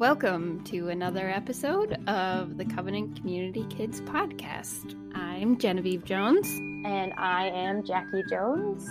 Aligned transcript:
Welcome 0.00 0.64
to 0.64 0.88
another 0.88 1.28
episode 1.28 1.92
of 2.08 2.56
the 2.56 2.64
Covenant 2.64 3.16
Community 3.18 3.64
Kids 3.68 4.00
podcast. 4.00 4.96
I'm 5.14 5.58
Genevieve 5.58 6.04
Jones. 6.04 6.48
And 6.86 7.12
I 7.18 7.48
am 7.50 7.84
Jackie 7.84 8.22
Jones. 8.30 8.88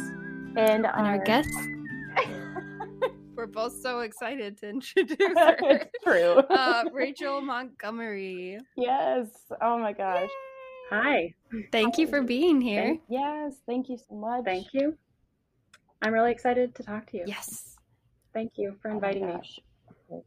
And, 0.56 0.58
And 0.58 0.86
our 0.86 1.16
our 1.18 1.24
guest, 1.24 1.50
we're 3.36 3.48
both 3.48 3.74
so 3.82 4.02
excited 4.02 4.58
to 4.60 4.70
introduce 4.70 5.18
her. 5.20 5.58
it's 5.62 6.04
true. 6.04 6.34
Uh, 6.50 6.84
Rachel 6.94 7.42
Montgomery. 7.42 8.60
yes. 8.78 9.28
Oh 9.62 9.78
my 9.80 9.94
gosh. 9.94 10.30
Hi. 10.92 11.34
Thank 11.72 11.98
you 11.98 12.06
for 12.08 12.22
being 12.22 12.62
here. 12.62 12.84
Thank- 12.84 13.02
yes. 13.10 13.56
Thank 13.66 13.90
you 13.90 13.98
so 13.98 14.16
much. 14.16 14.46
Thank 14.46 14.68
you. 14.74 14.96
I'm 16.04 16.14
really 16.14 16.32
excited 16.32 16.76
to 16.76 16.84
talk 16.84 17.08
to 17.08 17.18
you. 17.18 17.24
Yes. 17.26 17.76
Thank 18.34 18.54
you 18.58 18.76
for 18.82 18.92
Oh 18.92 18.94
inviting 18.94 19.26
me. 19.26 19.34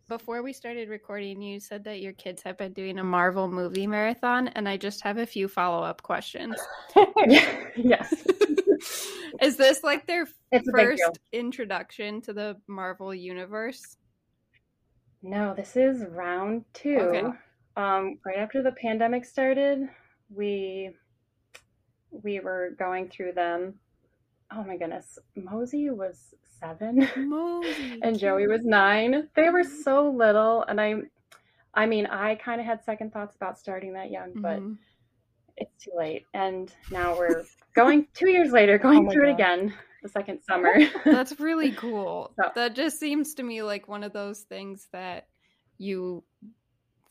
Before 0.08 0.42
we 0.42 0.52
started 0.52 0.88
recording, 0.88 1.42
you 1.42 1.58
said 1.58 1.84
that 1.84 2.00
your 2.00 2.12
kids 2.12 2.42
have 2.42 2.56
been 2.56 2.72
doing 2.72 2.98
a 2.98 3.04
Marvel 3.04 3.48
movie 3.48 3.86
marathon, 3.86 4.48
and 4.48 4.68
I 4.68 4.76
just 4.76 5.02
have 5.02 5.18
a 5.18 5.26
few 5.26 5.48
follow 5.48 5.82
up 5.82 6.02
questions. 6.02 6.56
yes. 7.76 8.26
Is 9.40 9.56
this 9.56 9.82
like 9.82 10.06
their 10.06 10.26
It's 10.50 10.70
first 10.70 11.18
introduction 11.32 12.20
to 12.22 12.32
the 12.32 12.56
Marvel 12.68 13.14
universe? 13.14 13.96
No, 15.22 15.54
this 15.54 15.76
is 15.76 16.04
round 16.10 16.64
two. 16.74 16.98
Okay. 16.98 17.28
Um, 17.76 18.18
right 18.26 18.38
after 18.38 18.62
the 18.62 18.72
pandemic 18.72 19.24
started, 19.24 19.88
we 20.28 20.90
we 22.10 22.40
were 22.40 22.74
going 22.78 23.08
through 23.08 23.32
them. 23.32 23.74
Oh 24.54 24.62
my 24.64 24.76
goodness. 24.76 25.18
Mosey 25.36 25.90
was 25.90 26.34
seven 26.60 27.08
Mosey, 27.16 27.98
and 28.02 28.18
Joey 28.18 28.46
was 28.46 28.64
nine. 28.64 29.28
They 29.34 29.48
were 29.48 29.64
so 29.64 30.10
little 30.10 30.62
and 30.68 30.80
I 30.80 30.94
I 31.74 31.86
mean, 31.86 32.04
I 32.06 32.34
kind 32.34 32.60
of 32.60 32.66
had 32.66 32.84
second 32.84 33.12
thoughts 33.14 33.34
about 33.34 33.58
starting 33.58 33.94
that 33.94 34.10
young, 34.10 34.32
but 34.36 34.60
Mhm. 34.60 34.76
it's 35.56 35.84
too 35.84 35.92
late. 35.96 36.26
And 36.34 36.70
now 36.90 37.16
we're 37.16 37.44
going 37.74 38.06
two 38.14 38.28
years 38.28 38.52
later, 38.52 38.76
going 38.78 39.08
Oh 39.08 39.10
through 39.10 39.28
it 39.30 39.32
again 39.32 39.72
the 40.02 40.08
second 40.10 40.42
summer. 40.48 40.74
That's 41.04 41.40
really 41.40 41.72
cool. 41.84 42.32
So- 42.36 42.50
That 42.54 42.74
just 42.74 43.00
seems 43.00 43.34
to 43.36 43.42
me 43.42 43.62
like 43.62 43.88
one 43.88 44.04
of 44.04 44.12
those 44.12 44.40
things 44.42 44.86
that 44.92 45.28
you 45.78 46.22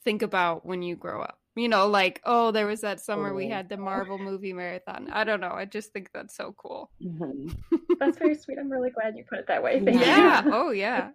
think 0.04 0.22
about 0.22 0.64
when 0.66 0.82
you 0.84 0.96
grow 0.96 1.22
up. 1.24 1.40
You 1.56 1.68
know, 1.68 1.88
like, 1.88 2.22
oh, 2.24 2.52
there 2.52 2.66
was 2.66 2.80
that 2.82 3.02
summer 3.02 3.34
we 3.34 3.50
had 3.50 3.68
the 3.68 3.76
Marvel 3.76 4.18
movie 4.18 4.54
marathon. 4.54 5.10
I 5.12 5.26
don't 5.26 5.42
know. 5.42 5.52
I 5.52 5.66
just 5.66 5.92
think 5.92 6.10
that's 6.14 6.34
so 6.36 6.54
cool. 6.58 6.90
Mhm. 7.04 7.54
That's 8.00 8.18
very 8.18 8.36
sweet. 8.36 8.58
I'm 8.58 8.72
really 8.72 8.90
glad 8.90 9.16
you 9.18 9.26
put 9.30 9.38
it 9.40 9.48
that 9.48 9.62
way. 9.62 9.84
Thank 9.84 10.00
Yeah. 10.00 10.46
you. 10.46 10.52
Oh, 10.54 10.72
yeah. 10.72 11.10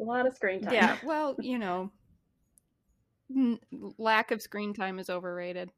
A 0.00 0.02
lot 0.02 0.26
of 0.26 0.34
screen 0.34 0.60
time. 0.62 0.74
Yeah. 0.74 0.96
Well, 1.04 1.36
you 1.38 1.56
know, 1.58 1.90
n- 3.34 3.60
lack 3.96 4.32
of 4.32 4.42
screen 4.42 4.74
time 4.74 4.98
is 4.98 5.08
overrated. 5.08 5.70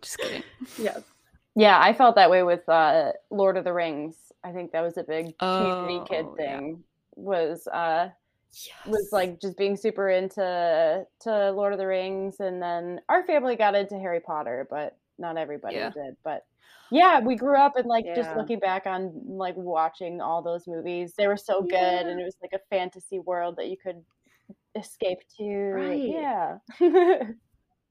Just 0.00 0.18
kidding. 0.18 0.42
Yes. 0.78 1.02
Yeah, 1.54 1.78
I 1.80 1.92
felt 1.92 2.16
that 2.16 2.30
way 2.30 2.42
with 2.42 2.68
uh, 2.68 3.12
Lord 3.30 3.56
of 3.56 3.64
the 3.64 3.72
Rings. 3.72 4.16
I 4.44 4.52
think 4.52 4.72
that 4.72 4.82
was 4.82 4.96
a 4.96 5.02
big 5.04 5.38
community 5.38 6.00
kid 6.08 6.24
Oh, 6.26 6.36
yeah. 6.38 6.58
thing. 6.58 6.84
Was 7.14 7.66
uh, 7.66 8.08
was 8.86 9.08
like 9.12 9.40
just 9.40 9.56
being 9.56 9.76
super 9.76 10.08
into 10.08 11.06
to 11.20 11.50
Lord 11.52 11.72
of 11.72 11.78
the 11.78 11.86
Rings, 11.86 12.40
and 12.40 12.62
then 12.62 13.00
our 13.08 13.24
family 13.26 13.56
got 13.56 13.74
into 13.74 13.98
Harry 13.98 14.20
Potter, 14.20 14.66
but 14.70 14.98
not 15.18 15.36
everybody 15.36 15.76
Yeah. 15.76 15.90
did. 15.90 16.16
But 16.24 16.44
yeah, 16.90 17.20
we 17.20 17.34
grew 17.36 17.58
up 17.58 17.76
and 17.76 17.86
like 17.86 18.06
just 18.14 18.34
looking 18.36 18.58
back 18.60 18.86
on 18.86 19.12
like 19.26 19.56
watching 19.56 20.20
all 20.20 20.42
those 20.42 20.66
movies, 20.66 21.14
they 21.16 21.26
were 21.26 21.36
so 21.36 21.62
good, 21.62 22.06
and 22.06 22.20
it 22.20 22.24
was 22.24 22.36
like 22.42 22.52
a 22.52 22.64
fantasy 22.70 23.18
world 23.18 23.56
that 23.56 23.68
you 23.68 23.76
could 23.76 24.04
escape 24.76 25.18
to. 25.38 25.44
Right. 25.74 26.00
Yeah, 26.02 26.58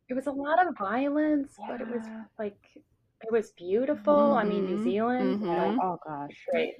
It 0.09 0.13
was 0.13 0.27
a 0.27 0.31
lot 0.31 0.65
of 0.65 0.77
violence, 0.77 1.55
but 1.67 1.81
it 1.81 1.87
was 1.87 2.03
like 2.37 2.57
it 2.75 3.31
was 3.31 3.51
beautiful. 3.53 4.33
I 4.35 4.43
mean, 4.43 4.65
New 4.65 4.77
Mhm. 4.77 4.83
Zealand. 4.83 5.41
Mhm. 5.41 5.57
like, 5.57 5.77
oh 5.81 5.97
gosh, 6.05 6.45
Great. 6.51 6.75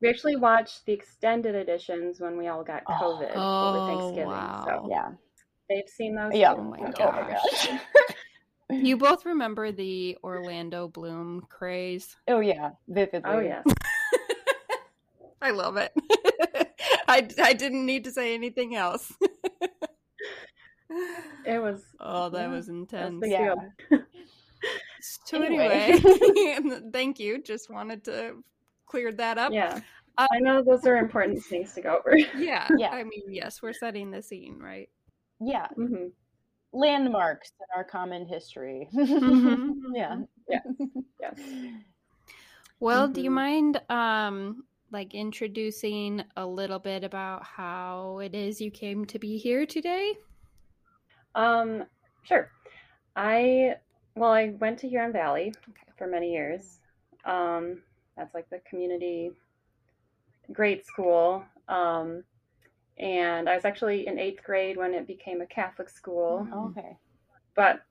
We 0.00 0.08
actually 0.08 0.36
watched 0.36 0.86
the 0.86 0.92
extended 0.92 1.54
editions 1.54 2.20
when 2.20 2.36
we 2.38 2.46
all 2.48 2.62
got. 2.62 2.84
COVID 2.84 3.32
Oh, 3.34 3.68
over 3.68 3.86
Thanksgiving. 3.86 4.26
wow. 4.28 4.64
So 4.66 4.88
yeah, 4.90 5.10
they've 5.68 5.88
seen 5.88 6.14
those. 6.14 6.32
yeah. 6.34 6.54
too. 6.54 6.60
Oh 6.60 6.64
my 6.64 6.78
Oh 6.78 6.82
my 6.82 6.90
gosh. 6.90 7.66
gosh. 7.66 7.80
You 8.70 8.98
both 8.98 9.24
remember 9.24 9.72
the 9.72 10.18
Orlando 10.22 10.88
Bloom 10.88 11.40
craze. 11.48 12.14
Oh 12.28 12.40
yeah, 12.40 12.72
vividly. 12.86 13.22
Oh 13.24 13.40
yes. 13.40 13.64
I 15.42 15.52
love 15.52 15.78
it. 15.78 15.90
I, 17.08 17.26
I 17.42 17.54
didn't 17.54 17.86
need 17.86 18.04
to 18.04 18.10
say 18.10 18.34
anything 18.34 18.74
else. 18.76 19.10
It 21.46 21.58
was 21.62 21.82
oh, 22.00 22.28
that 22.28 22.42
yeah, 22.42 22.48
was 22.48 22.66
that 22.66 22.68
was 22.68 22.68
intense. 22.68 23.20
big 23.22 23.30
Yeah. 23.32 23.54
So 25.00 25.42
Anyway. 25.42 25.98
anyway, 26.02 26.80
thank 26.92 27.18
you. 27.18 27.42
Just 27.42 27.70
wanted 27.70 28.04
to 28.04 28.42
clear 28.88 29.12
that 29.12 29.38
up. 29.38 29.52
Yeah. 29.52 29.80
Uh, 30.16 30.26
I 30.32 30.40
know 30.40 30.62
those 30.64 30.84
are 30.86 30.96
important 30.96 31.44
things 31.44 31.74
to 31.74 31.82
go 31.82 31.98
over. 31.98 32.16
Yeah. 32.34 32.68
Yeah. 32.78 32.90
I 32.90 33.04
mean, 33.04 33.22
yes, 33.28 33.62
we're 33.62 33.72
setting 33.72 34.10
the 34.10 34.22
scene, 34.22 34.58
right? 34.58 34.88
Yeah, 35.40 35.68
hmm 35.68 36.08
landmarks 36.72 37.50
in 37.60 37.66
our 37.76 37.84
common 37.84 38.26
history. 38.26 38.88
Mhm. 38.94 39.74
Yeah. 39.94 40.20
Yes. 40.48 40.66
Yes. 41.20 41.40
Well, 42.80 43.08
do 43.08 43.20
you 43.20 43.30
Mhm. 43.30 43.34
mind 43.34 43.80
um 43.90 44.64
like 44.90 45.14
introducing 45.14 46.22
a 46.36 46.46
little 46.46 46.78
bit 46.78 47.04
about 47.04 47.44
how 47.44 48.18
it 48.20 48.34
is 48.34 48.60
you 48.60 48.70
came 48.70 49.04
to 49.06 49.18
be 49.18 49.36
here 49.36 49.66
today? 49.66 50.14
Um, 51.34 51.84
sure. 52.22 52.50
I 53.16 53.76
well, 54.16 54.32
I 54.32 54.50
went 54.50 54.78
to 54.80 54.88
Huron 54.88 55.12
Valley 55.12 55.52
Okay. 55.68 55.92
for 55.96 56.06
many 56.06 56.32
years. 56.32 56.80
Um, 57.24 57.82
that's 58.18 58.34
like 58.34 58.50
the 58.50 58.60
community 58.68 59.32
grade 60.52 60.84
school. 60.84 61.44
Um, 61.68 62.24
and 62.98 63.48
I 63.48 63.54
was 63.54 63.64
actually 63.64 64.06
in 64.06 64.18
eighth 64.18 64.44
grade 64.44 64.76
when 64.76 64.94
it 64.94 65.06
became 65.06 65.40
a 65.42 65.46
Catholic 65.46 65.88
school. 65.90 66.48
Okay. 66.52 66.98
But 67.56 67.82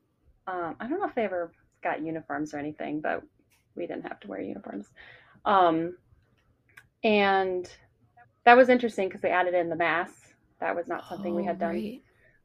um, 0.48 0.76
I 0.80 0.88
don't 0.88 1.00
know 1.00 1.08
if 1.08 1.16
they 1.16 1.26
ever 1.26 1.54
got 1.84 2.02
uniforms 2.04 2.54
or 2.54 2.60
anything, 2.60 3.02
but 3.02 3.24
we 3.76 3.88
didn't 3.88 4.04
have 4.04 4.20
to 4.22 4.28
wear 4.28 4.42
uniforms. 4.42 4.88
Um, 5.46 5.98
and 7.04 7.70
that 8.46 8.58
was 8.58 8.70
interesting 8.70 9.08
because 9.08 9.22
they 9.22 9.32
added 9.32 9.54
in 9.56 9.70
the 9.70 9.76
mass. 9.76 10.12
That 10.60 10.76
was 10.76 10.88
not 10.88 11.08
something 11.08 11.36
we 11.36 11.46
had 11.46 11.60
Oh, 11.60 11.60
done 11.60 11.76
right. 11.76 12.02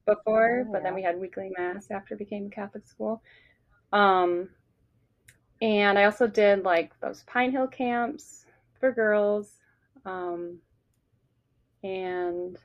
before, 0.07 0.67
Oh, 0.69 0.73
but 0.73 0.83
then 0.83 0.95
we 0.95 1.03
had 1.03 1.21
weekly 1.21 1.51
mass 1.59 1.91
after 1.91 2.15
it 2.15 2.19
became 2.19 2.47
a 2.47 2.51
Catholic 2.51 2.87
school. 2.87 3.23
Um, 3.93 4.51
and 5.63 5.97
I 5.97 6.05
also 6.05 6.27
did 6.27 6.65
like 6.65 6.99
those 7.01 7.23
Pine 7.23 7.53
Hill 7.53 7.69
camps 7.69 8.47
for 8.81 8.91
girls. 8.91 9.53
Um, 10.05 10.59
and 11.85 12.59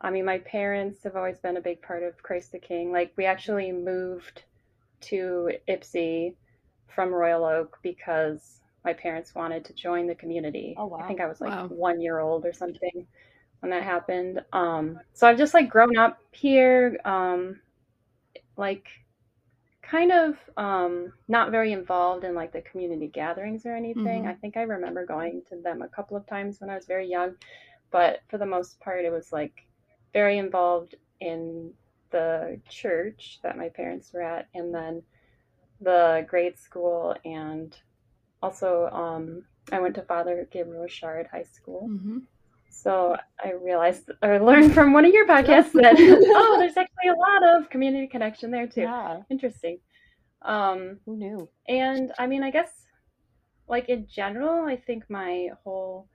I 0.00 0.10
mean, 0.10 0.24
my 0.24 0.38
parents 0.38 1.04
have 1.04 1.16
always 1.16 1.38
been 1.38 1.56
a 1.56 1.62
big 1.62 1.80
part 1.80 2.02
of 2.02 2.20
Christ 2.22 2.52
the 2.52 2.58
King. 2.58 2.90
Like, 2.92 3.12
we 3.16 3.24
actually 3.24 3.70
moved 3.70 4.42
to 5.02 5.52
Ypsi 5.68 6.34
from 6.88 7.10
Royal 7.14 7.44
Oak 7.44 7.78
because 7.82 8.60
my 8.84 8.92
parents 8.92 9.34
wanted 9.34 9.64
to 9.66 9.72
join 9.74 10.08
the 10.08 10.14
community. 10.16 10.74
Oh, 10.76 10.86
wow. 10.86 10.98
I 10.98 11.06
think 11.06 11.20
I 11.20 11.26
was 11.26 11.40
like 11.40 11.50
Wow. 11.50 11.68
one 11.68 12.00
year 12.00 12.18
old 12.18 12.44
or 12.44 12.52
something 12.52 13.06
when 13.60 13.70
that 13.70 13.84
happened. 13.84 14.44
Um, 14.52 14.98
so 15.14 15.28
I've 15.28 15.38
just 15.38 15.54
like 15.54 15.70
grown 15.70 15.96
up 15.96 16.18
here, 16.32 16.98
um, 17.04 17.60
like 18.56 18.88
kind 19.90 20.12
of 20.12 20.36
um, 20.56 21.12
not 21.28 21.50
very 21.50 21.72
involved 21.72 22.24
in 22.24 22.34
like 22.34 22.52
the 22.52 22.62
community 22.62 23.08
gatherings 23.08 23.66
or 23.66 23.74
anything. 23.74 24.24
Mhm. 24.24 24.28
I 24.28 24.34
think 24.34 24.56
I 24.56 24.62
remember 24.62 25.04
going 25.06 25.42
to 25.48 25.56
them 25.56 25.82
a 25.82 25.88
couple 25.88 26.16
of 26.16 26.26
times 26.26 26.60
when 26.60 26.70
I 26.70 26.74
was 26.74 26.86
very 26.86 27.06
young, 27.06 27.36
but 27.90 28.20
for 28.28 28.38
the 28.38 28.46
most 28.46 28.80
part, 28.80 29.04
it 29.04 29.10
was 29.12 29.32
like 29.32 29.66
very 30.12 30.38
involved 30.38 30.94
in 31.20 31.72
the 32.10 32.60
church 32.68 33.40
that 33.42 33.58
my 33.58 33.68
parents 33.68 34.12
were 34.12 34.22
at, 34.22 34.48
and 34.54 34.74
then 34.74 35.02
the 35.80 36.26
grade 36.28 36.58
school, 36.58 37.16
and 37.24 37.76
also 38.42 38.88
um, 38.90 39.44
I 39.72 39.80
went 39.80 39.94
to 39.96 40.02
Father 40.02 40.48
Gabriel 40.50 40.82
Richard 40.82 41.26
High 41.30 41.42
School. 41.42 41.88
Mm-hmm. 41.90 42.18
So 42.74 43.16
I 43.42 43.52
realized 43.52 44.10
or 44.22 44.40
learned 44.40 44.74
from 44.74 44.92
one 44.92 45.04
of 45.04 45.12
your 45.14 45.26
podcasts 45.26 45.72
that 45.80 45.94
oh, 45.96 46.56
there's 46.58 46.76
actually 46.76 47.08
a 47.08 47.14
lot 47.14 47.42
of 47.56 47.70
community 47.70 48.06
connection 48.08 48.50
there 48.50 48.66
too. 48.66 48.82
Yeah. 48.82 49.20
Interesting. 49.30 49.78
Um, 50.42 50.98
Who 51.06 51.16
knew? 51.16 51.48
and 51.68 52.12
I 52.18 52.26
mean, 52.26 52.42
I 52.42 52.50
guess 52.50 52.86
like 53.68 53.88
in 53.88 54.06
general, 54.08 54.64
I 54.66 54.76
think 54.76 55.04
my 55.08 55.48
whole 55.62 56.08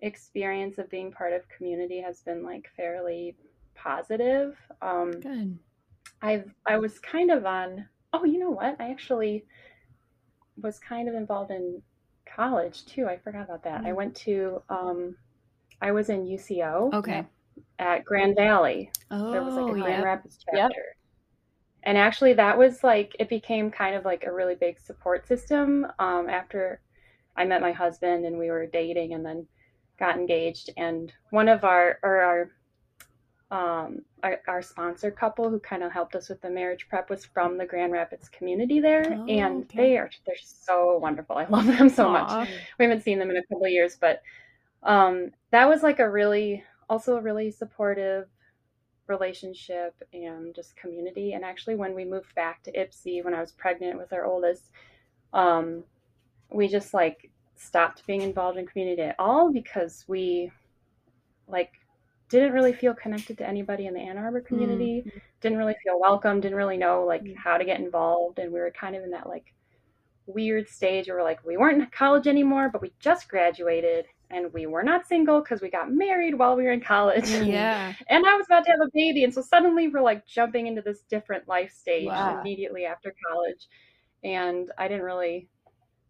experience 0.00 0.78
of 0.78 0.88
being 0.88 1.10
part 1.10 1.32
of 1.32 1.42
community 1.48 2.00
has 2.00 2.22
been 2.22 2.42
like 2.44 2.70
fairly 2.76 3.36
positive. 3.74 4.56
Um, 4.80 5.10
Good. 5.20 5.58
I've 6.22 6.54
I 6.66 6.78
was 6.78 6.98
kind 7.00 7.30
of 7.30 7.44
on. 7.44 7.86
Oh, 8.12 8.24
you 8.24 8.38
know 8.38 8.50
what? 8.50 8.76
I 8.80 8.90
actually 8.90 9.44
was 10.62 10.78
kind 10.78 11.08
of 11.08 11.14
involved 11.14 11.50
in 11.50 11.82
college 12.34 12.86
too. 12.86 13.06
I 13.06 13.18
forgot 13.18 13.44
about 13.44 13.64
that. 13.64 13.84
I 13.84 13.90
Mm. 13.90 13.96
went 13.96 14.14
to. 14.26 14.62
Um, 14.70 15.16
I 15.80 15.92
was 15.92 16.08
in 16.10 16.24
UCO 16.24 16.92
Okay. 16.94 17.24
at 17.78 18.04
Grand 18.04 18.36
Valley. 18.36 18.90
Oh, 19.10 19.30
There 19.32 19.42
was 19.42 19.54
like 19.54 19.70
a 19.70 19.72
Grand 19.80 19.86
yeah. 19.88 20.02
Rapids 20.02 20.38
Yep. 20.52 20.70
And 21.84 21.96
actually, 21.96 22.34
that 22.34 22.58
was 22.58 22.82
like 22.84 23.14
it 23.18 23.28
became 23.28 23.70
kind 23.70 23.94
of 23.94 24.04
like 24.04 24.24
a 24.24 24.32
really 24.32 24.56
big 24.56 24.78
support 24.78 25.26
system 25.26 25.86
um, 25.98 26.28
after 26.28 26.80
I 27.36 27.44
met 27.44 27.60
my 27.60 27.72
husband 27.72 28.26
and 28.26 28.36
we 28.38 28.50
were 28.50 28.66
dating, 28.66 29.14
and 29.14 29.24
then 29.24 29.46
got 29.98 30.16
engaged. 30.16 30.70
And 30.76 31.12
one 31.30 31.48
of 31.48 31.64
our 31.64 31.98
or 32.02 32.20
our 32.20 32.50
um, 33.50 34.02
our, 34.22 34.40
our 34.48 34.60
sponsor 34.60 35.10
couple 35.10 35.48
who 35.48 35.58
kind 35.60 35.82
of 35.82 35.90
helped 35.92 36.14
us 36.16 36.28
with 36.28 36.42
the 36.42 36.50
marriage 36.50 36.86
prep 36.90 37.08
was 37.08 37.24
from 37.24 37.56
the 37.56 37.64
Grand 37.64 37.92
Rapids 37.92 38.28
community 38.28 38.80
there, 38.80 39.04
Oh, 39.08 39.26
and 39.26 39.62
okay. 39.62 39.76
they 39.76 39.96
are 39.96 40.10
they're 40.26 40.34
so 40.42 40.98
wonderful. 40.98 41.36
I 41.38 41.46
love 41.46 41.66
them 41.66 41.88
so 41.88 42.10
much 42.10 42.48
we 42.78 42.84
haven't 42.84 43.02
seen 43.04 43.18
them 43.18 43.30
in 43.30 43.36
a 43.36 43.42
couple 43.44 43.64
of 43.64 43.70
years, 43.72 43.96
but 43.98 44.20
um, 44.82 45.30
that 45.50 45.68
was 45.68 45.82
like 45.82 45.98
a 45.98 46.10
really, 46.10 46.64
also 46.88 47.16
a 47.16 47.20
really 47.22 47.50
supportive 47.50 48.28
relationship 49.06 49.94
and 50.12 50.54
just 50.54 50.76
community. 50.76 51.32
And 51.32 51.44
actually, 51.44 51.76
when 51.76 51.94
we 51.94 52.04
moved 52.04 52.34
back 52.34 52.62
to 52.64 52.72
Ypsi 52.72 53.24
when 53.24 53.34
I 53.34 53.40
was 53.40 53.52
pregnant 53.52 53.98
with 53.98 54.12
our 54.12 54.24
oldest, 54.24 54.72
um, 55.32 55.84
we 56.50 56.68
just 56.68 56.94
like 56.94 57.30
stopped 57.56 58.06
being 58.06 58.22
involved 58.22 58.58
in 58.58 58.66
community 58.66 59.02
at 59.02 59.16
all 59.18 59.52
because 59.52 60.04
we 60.08 60.50
like 61.48 61.72
didn't 62.28 62.52
really 62.52 62.72
feel 62.72 62.94
connected 62.94 63.38
to 63.38 63.48
anybody 63.48 63.86
in 63.86 63.94
the 63.94 64.00
Ann 64.00 64.18
Arbor 64.18 64.40
community, 64.42 65.02
didn't 65.40 65.58
really 65.58 65.76
feel 65.82 65.98
welcome, 65.98 66.40
didn't 66.40 66.58
really 66.58 66.76
know 66.76 67.04
like 67.04 67.22
Mm. 67.22 67.36
how 67.36 67.56
to 67.58 67.64
get 67.64 67.80
involved. 67.80 68.38
And 68.38 68.52
we 68.52 68.60
were 68.60 68.70
kind 68.70 68.94
of 68.94 69.02
in 69.02 69.10
that 69.10 69.26
like 69.28 69.54
weird 70.26 70.68
stage 70.68 71.08
where 71.08 71.16
we're 71.16 71.22
like, 71.24 71.44
we 71.44 71.56
weren't 71.56 71.80
in 71.82 71.88
college 71.90 72.26
anymore, 72.26 72.68
but 72.70 72.82
we 72.82 72.92
just 73.00 73.28
graduated 73.28 74.06
and 74.30 74.52
we 74.52 74.66
were 74.66 74.82
not 74.82 75.06
single 75.06 75.40
because 75.40 75.60
we 75.62 75.70
got 75.70 75.90
married 75.92 76.34
while 76.34 76.56
we 76.56 76.64
were 76.64 76.72
in 76.72 76.80
college. 76.80 77.38
Yeah. 77.38 77.94
and 78.08 78.26
I 78.26 78.36
was 78.36 78.46
about 78.46 78.64
to 78.66 78.70
have 78.70 78.80
a 78.80 78.90
baby. 78.94 79.24
And 79.24 79.32
so 79.32 79.42
suddenly 79.42 79.88
we're 79.88 80.02
like 80.02 80.26
jumping 80.26 80.66
into 80.66 80.82
this 80.82 81.02
different 81.10 81.48
life 81.48 81.72
stage 81.72 82.14
Wow. 82.14 82.38
immediately 82.42 82.84
after 82.84 83.14
college. 83.30 83.68
And 84.24 84.70
I 84.78 84.88
didn't 84.88 85.04
really 85.04 85.48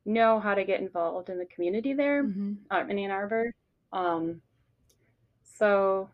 know 0.06 0.40
how 0.40 0.54
to 0.54 0.64
get 0.64 0.80
involved 0.80 1.30
in 1.30 1.38
the 1.38 1.46
community 1.46 1.94
there 1.94 2.24
Mhm. 2.24 2.58
um, 2.70 2.90
in 2.90 2.98
Ann 2.98 3.10
Arbor. 3.10 3.52
Um, 3.92 4.42
so 5.42 6.08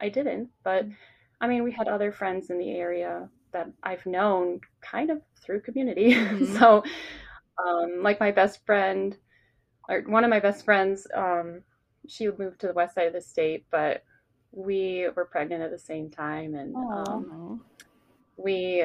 I 0.00 0.08
didn't, 0.08 0.50
but 0.64 0.86
I 1.40 1.48
mean, 1.48 1.64
we 1.64 1.72
had 1.72 1.88
other 1.88 2.12
friends 2.12 2.50
in 2.50 2.58
the 2.58 2.70
area 2.72 3.28
that 3.52 3.70
I've 3.82 4.06
known 4.06 4.60
kind 4.82 5.10
of 5.10 5.22
through 5.42 5.62
community. 5.62 6.14
Mhm. 6.30 6.56
so, 6.58 6.84
um, 7.64 8.02
like 8.02 8.20
my 8.20 8.30
best 8.30 8.64
friend, 8.66 9.16
or 9.90 10.02
one 10.02 10.24
of 10.24 10.30
my 10.30 10.40
best 10.40 10.64
friends, 10.64 11.06
um, 11.14 11.62
she 12.08 12.28
moved 12.38 12.60
to 12.60 12.66
the 12.66 12.72
west 12.72 12.94
side 12.94 13.06
of 13.06 13.12
the 13.12 13.20
state, 13.20 13.66
but 13.70 14.04
we 14.52 15.06
were 15.14 15.24
pregnant 15.26 15.62
at 15.62 15.70
the 15.70 15.78
same 15.78 16.10
time, 16.10 16.54
and 16.54 16.74
um, 16.74 17.60
we 18.36 18.84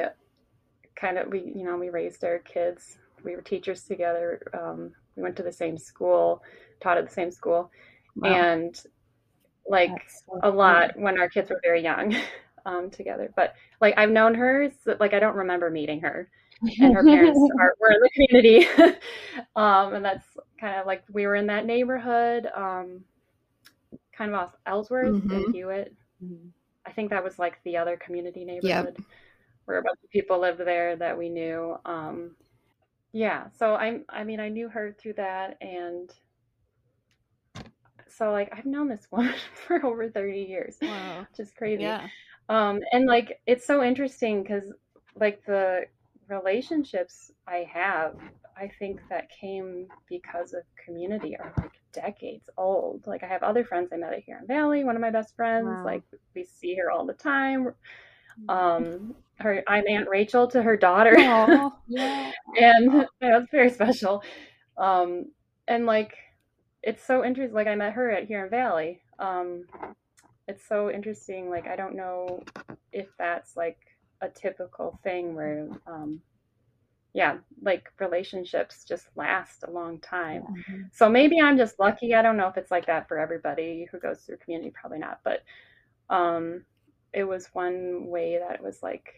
kind 0.94 1.18
of 1.18 1.28
we 1.28 1.40
you 1.40 1.64
know 1.64 1.76
we 1.76 1.90
raised 1.90 2.24
our 2.24 2.38
kids. 2.40 2.98
We 3.24 3.34
were 3.34 3.42
teachers 3.42 3.84
together 3.84 4.40
um, 4.54 4.92
we 5.16 5.22
went 5.22 5.36
to 5.36 5.42
the 5.42 5.52
same 5.52 5.76
school 5.78 6.42
taught 6.80 6.98
at 6.98 7.06
the 7.06 7.12
same 7.12 7.30
school. 7.30 7.70
Wow. 8.16 8.32
and 8.32 8.80
like 9.68 9.90
so 10.08 10.40
a 10.42 10.50
lot 10.50 10.98
when 10.98 11.18
our 11.18 11.28
kids 11.28 11.50
were 11.50 11.60
very 11.62 11.82
young 11.82 12.14
um, 12.66 12.90
together. 12.90 13.32
But 13.34 13.54
like 13.80 13.94
i've 13.96 14.10
known 14.10 14.34
her 14.34 14.70
so, 14.84 14.96
like 15.00 15.12
i 15.12 15.18
don't 15.18 15.36
remember 15.36 15.70
meeting 15.70 16.00
her. 16.00 16.30
And 16.80 16.94
her 16.94 17.02
parents 17.02 17.38
are 17.60 17.74
were 17.80 17.92
in 17.92 18.00
the 18.00 18.10
community. 18.10 18.68
Um, 19.54 19.94
and 19.94 20.04
that's 20.04 20.26
kind 20.60 20.80
of 20.80 20.86
like 20.86 21.04
we 21.12 21.26
were 21.26 21.34
in 21.36 21.46
that 21.46 21.66
neighborhood 21.66 22.46
um, 22.54 23.04
kind 24.16 24.30
of 24.30 24.36
off 24.40 24.56
ellsworth 24.66 25.16
Mhm. 25.18 25.30
and 25.30 25.46
hewitt 25.48 25.94
Mhm. 26.22 26.52
I 26.86 26.92
think 26.92 27.10
that 27.10 27.24
was 27.24 27.38
like 27.38 27.62
the 27.64 27.76
other 27.78 27.96
community 27.96 28.44
neighborhood 28.44 28.98
where 29.66 29.78
a 29.78 29.82
bunch 29.82 29.98
of 30.04 30.10
people 30.10 30.40
lived 30.40 30.60
there 30.60 30.96
that 30.96 31.18
we 31.18 31.28
knew. 31.30 31.76
Um, 31.84 32.36
yeah, 33.12 33.48
so 33.50 33.74
I'm, 33.76 34.04
I 34.08 34.24
mean, 34.24 34.40
I 34.40 34.48
knew 34.50 34.68
her 34.68 34.92
through 34.92 35.14
that, 35.14 35.58
and 35.62 36.12
so 38.08 38.32
like 38.32 38.50
I've 38.52 38.66
known 38.66 38.88
this 38.88 39.08
woman 39.12 39.34
for 39.66 39.84
over 39.84 40.08
30 40.08 40.42
years, 40.42 40.78
Wow. 40.80 41.26
which 41.30 41.40
is 41.40 41.52
crazy. 41.52 41.82
Yeah. 41.82 42.08
Um, 42.48 42.80
and 42.92 43.06
like 43.06 43.40
it's 43.46 43.66
so 43.66 43.82
interesting 43.82 44.42
because 44.42 44.72
like 45.16 45.44
the 45.46 45.86
relationships 46.28 47.32
I 47.46 47.68
have, 47.72 48.16
I 48.58 48.70
think 48.78 49.00
that 49.10 49.28
came 49.28 49.86
because 50.08 50.54
of 50.54 50.62
community 50.82 51.36
are 51.36 51.52
like 51.58 51.72
decades 51.92 52.48
old. 52.56 53.06
Like 53.06 53.22
I 53.22 53.26
have 53.26 53.42
other 53.42 53.64
friends 53.64 53.90
I 53.92 53.96
met 53.96 54.14
at 54.14 54.24
Huron 54.24 54.46
Valley, 54.46 54.82
one 54.84 54.96
of 54.96 55.02
my 55.02 55.10
best 55.10 55.36
friends. 55.36 55.66
Wow. 55.66 55.84
Like 55.84 56.02
we 56.34 56.44
see 56.44 56.74
her 56.76 56.90
all 56.90 57.04
the 57.04 57.12
time. 57.12 57.74
Um, 58.48 59.14
her 59.38 59.62
I'm 59.66 59.84
Aunt 59.88 60.08
Rachel 60.08 60.46
to 60.48 60.62
her 60.62 60.76
daughter. 60.76 61.16
Yeah. 61.88 62.32
and 62.60 63.06
yeah, 63.22 63.38
it's 63.38 63.50
very 63.50 63.70
special. 63.70 64.22
Um, 64.76 65.26
and 65.68 65.86
like 65.86 66.14
it's 66.82 67.04
so 67.04 67.24
interesting. 67.24 67.54
Like 67.54 67.66
I 67.66 67.74
met 67.74 67.92
her 67.92 68.10
at 68.10 68.26
Huron 68.26 68.50
Valley. 68.50 69.00
Um, 69.18 69.64
it's 70.48 70.66
so 70.66 70.90
interesting. 70.90 71.50
Like 71.50 71.66
I 71.66 71.76
don't 71.76 71.94
know 71.94 72.42
if 72.92 73.08
that's 73.18 73.56
like 73.56 73.78
a 74.20 74.28
typical 74.28 74.98
thing 75.02 75.34
where, 75.34 75.68
um, 75.86 76.20
yeah, 77.16 77.38
like 77.62 77.90
relationships 77.98 78.84
just 78.84 79.06
last 79.16 79.64
a 79.66 79.70
long 79.70 79.98
time. 80.00 80.44
So 80.92 81.08
maybe 81.08 81.40
I'm 81.40 81.56
just 81.56 81.78
lucky. 81.80 82.14
I 82.14 82.20
don't 82.20 82.36
know 82.36 82.46
if 82.48 82.58
it's 82.58 82.70
like 82.70 82.84
that 82.88 83.08
for 83.08 83.18
everybody 83.18 83.88
who 83.90 83.98
goes 83.98 84.20
through 84.20 84.36
community. 84.36 84.70
Probably 84.78 84.98
not, 84.98 85.20
but 85.24 85.42
um, 86.10 86.66
it 87.14 87.24
was 87.24 87.46
one 87.54 88.06
way 88.08 88.38
that 88.38 88.56
it 88.56 88.62
was 88.62 88.82
like 88.82 89.14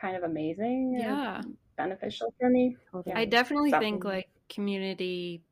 kind 0.00 0.16
of 0.16 0.22
amazing. 0.22 0.94
and 0.94 1.00
Yeah. 1.00 1.42
beneficial 1.76 2.32
for 2.38 2.48
me. 2.48 2.76
Totally. 2.92 3.16
I 3.16 3.24
definitely 3.24 3.70
Stop. 3.70 3.82
think 3.82 4.04
like 4.04 4.28
community 4.48 5.42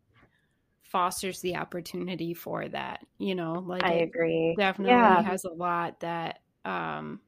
fosters 0.85 1.41
the 1.41 1.57
opportunity 1.57 2.35
for 2.35 2.69
that. 2.69 3.05
You 3.19 3.35
know, 3.35 3.55
like 3.67 3.83
I 3.83 3.95
agree. 3.95 4.55
definitely 4.57 4.93
Yeah. 4.97 5.23
has 5.23 5.45
a 5.45 5.51
lot 5.53 5.99
that 6.01 6.39
um 6.65 7.21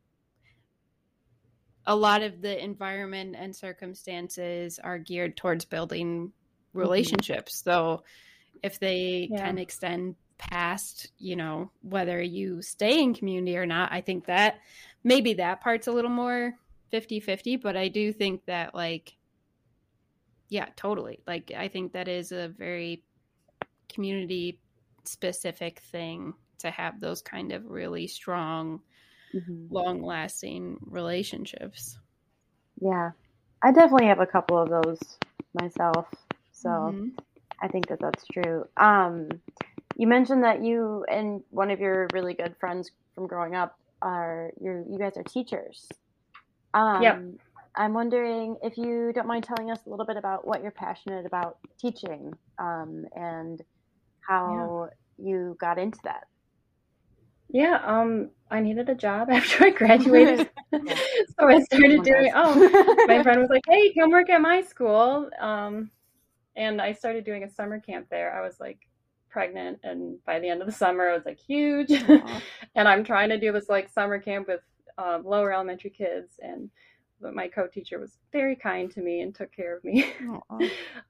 a 1.87 1.95
lot 1.95 2.23
of 2.23 2.43
the 2.43 2.63
environment 2.63 3.37
and 3.39 3.55
circumstances 3.55 4.79
are 4.79 4.99
geared 4.99 5.37
towards 5.37 5.65
building 5.65 6.29
mm-hmm. 6.29 6.79
relationships. 6.79 7.63
So 7.63 8.03
if 8.63 8.79
they 8.79 9.29
Yeah. 9.31 9.47
can 9.47 9.59
extend 9.59 10.17
past, 10.39 11.13
you 11.19 11.37
know, 11.37 11.71
whether 11.83 12.21
you 12.21 12.61
stay 12.63 13.03
in 13.03 13.15
community 13.15 13.57
or 13.57 13.67
not, 13.67 13.93
I 13.93 14.01
think 14.01 14.27
that 14.27 14.61
maybe 15.05 15.35
that 15.35 15.61
part's 15.61 15.87
a 15.87 15.93
little 15.93 16.11
more 16.11 16.59
50-50, 16.93 17.57
but 17.57 17.77
I 17.77 17.89
do 17.89 18.13
think 18.13 18.45
that 18.47 18.75
like 18.75 19.17
yeah, 20.49 20.69
totally. 20.77 21.21
Like 21.27 21.51
I 21.57 21.69
think 21.69 21.93
that 21.93 22.07
is 22.07 22.31
a 22.31 22.49
very 22.49 23.03
community 23.89 24.61
specific 25.05 25.81
thing 25.81 26.35
to 26.59 26.71
have 26.71 27.01
those 27.01 27.21
kind 27.21 27.53
of 27.53 27.67
really 27.67 28.07
strong, 28.07 28.81
Mhm. 29.37 29.71
long 29.71 30.03
lasting 30.03 30.79
relationships. 30.87 31.99
Yeah. 32.81 33.13
I 33.63 33.73
definitely 33.73 34.09
have 34.09 34.21
a 34.21 34.27
couple 34.27 34.59
of 34.59 34.69
those 34.71 35.01
myself. 35.55 36.07
So 36.53 36.97
Mhm. 36.97 37.17
I 37.63 37.69
think 37.69 37.89
that 37.89 38.01
that's 38.01 38.27
true. 38.27 38.67
Um, 38.77 39.29
you 39.97 40.07
mentioned 40.07 40.45
that 40.45 40.63
you 40.65 41.05
and 41.11 41.43
one 41.51 41.71
of 41.71 41.81
your 41.81 42.09
really 42.13 42.35
good 42.35 42.57
friends 42.61 42.91
from 43.15 43.27
growing 43.27 43.55
up 43.57 43.77
are 44.03 44.53
you 44.61 44.85
you 44.91 44.99
guys 44.99 45.17
are 45.17 45.25
teachers. 45.25 45.89
Um, 46.75 47.01
Yep. 47.03 47.41
I'm 47.77 47.95
wondering 47.95 48.59
if 48.63 48.77
you 48.79 49.13
don't 49.15 49.27
mind 49.29 49.45
telling 49.45 49.71
us 49.71 49.81
a 49.87 49.91
little 49.91 50.07
bit 50.07 50.17
about 50.19 50.47
what 50.47 50.63
you're 50.63 50.73
passionate 50.73 51.27
about 51.27 51.59
teaching 51.81 52.33
um, 52.59 53.05
and 53.15 53.63
how 54.21 54.91
you 55.19 55.57
got 55.61 55.79
into 55.79 55.99
that. 56.05 56.25
Yeah, 57.49 57.81
um, 57.85 58.31
I 58.51 58.61
needed 58.61 58.89
a 58.89 58.95
job 58.95 59.29
after 59.33 59.65
I 59.65 59.71
graduated, 59.71 60.51
so 60.73 61.47
I 61.49 61.61
started 61.61 62.03
doing. 62.03 62.33
Oh, 62.35 63.05
my 63.07 63.23
friend 63.23 63.41
was 63.41 63.51
like, 63.51 63.63
"Hey, 63.69 63.93
come 63.95 64.11
work 64.11 64.31
at 64.31 64.41
my 64.41 64.63
school." 64.63 65.31
Um, 65.41 65.91
and 66.57 66.81
I 66.81 66.93
started 66.93 67.25
doing 67.25 67.45
a 67.45 67.51
summer 67.51 67.81
camp 67.81 68.09
there. 68.11 68.35
I 68.35 68.45
was 68.45 68.59
like 68.61 68.79
pregnant, 69.29 69.81
and 69.83 70.23
by 70.25 70.41
the 70.41 70.49
end 70.49 70.61
of 70.61 70.67
the 70.67 70.73
summer, 70.73 71.09
I 71.09 71.15
was 71.15 71.27
like 71.27 71.39
huge. 71.39 71.91
and 71.91 72.89
I'm 72.89 73.05
trying 73.05 73.29
to 73.31 73.39
do 73.39 73.53
this 73.53 73.69
like 73.69 73.89
summer 73.89 74.19
camp 74.19 74.49
with 74.49 74.61
um, 74.99 75.25
lower 75.25 75.53
elementary 75.53 75.91
kids, 75.91 76.33
and 76.41 76.71
but 77.21 77.35
my 77.35 77.49
co-teacher 77.49 77.99
was 77.99 78.19
very 78.31 78.57
kind 78.57 78.91
to 78.91 79.01
me 79.01 79.23
and 79.23 79.35
took 79.35 79.51
care 79.51 79.77
of 79.77 79.85
me. 79.85 80.05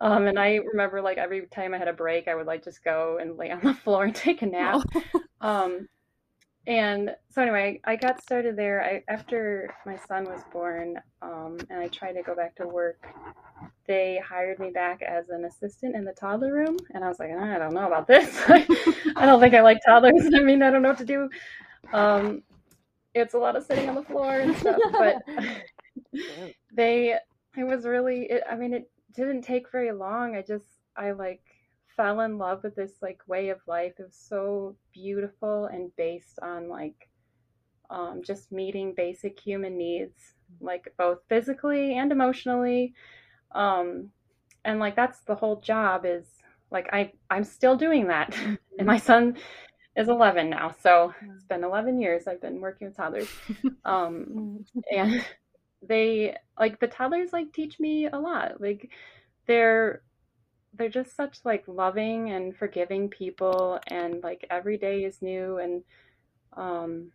um, 0.01 0.27
and 0.27 0.39
I 0.39 0.57
remember 0.57 1.01
like 1.01 1.19
every 1.19 1.47
time 1.47 1.75
I 1.75 1.79
had 1.79 1.89
a 1.89 1.93
break, 1.93 2.29
I 2.29 2.35
would 2.35 2.47
like 2.47 2.63
just 2.63 2.85
go 2.85 3.19
and 3.21 3.37
lay 3.37 3.51
on 3.51 3.61
the 3.63 3.75
floor 3.75 4.05
and 4.05 4.15
take 4.15 4.43
a 4.43 4.47
nap. 4.47 4.83
um, 5.41 5.89
and 6.67 7.15
so 7.31 7.43
anyway, 7.43 7.81
I 7.85 7.95
got 7.95 8.21
started 8.21 8.57
there 8.57 8.83
I, 8.83 9.13
after 9.13 9.73
my 9.85 9.97
son 9.97 10.25
was 10.25 10.41
born, 10.53 11.01
um, 11.23 11.59
and 11.71 11.79
I 11.79 11.87
tried 11.89 12.15
to 12.15 12.23
go 12.23 12.35
back 12.35 12.57
to 12.57 12.67
work. 12.67 13.07
They 13.87 14.21
hired 14.27 14.59
me 14.59 14.71
back 14.71 15.01
as 15.03 15.29
an 15.29 15.45
assistant 15.45 15.95
in 15.95 16.05
the 16.05 16.13
toddler 16.13 16.53
room, 16.53 16.77
and 16.93 17.05
I 17.05 17.09
was 17.09 17.21
like, 17.21 17.31
I 17.31 17.59
don't 17.59 17.73
know 17.73 17.87
about 17.87 18.09
this. 18.09 18.43
I 18.49 19.27
don't 19.27 19.41
think 19.41 19.55
I 19.55 19.63
like 19.63 19.79
toddlers. 19.87 20.29
I 20.35 20.41
mean, 20.41 20.61
I 20.61 20.71
don't 20.71 20.83
know 20.83 20.89
what 20.89 20.99
to 20.99 21.05
do. 21.05 21.31
Um, 21.93 22.43
it's 23.15 23.35
a 23.35 23.39
lot 23.39 23.55
of 23.55 23.65
sitting 23.65 23.89
on 23.89 23.95
the 23.95 24.03
floor 24.03 24.41
and 24.41 24.57
stuff, 24.57 24.81
but 24.91 25.23
they, 26.75 27.17
it 27.57 27.65
was 27.65 27.87
really. 27.87 28.25
It, 28.25 28.43
I 28.51 28.57
mean, 28.57 28.75
it 28.75 28.91
didn't 29.15 29.43
take 29.43 29.71
very 29.71 29.93
long. 29.93 30.35
I 30.35 30.43
just, 30.43 30.67
I 30.97 31.13
like 31.13 31.43
fell 31.97 32.21
in 32.21 32.39
love 32.39 32.63
with 32.63 32.77
this 32.77 32.93
like 33.03 33.21
way 33.27 33.49
of 33.49 33.59
life. 33.67 33.95
It 33.99 34.05
was 34.05 34.15
so 34.17 34.77
beautiful 34.93 35.67
and 35.67 35.95
based 35.97 36.39
on 36.43 36.69
like 36.69 37.09
um, 37.91 38.23
just 38.25 38.53
meeting 38.53 38.95
basic 38.97 39.39
human 39.39 39.77
needs, 39.77 40.35
like 40.61 40.93
both 40.99 41.19
physically 41.29 41.97
and 41.97 42.13
emotionally. 42.13 42.95
Um, 43.53 44.11
and 44.65 44.81
like 44.81 44.97
that's 44.97 45.21
the 45.21 45.35
whole 45.35 45.61
job 45.61 46.05
is 46.05 46.27
like 46.71 46.89
I 46.93 47.13
I'm 47.31 47.45
still 47.45 47.77
doing 47.77 48.09
that. 48.09 48.37
and 48.79 48.87
my 48.87 48.99
son 48.99 49.37
is 49.97 50.09
11 50.09 50.51
now, 50.51 50.75
so 50.83 51.15
it's 51.35 51.45
been 51.45 51.65
11 51.65 52.01
years 52.01 52.27
I've 52.27 52.43
been 52.43 52.61
working 52.61 52.89
with 52.89 52.97
toddlers. 52.97 53.29
Um, 53.85 54.65
and 54.93 55.25
they 55.89 56.35
like 56.59 56.81
the 56.81 56.89
toddlers 56.89 57.33
like 57.33 57.53
teach 57.53 57.79
me 57.79 58.07
a 58.07 58.19
lot. 58.19 58.61
Like 58.61 58.91
they're 59.47 60.03
they're 60.77 60.89
just 60.89 61.17
such 61.17 61.39
like 61.45 61.65
loving 61.67 62.31
and 62.31 62.57
forgiving 62.57 63.09
people 63.09 63.79
and 63.89 64.23
like 64.23 64.47
every 64.51 64.77
day 64.77 65.05
is 65.05 65.23
new 65.23 65.59
and 65.59 65.83
um 66.57 67.11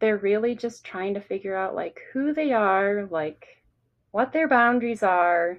they're 0.00 0.18
really 0.18 0.54
just 0.54 0.84
trying 0.84 1.14
to 1.14 1.20
figure 1.20 1.56
out 1.56 1.74
like 1.74 1.98
who 2.12 2.32
they 2.32 2.52
are 2.52 3.06
like 3.10 3.46
what 4.10 4.32
their 4.32 4.48
boundaries 4.48 5.02
are 5.02 5.58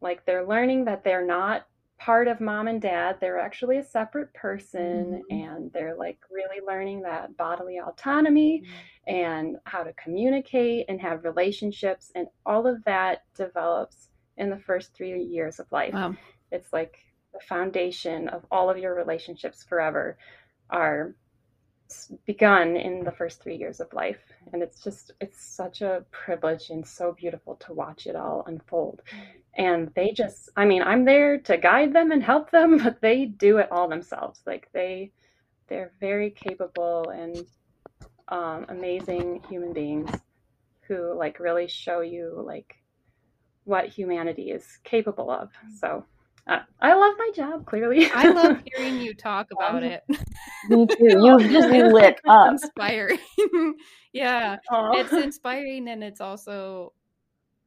like 0.00 0.24
they're 0.24 0.46
learning 0.46 0.84
that 0.84 1.02
they're 1.04 1.26
not 1.26 1.66
part 1.98 2.28
of 2.28 2.40
mom 2.40 2.68
and 2.68 2.80
dad 2.80 3.16
they're 3.20 3.40
actually 3.40 3.78
a 3.78 3.84
separate 3.84 4.32
person 4.34 5.20
mm-hmm. 5.30 5.36
and 5.36 5.72
they're 5.72 5.96
like 5.96 6.18
really 6.30 6.64
learning 6.66 7.00
that 7.02 7.36
bodily 7.36 7.78
autonomy 7.80 8.62
mm-hmm. 8.62 9.14
and 9.14 9.56
how 9.64 9.82
to 9.82 9.92
communicate 9.94 10.86
and 10.88 11.00
have 11.00 11.24
relationships 11.24 12.12
and 12.14 12.28
all 12.46 12.66
of 12.66 12.82
that 12.84 13.22
develops 13.34 14.10
in 14.36 14.48
the 14.48 14.58
first 14.58 14.94
3 14.94 15.20
years 15.24 15.58
of 15.58 15.66
life 15.72 15.92
wow. 15.92 16.14
It's 16.50 16.72
like 16.72 16.98
the 17.32 17.40
foundation 17.40 18.28
of 18.28 18.44
all 18.50 18.70
of 18.70 18.78
your 18.78 18.94
relationships 18.94 19.64
forever 19.64 20.18
are 20.70 21.14
begun 22.26 22.76
in 22.76 23.02
the 23.04 23.12
first 23.12 23.42
three 23.42 23.56
years 23.56 23.80
of 23.80 23.92
life. 23.92 24.20
And 24.52 24.62
it's 24.62 24.82
just, 24.82 25.12
it's 25.20 25.42
such 25.42 25.80
a 25.80 26.04
privilege 26.10 26.70
and 26.70 26.86
so 26.86 27.12
beautiful 27.12 27.56
to 27.56 27.72
watch 27.72 28.06
it 28.06 28.16
all 28.16 28.44
unfold. 28.46 29.02
And 29.56 29.90
they 29.94 30.12
just, 30.12 30.50
I 30.56 30.64
mean, 30.66 30.82
I'm 30.82 31.04
there 31.04 31.38
to 31.38 31.56
guide 31.56 31.92
them 31.92 32.10
and 32.12 32.22
help 32.22 32.50
them, 32.50 32.78
but 32.84 33.00
they 33.00 33.24
do 33.24 33.58
it 33.58 33.72
all 33.72 33.88
themselves. 33.88 34.40
Like 34.46 34.68
they, 34.72 35.12
they're 35.68 35.92
very 36.00 36.30
capable 36.30 37.10
and 37.10 37.44
um, 38.28 38.66
amazing 38.68 39.42
human 39.48 39.72
beings 39.72 40.10
who 40.82 41.14
like 41.16 41.40
really 41.40 41.68
show 41.68 42.00
you 42.00 42.42
like 42.44 42.74
what 43.64 43.86
humanity 43.86 44.50
is 44.50 44.78
capable 44.84 45.30
of. 45.30 45.50
So 45.78 46.04
I 46.48 46.94
love 46.94 47.14
my 47.18 47.30
job. 47.34 47.66
Clearly, 47.66 48.10
I 48.10 48.28
love 48.28 48.62
hearing 48.76 49.00
you 49.00 49.14
talk 49.14 49.48
about 49.52 49.82
it. 49.82 50.02
Me 50.68 50.86
too. 50.86 50.96
You 51.00 51.38
just 51.48 51.68
lit 51.68 52.20
up. 52.26 52.52
Inspiring. 52.52 53.18
yeah, 54.12 54.56
Aww. 54.70 54.96
it's 54.96 55.12
inspiring, 55.12 55.88
and 55.88 56.02
it's 56.02 56.20
also, 56.20 56.92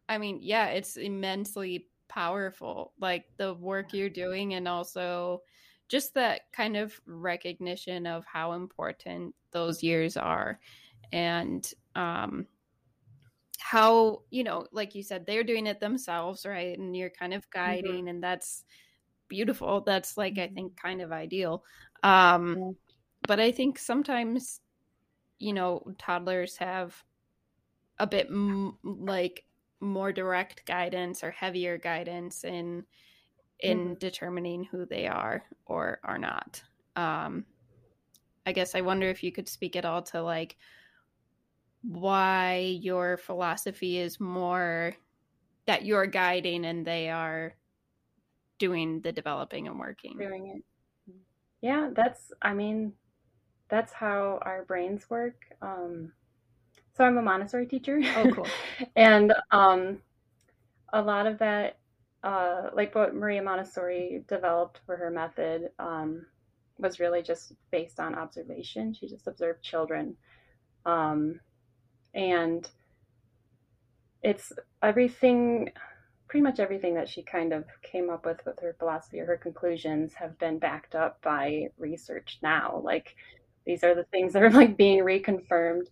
I 0.10 0.18
mean, 0.18 0.40
yeah, 0.42 0.68
it's 0.68 0.98
immensely 0.98 1.88
powerful. 2.08 2.94
Like 3.00 3.26
the 3.38 3.54
work 3.54 3.94
you're 3.94 4.10
doing, 4.10 4.56
and 4.56 4.68
also 4.68 5.42
just 5.88 6.14
that 6.16 6.52
kind 6.52 6.78
of 6.78 7.00
recognition 7.06 8.08
of 8.08 8.26
how 8.26 8.54
important 8.54 9.36
those 9.52 9.84
years 9.84 10.18
are, 10.18 10.60
and 11.12 11.72
um, 11.96 12.48
how 13.72 14.22
you 14.32 14.44
know 14.44 14.68
like 14.74 14.96
you 14.96 15.02
said 15.02 15.26
they're 15.26 15.46
doing 15.46 15.66
it 15.66 15.80
themselves 15.80 16.46
right 16.46 16.78
and 16.78 16.94
you're 16.94 17.10
kind 17.10 17.34
of 17.34 17.42
mm-hmm. 17.44 17.66
guiding 17.66 17.92
mm-hmm. 18.00 18.08
and 18.10 18.22
that's 18.22 18.66
beautiful 19.30 19.80
that's 19.80 20.18
like 20.18 20.38
i 20.38 20.42
mm-hmm. 20.42 20.56
think 20.56 20.76
kind 20.76 21.02
of 21.02 21.14
ideal 21.14 21.64
um 22.04 22.58
yeah. 22.60 22.72
but 23.30 23.40
i 23.40 23.50
think 23.50 23.80
sometimes 23.80 24.60
you 25.40 25.54
know 25.54 25.82
toddlers 25.98 26.58
have 26.58 27.02
a 28.00 28.06
bit 28.06 28.28
m- 28.30 28.78
like 28.84 29.46
more 29.80 30.12
direct 30.12 30.66
guidance 30.66 31.24
or 31.24 31.32
heavier 31.32 31.78
guidance 31.78 32.44
in 32.44 32.84
in 33.62 33.80
mm-hmm. 33.80 33.94
determining 34.00 34.66
who 34.66 34.86
they 34.86 35.08
are 35.08 35.44
or 35.66 36.02
are 36.04 36.18
not 36.18 36.62
um 36.98 37.46
i 38.46 38.52
guess 38.52 38.76
i 38.76 38.82
wonder 38.82 39.08
if 39.08 39.24
you 39.24 39.32
could 39.32 39.48
speak 39.48 39.78
at 39.78 39.86
all 39.86 40.02
to 40.02 40.22
like 40.22 40.58
why 41.84 42.78
your 42.82 43.18
philosophy 43.18 43.98
is 43.98 44.20
more 44.20 44.94
that 45.66 45.86
you're 45.86 46.06
guiding 46.06 46.66
and 46.66 46.86
they 46.86 47.10
are 47.10 47.56
doing 48.60 49.02
the 49.02 49.12
developing 49.12 49.68
and 49.68 49.80
working. 49.80 50.18
Doing 50.18 50.48
it. 50.56 50.64
Yeah, 51.62 51.90
that's 51.96 52.32
I 52.42 52.54
mean, 52.54 52.94
that's 53.70 53.94
how 53.94 54.40
our 54.44 54.64
brains 54.66 55.10
work. 55.10 55.36
Um 55.62 56.12
so 56.94 57.04
I'm 57.04 57.18
a 57.18 57.22
Montessori 57.22 57.66
teacher. 57.66 58.00
Oh 58.16 58.32
cool. 58.34 58.48
and 58.96 59.34
um 59.52 60.02
a 60.94 61.02
lot 61.02 61.26
of 61.26 61.40
that 61.40 61.80
uh 62.24 62.70
like 62.74 62.94
what 62.94 63.16
Maria 63.16 63.42
Montessori 63.42 64.24
developed 64.28 64.80
for 64.86 64.96
her 64.98 65.10
method 65.10 65.70
um 65.80 66.26
was 66.78 67.00
really 67.00 67.22
just 67.22 67.54
based 67.72 68.00
on 68.00 68.16
observation. 68.16 68.94
She 68.94 69.08
just 69.08 69.28
observed 69.28 69.64
children. 69.64 70.16
Um 70.86 71.40
and 72.14 72.68
it's 74.24 74.52
everything 74.84 75.70
pretty 76.28 76.44
much 76.44 76.60
everything 76.60 76.96
that 76.96 77.10
she 77.10 77.22
kind 77.24 77.52
of 77.52 77.66
came 77.84 78.10
up 78.10 78.26
with 78.26 78.40
with 78.46 78.58
her 78.62 78.76
philosophy 78.80 79.20
or 79.20 79.26
her 79.26 79.38
conclusions 79.38 80.14
have 80.14 80.38
been 80.40 80.60
backed 80.60 80.96
up 80.96 81.22
by 81.22 81.66
research 81.78 82.40
now. 82.42 82.82
Like 82.84 83.16
these 83.66 83.84
are 83.84 83.94
the 83.94 84.06
things 84.06 84.34
that 84.34 84.44
are 84.44 84.50
like 84.50 84.78
being 84.78 85.04
reconfirmed 85.04 85.88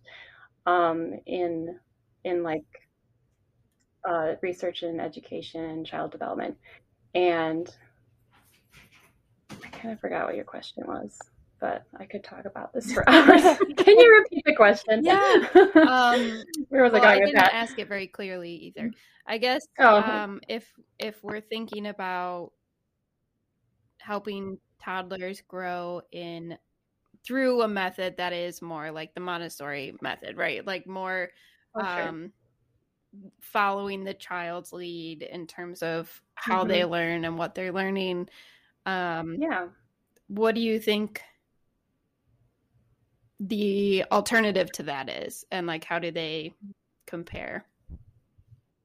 um, 0.66 1.12
in 1.26 1.78
in 2.24 2.42
like 2.42 2.64
uh, 4.08 4.34
research 4.42 4.82
in 4.82 4.98
education 4.98 5.62
and 5.62 5.86
child 5.86 6.10
development. 6.10 6.56
And 7.14 7.68
i 9.50 9.68
kind 9.68 9.92
of 9.92 10.00
forgot 10.00 10.26
what 10.26 10.36
your 10.36 10.44
question 10.44 10.84
was 10.86 11.18
but 11.60 11.84
I 11.98 12.06
could 12.06 12.24
talk 12.24 12.46
about 12.46 12.72
this 12.72 12.92
for 12.92 13.04
hours. 13.08 13.42
Can 13.76 13.98
you 13.98 14.18
repeat 14.18 14.42
the 14.44 14.54
question? 14.54 15.04
Yeah. 15.04 15.46
Um, 15.54 16.42
Where 16.68 16.82
was 16.82 16.92
well, 16.92 17.02
I 17.02 17.04
going 17.04 17.22
I 17.22 17.26
didn't 17.26 17.34
that? 17.34 17.54
ask 17.54 17.78
it 17.78 17.88
very 17.88 18.06
clearly 18.06 18.52
either. 18.52 18.90
I 19.26 19.38
guess 19.38 19.66
oh. 19.78 19.98
um, 19.98 20.40
if 20.48 20.72
if 20.98 21.22
we're 21.22 21.40
thinking 21.40 21.86
about 21.86 22.52
helping 23.98 24.58
toddlers 24.82 25.42
grow 25.46 26.00
in 26.10 26.56
through 27.24 27.62
a 27.62 27.68
method 27.68 28.16
that 28.16 28.32
is 28.32 28.62
more 28.62 28.90
like 28.90 29.14
the 29.14 29.20
Montessori 29.20 29.94
method, 30.00 30.36
right? 30.38 30.66
Like 30.66 30.86
more 30.86 31.28
oh, 31.74 31.82
sure. 31.82 32.08
um, 32.08 32.32
following 33.40 34.04
the 34.04 34.14
child's 34.14 34.72
lead 34.72 35.22
in 35.22 35.46
terms 35.46 35.82
of 35.82 36.10
how 36.34 36.60
mm-hmm. 36.60 36.68
they 36.68 36.84
learn 36.84 37.24
and 37.26 37.36
what 37.36 37.54
they're 37.54 37.72
learning. 37.72 38.28
Um, 38.86 39.36
yeah. 39.38 39.66
What 40.28 40.54
do 40.54 40.60
you 40.60 40.78
think 40.78 41.20
the 43.40 44.04
alternative 44.12 44.70
to 44.72 44.82
that 44.82 45.08
is 45.08 45.44
and 45.50 45.66
like 45.66 45.84
how 45.84 45.98
do 45.98 46.10
they 46.10 46.52
compare? 47.06 47.64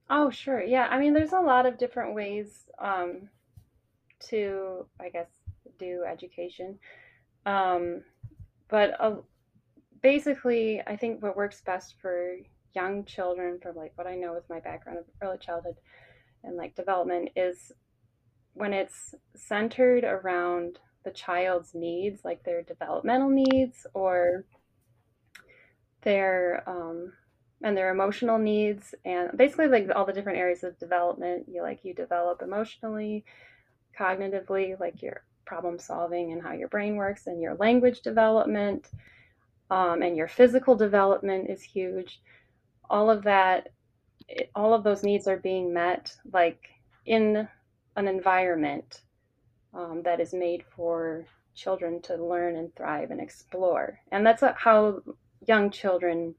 Oh 0.10 0.30
sure 0.30 0.64
yeah 0.64 0.88
i 0.92 1.00
mean 1.00 1.14
there's 1.14 1.34
a 1.34 1.40
lot 1.40 1.66
of 1.66 1.78
different 1.78 2.14
ways 2.14 2.66
um, 2.80 3.30
to 4.28 4.86
i 5.00 5.10
guess 5.10 5.30
do 5.80 6.04
education 6.08 6.78
um, 7.46 8.04
but 8.70 8.96
uh, 9.00 9.16
basically 10.02 10.82
i 10.88 10.96
think 10.96 11.22
what 11.24 11.36
works 11.36 11.62
best 11.66 11.96
for 12.02 12.36
young 12.76 13.04
children 13.06 13.60
from 13.62 13.76
like 13.76 13.94
what 13.96 14.08
i 14.08 14.16
know 14.16 14.34
with 14.34 14.48
my 14.50 14.60
background 14.60 15.00
of 15.00 15.06
early 15.22 15.38
childhood 15.38 15.76
and 16.44 16.56
like 16.56 16.76
development 16.76 17.30
is 17.36 17.72
when 18.54 18.74
it's 18.74 19.16
centered 19.36 20.04
around 20.04 20.80
the 21.06 21.12
child's 21.12 21.74
needs, 21.74 22.26
like 22.26 22.44
their 22.44 22.64
developmental 22.64 23.30
needs 23.30 23.88
or 23.94 24.44
their 26.02 26.64
um, 26.68 27.14
and 27.64 27.78
their 27.78 27.92
emotional 27.92 28.38
needs, 28.38 28.94
and 29.06 29.30
basically 29.38 29.68
like 29.68 29.88
all 29.96 30.06
the 30.06 30.12
different 30.12 30.40
areas 30.40 30.64
of 30.64 30.78
development. 30.78 31.46
You 31.48 31.62
like 31.62 31.86
you 31.86 31.94
develop 31.94 32.42
emotionally, 32.42 33.24
cognitively, 33.98 34.78
like 34.80 35.02
your 35.02 35.24
problem 35.46 35.80
solving 35.80 36.34
and 36.34 36.42
how 36.42 36.52
your 36.52 36.68
brain 36.68 36.96
works, 36.96 37.28
and 37.28 37.42
your 37.42 37.56
language 37.56 38.02
development, 38.02 38.90
um, 39.70 40.02
and 40.02 40.18
your 40.18 40.28
physical 40.28 40.76
development 40.76 41.50
is 41.50 41.62
huge. 41.62 42.20
All 42.90 43.10
of 43.10 43.24
that, 43.24 43.70
all 44.54 44.74
of 44.74 44.84
those 44.84 45.04
needs 45.04 45.28
are 45.28 45.38
being 45.38 45.74
met, 45.74 46.12
like 46.34 46.68
in 47.06 47.48
an 47.96 48.08
environment 48.08 49.02
um, 49.76 50.02
that 50.04 50.20
is 50.20 50.34
made 50.34 50.64
for 50.76 51.26
children 51.54 52.02
to 52.04 52.16
learn 52.16 52.56
and 52.56 52.76
thrive 52.76 53.12
and 53.12 53.22
explore. 53.22 54.00
And 54.12 54.26
that's 54.26 54.44
how 54.58 55.02
young 55.48 55.70
children 55.70 56.36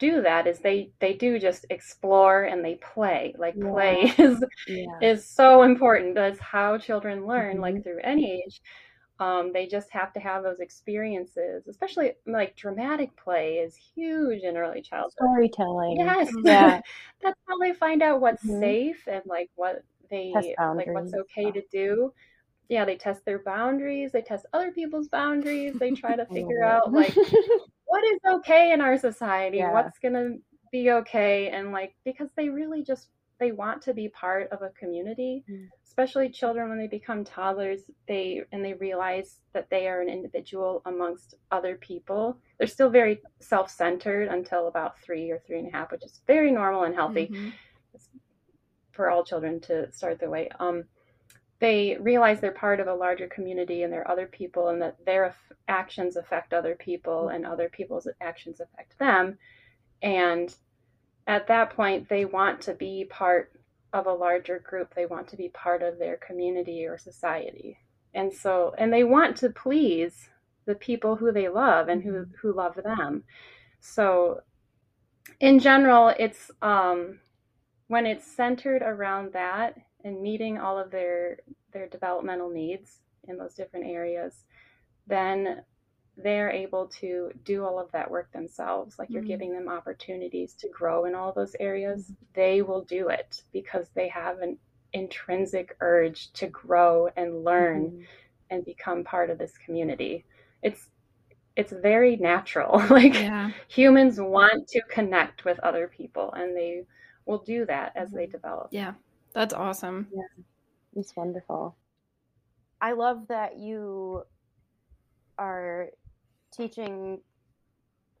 do 0.00 0.22
that 0.22 0.46
is 0.46 0.58
they 0.58 0.90
they 0.98 1.12
do 1.12 1.38
just 1.38 1.66
explore 1.70 2.44
and 2.44 2.64
they 2.64 2.76
play 2.76 3.34
like 3.38 3.54
yeah. 3.56 3.70
play 3.70 4.14
is 4.18 4.42
yeah. 4.66 4.86
is 5.02 5.28
so 5.28 5.62
important 5.62 6.14
that's 6.14 6.40
how 6.40 6.76
children 6.78 7.26
learn 7.26 7.54
mm-hmm. 7.54 7.62
like 7.62 7.84
through 7.84 8.00
any 8.02 8.42
age 8.42 8.60
um, 9.20 9.52
they 9.52 9.66
just 9.66 9.90
have 9.90 10.14
to 10.14 10.20
have 10.20 10.42
those 10.42 10.60
experiences 10.60 11.68
especially 11.68 12.12
like 12.26 12.56
dramatic 12.56 13.14
play 13.14 13.56
is 13.56 13.76
huge 13.76 14.42
in 14.42 14.56
early 14.56 14.80
childhood 14.80 15.12
storytelling 15.12 16.00
yes 16.00 16.30
yeah 16.44 16.80
that's 17.22 17.38
how 17.46 17.58
they 17.58 17.74
find 17.74 18.02
out 18.02 18.22
what's 18.22 18.42
mm-hmm. 18.42 18.60
safe 18.60 19.06
and 19.06 19.22
like 19.26 19.50
what 19.56 19.84
they 20.10 20.32
like 20.34 20.86
what's 20.88 21.12
okay 21.12 21.50
to 21.50 21.62
do 21.70 22.10
yeah 22.70 22.84
they 22.84 22.96
test 22.96 23.24
their 23.26 23.40
boundaries 23.40 24.12
they 24.12 24.22
test 24.22 24.46
other 24.54 24.70
people's 24.70 25.08
boundaries 25.08 25.74
they 25.78 25.90
try 25.90 26.16
to 26.16 26.24
figure 26.32 26.64
out 26.64 26.90
like 26.92 27.14
what 27.86 28.04
is 28.04 28.20
okay 28.26 28.72
in 28.72 28.80
our 28.80 28.96
society 28.96 29.58
yeah. 29.58 29.72
what's 29.72 29.98
gonna 29.98 30.30
be 30.72 30.90
okay 30.90 31.48
and 31.48 31.72
like 31.72 31.94
because 32.04 32.30
they 32.36 32.48
really 32.48 32.82
just 32.82 33.08
they 33.38 33.52
want 33.52 33.82
to 33.82 33.94
be 33.94 34.08
part 34.08 34.48
of 34.52 34.62
a 34.62 34.70
community 34.70 35.44
mm. 35.50 35.66
especially 35.84 36.28
children 36.28 36.68
when 36.68 36.78
they 36.78 36.86
become 36.86 37.24
toddlers 37.24 37.80
they 38.06 38.42
and 38.52 38.64
they 38.64 38.74
realize 38.74 39.40
that 39.52 39.68
they 39.70 39.88
are 39.88 40.00
an 40.00 40.08
individual 40.08 40.80
amongst 40.86 41.34
other 41.50 41.76
people 41.76 42.38
they're 42.58 42.68
still 42.68 42.90
very 42.90 43.20
self-centered 43.40 44.28
until 44.28 44.68
about 44.68 44.98
three 45.00 45.30
or 45.30 45.42
three 45.46 45.58
and 45.58 45.68
a 45.68 45.76
half 45.76 45.90
which 45.90 46.04
is 46.04 46.20
very 46.26 46.52
normal 46.52 46.84
and 46.84 46.94
healthy 46.94 47.26
mm-hmm 47.26 47.48
for 49.00 49.08
all 49.08 49.24
children 49.24 49.58
to 49.60 49.90
start 49.92 50.18
their 50.20 50.28
way. 50.28 50.48
Um, 50.60 50.84
they 51.60 51.96
realize 52.00 52.40
they're 52.40 52.52
part 52.52 52.80
of 52.80 52.88
a 52.88 52.94
larger 52.94 53.28
community 53.28 53.82
and 53.82 53.92
there 53.92 54.00
are 54.00 54.10
other 54.10 54.26
people 54.26 54.68
and 54.68 54.80
that 54.80 54.96
their 55.04 55.34
actions 55.68 56.16
affect 56.16 56.52
other 56.54 56.74
people 56.74 57.28
and 57.28 57.46
other 57.46 57.68
people's 57.68 58.08
actions 58.20 58.60
affect 58.60 58.98
them. 58.98 59.38
And 60.02 60.54
at 61.26 61.46
that 61.48 61.70
point, 61.70 62.08
they 62.08 62.24
want 62.24 62.62
to 62.62 62.74
be 62.74 63.06
part 63.10 63.52
of 63.92 64.06
a 64.06 64.12
larger 64.12 64.58
group. 64.58 64.94
They 64.94 65.06
want 65.06 65.28
to 65.28 65.36
be 65.36 65.50
part 65.50 65.82
of 65.82 65.98
their 65.98 66.16
community 66.16 66.86
or 66.86 66.96
society. 66.96 67.78
And 68.14 68.32
so, 68.32 68.74
and 68.78 68.92
they 68.92 69.04
want 69.04 69.36
to 69.38 69.50
please 69.50 70.30
the 70.66 70.74
people 70.74 71.16
who 71.16 71.30
they 71.30 71.48
love 71.48 71.88
and 71.88 72.02
who, 72.02 72.12
mm-hmm. 72.12 72.32
who 72.40 72.54
love 72.54 72.76
them. 72.82 73.24
So, 73.80 74.40
in 75.38 75.58
general, 75.58 76.12
it's 76.18 76.50
um, 76.62 77.20
when 77.88 78.06
it's 78.06 78.26
centered 78.26 78.82
around 78.82 79.32
that 79.32 79.76
and 80.04 80.20
meeting 80.20 80.58
all 80.58 80.78
of 80.78 80.90
their 80.90 81.38
their 81.72 81.88
developmental 81.88 82.50
needs 82.50 83.00
in 83.28 83.36
those 83.36 83.54
different 83.54 83.86
areas, 83.86 84.44
then 85.06 85.62
they're 86.16 86.50
able 86.50 86.86
to 86.86 87.30
do 87.44 87.64
all 87.64 87.78
of 87.78 87.90
that 87.92 88.10
work 88.10 88.30
themselves. 88.32 88.98
Like 88.98 89.10
you're 89.10 89.22
mm-hmm. 89.22 89.30
giving 89.30 89.52
them 89.52 89.68
opportunities 89.68 90.54
to 90.54 90.68
grow 90.68 91.04
in 91.04 91.14
all 91.14 91.32
those 91.32 91.54
areas. 91.60 92.04
Mm-hmm. 92.04 92.24
They 92.34 92.62
will 92.62 92.84
do 92.84 93.08
it 93.08 93.42
because 93.52 93.88
they 93.94 94.08
have 94.08 94.40
an 94.40 94.58
intrinsic 94.92 95.76
urge 95.80 96.32
to 96.32 96.48
grow 96.48 97.08
and 97.16 97.44
learn 97.44 97.86
mm-hmm. 97.86 98.02
and 98.50 98.64
become 98.64 99.04
part 99.04 99.30
of 99.30 99.38
this 99.38 99.56
community. 99.64 100.24
It's 100.62 100.88
it's 101.56 101.72
very 101.72 102.16
natural. 102.16 102.82
like 102.90 103.14
yeah. 103.14 103.50
humans 103.68 104.20
want 104.20 104.68
to 104.68 104.80
connect 104.88 105.44
with 105.44 105.58
other 105.60 105.88
people 105.88 106.32
and 106.32 106.56
they 106.56 106.82
will 107.26 107.42
do 107.42 107.64
that 107.66 107.92
as 107.96 108.10
they 108.10 108.24
mm-hmm. 108.24 108.32
develop. 108.32 108.68
Yeah, 108.70 108.94
that's 109.32 109.54
awesome. 109.54 110.08
Yeah, 110.14 110.42
it's 110.96 111.14
wonderful. 111.16 111.76
I 112.80 112.92
love 112.92 113.28
that 113.28 113.58
you 113.58 114.22
are 115.38 115.88
teaching 116.52 117.20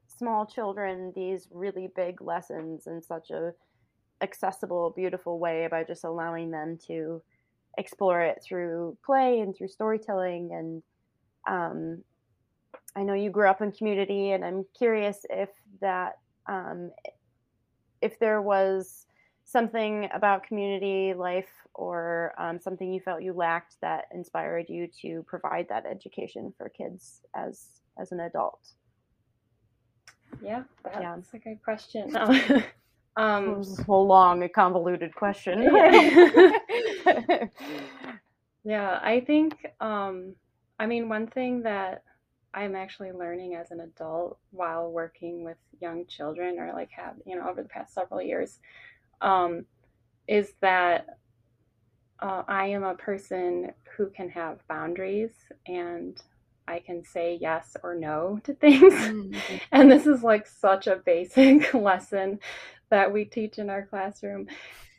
small 0.06 0.46
children 0.46 1.12
these 1.14 1.48
really 1.50 1.90
big 1.96 2.20
lessons 2.20 2.86
in 2.86 3.02
such 3.02 3.30
a 3.30 3.52
accessible, 4.22 4.92
beautiful 4.94 5.38
way 5.38 5.66
by 5.70 5.82
just 5.84 6.04
allowing 6.04 6.50
them 6.50 6.78
to 6.86 7.22
explore 7.78 8.20
it 8.20 8.42
through 8.42 8.96
play 9.04 9.40
and 9.40 9.56
through 9.56 9.68
storytelling. 9.68 10.50
And 10.52 10.82
um, 11.48 12.04
I 12.96 13.02
know 13.02 13.14
you 13.14 13.30
grew 13.30 13.48
up 13.48 13.62
in 13.62 13.72
community, 13.72 14.32
and 14.32 14.44
I'm 14.44 14.64
curious 14.76 15.24
if 15.30 15.48
that 15.80 16.18
um, 16.46 16.90
if 18.02 18.18
there 18.18 18.42
was 18.42 19.06
something 19.50 20.08
about 20.14 20.44
community 20.44 21.12
life 21.14 21.48
or 21.74 22.34
um, 22.38 22.60
something 22.60 22.92
you 22.92 23.00
felt 23.00 23.22
you 23.22 23.32
lacked 23.32 23.76
that 23.80 24.04
inspired 24.14 24.68
you 24.68 24.88
to 25.02 25.24
provide 25.26 25.66
that 25.68 25.86
education 25.86 26.52
for 26.56 26.68
kids 26.68 27.22
as 27.34 27.80
as 28.00 28.12
an 28.12 28.20
adult? 28.20 28.60
Yeah 30.42 30.62
that's 30.84 31.00
yeah. 31.00 31.16
a 31.34 31.38
good 31.38 31.62
question. 31.62 32.16
Um 33.16 33.62
a 33.88 33.92
long 33.92 34.48
convoluted 34.54 35.12
question. 35.14 35.62
Yeah 38.62 39.00
i 39.02 39.20
think 39.26 39.54
um 39.80 40.34
i 40.78 40.86
mean 40.86 41.08
one 41.08 41.26
thing 41.26 41.62
that 41.62 42.04
I'm 42.52 42.74
actually 42.74 43.12
learning 43.12 43.54
as 43.54 43.70
an 43.70 43.80
adult 43.80 44.38
while 44.50 44.90
working 44.90 45.44
with 45.44 45.56
young 45.80 46.04
children 46.06 46.58
or 46.58 46.72
like 46.72 46.90
have, 46.90 47.14
you 47.24 47.36
know, 47.36 47.48
over 47.48 47.62
the 47.62 47.68
past 47.68 47.94
several 47.94 48.20
years, 48.20 48.58
um, 49.20 49.64
is 50.28 50.52
that 50.60 51.18
uh, 52.20 52.42
I 52.46 52.66
am 52.66 52.84
a 52.84 52.94
person 52.94 53.72
who 53.96 54.10
can 54.10 54.28
have 54.30 54.66
boundaries 54.68 55.32
and 55.66 56.20
I 56.68 56.78
can 56.78 57.02
say 57.04 57.38
yes 57.40 57.76
or 57.82 57.94
no 57.94 58.40
to 58.44 58.54
things. 58.54 58.94
Mm-hmm. 58.94 59.56
and 59.72 59.90
this 59.90 60.06
is 60.06 60.22
like 60.22 60.46
such 60.46 60.86
a 60.86 60.96
basic 60.96 61.74
lesson 61.74 62.38
that 62.90 63.12
we 63.12 63.24
teach 63.24 63.58
in 63.58 63.70
our 63.70 63.86
classroom. 63.86 64.48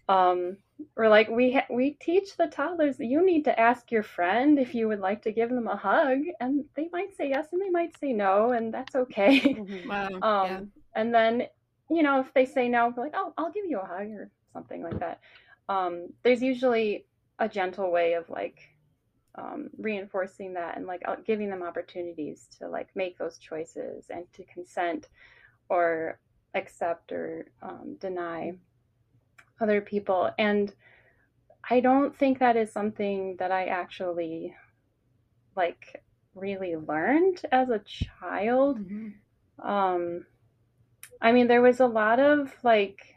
Um, 0.09 0.57
or 0.95 1.07
like 1.09 1.29
we 1.29 1.53
ha- 1.53 1.67
we 1.69 1.91
teach 1.91 2.35
the 2.37 2.47
toddlers 2.47 2.99
you 2.99 3.25
need 3.25 3.45
to 3.45 3.59
ask 3.59 3.91
your 3.91 4.03
friend 4.03 4.59
if 4.59 4.73
you 4.73 4.87
would 4.87 4.99
like 4.99 5.21
to 5.21 5.31
give 5.31 5.49
them 5.49 5.67
a 5.67 5.75
hug 5.75 6.19
and 6.39 6.65
they 6.75 6.89
might 6.91 7.15
say 7.15 7.29
yes 7.29 7.47
and 7.51 7.61
they 7.61 7.69
might 7.69 7.97
say 7.99 8.11
no 8.11 8.51
and 8.51 8.73
that's 8.73 8.95
okay 8.95 9.39
mm-hmm. 9.39 9.89
wow. 9.89 10.07
um, 10.07 10.49
yeah. 10.49 10.61
and 10.95 11.13
then 11.13 11.43
you 11.91 12.03
know 12.03 12.19
if 12.19 12.33
they 12.33 12.45
say 12.45 12.67
no 12.67 12.93
like 12.97 13.13
oh 13.15 13.33
i'll 13.37 13.51
give 13.51 13.65
you 13.65 13.79
a 13.79 13.85
hug 13.85 14.07
or 14.11 14.29
something 14.53 14.83
like 14.83 14.99
that 14.99 15.19
um, 15.69 16.07
there's 16.23 16.41
usually 16.41 17.05
a 17.39 17.47
gentle 17.47 17.91
way 17.91 18.13
of 18.13 18.29
like 18.29 18.59
um, 19.35 19.69
reinforcing 19.77 20.53
that 20.53 20.77
and 20.77 20.85
like 20.85 21.01
uh, 21.07 21.15
giving 21.25 21.49
them 21.49 21.63
opportunities 21.63 22.47
to 22.59 22.67
like 22.67 22.89
make 22.95 23.17
those 23.17 23.37
choices 23.37 24.07
and 24.09 24.25
to 24.33 24.43
consent 24.45 25.07
or 25.69 26.19
accept 26.53 27.11
or 27.11 27.45
um, 27.61 27.95
deny 27.99 28.53
other 29.61 29.79
people. 29.79 30.29
And 30.37 30.73
I 31.69 31.79
don't 31.79 32.15
think 32.15 32.39
that 32.39 32.57
is 32.57 32.71
something 32.71 33.37
that 33.39 33.51
I 33.51 33.65
actually 33.65 34.53
like 35.55 36.03
really 36.35 36.75
learned 36.75 37.41
as 37.51 37.69
a 37.69 37.79
child. 37.79 38.79
Mm-hmm. 38.79 39.67
Um, 39.69 40.25
I 41.21 41.31
mean, 41.31 41.47
there 41.47 41.61
was 41.61 41.79
a 41.79 41.85
lot 41.85 42.19
of 42.19 42.53
like, 42.63 43.15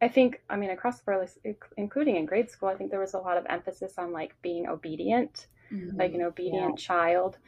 I 0.00 0.08
think, 0.08 0.40
I 0.48 0.56
mean, 0.56 0.70
across 0.70 1.00
the 1.00 1.04
board, 1.04 1.28
including 1.76 2.16
in 2.16 2.26
grade 2.26 2.50
school, 2.50 2.68
I 2.68 2.74
think 2.74 2.90
there 2.90 3.00
was 3.00 3.14
a 3.14 3.18
lot 3.18 3.36
of 3.36 3.46
emphasis 3.48 3.94
on 3.98 4.12
like 4.12 4.34
being 4.42 4.66
obedient, 4.66 5.46
mm-hmm. 5.72 5.98
like 5.98 6.14
an 6.14 6.22
obedient 6.22 6.80
yeah. 6.80 6.86
child. 6.86 7.38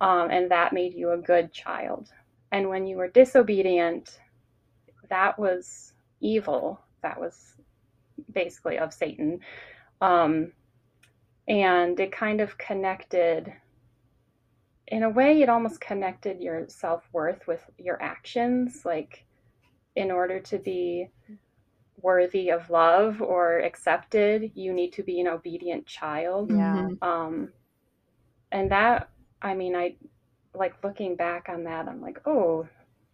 Um, 0.00 0.30
and 0.30 0.50
that 0.50 0.74
made 0.74 0.94
you 0.94 1.12
a 1.12 1.18
good 1.18 1.52
child. 1.52 2.10
And 2.52 2.68
when 2.68 2.86
you 2.86 2.96
were 2.96 3.08
disobedient, 3.08 4.20
that 5.08 5.38
was 5.38 5.94
evil 6.20 6.80
that 7.06 7.20
was 7.20 7.54
basically 8.32 8.78
of 8.78 8.92
Satan. 8.92 9.40
Um, 10.00 10.52
and 11.48 11.98
it 12.00 12.10
kind 12.10 12.40
of 12.40 12.58
connected, 12.58 13.52
in 14.88 15.02
a 15.02 15.10
way, 15.10 15.42
it 15.42 15.48
almost 15.48 15.80
connected 15.80 16.40
your 16.40 16.68
self 16.68 17.08
worth 17.12 17.46
with 17.46 17.62
your 17.78 18.00
actions. 18.02 18.84
Like, 18.84 19.24
in 19.96 20.10
order 20.10 20.38
to 20.40 20.58
be 20.58 21.08
worthy 22.02 22.50
of 22.50 22.70
love 22.70 23.22
or 23.22 23.58
accepted. 23.60 24.52
You 24.54 24.72
need 24.72 24.92
to 24.94 25.02
be 25.02 25.20
an 25.20 25.28
obedient 25.28 25.86
child. 25.86 26.50
Yeah. 26.50 26.82
Mhm. 26.82 27.02
Um, 27.02 27.52
and 28.52 28.70
that, 28.70 29.10
I 29.42 29.54
mean, 29.54 29.74
I 29.74 29.96
like 30.54 30.82
looking 30.82 31.16
back 31.16 31.48
on 31.48 31.64
that, 31.64 31.88
I'm 31.88 32.00
like, 32.00 32.20
oh, 32.26 32.66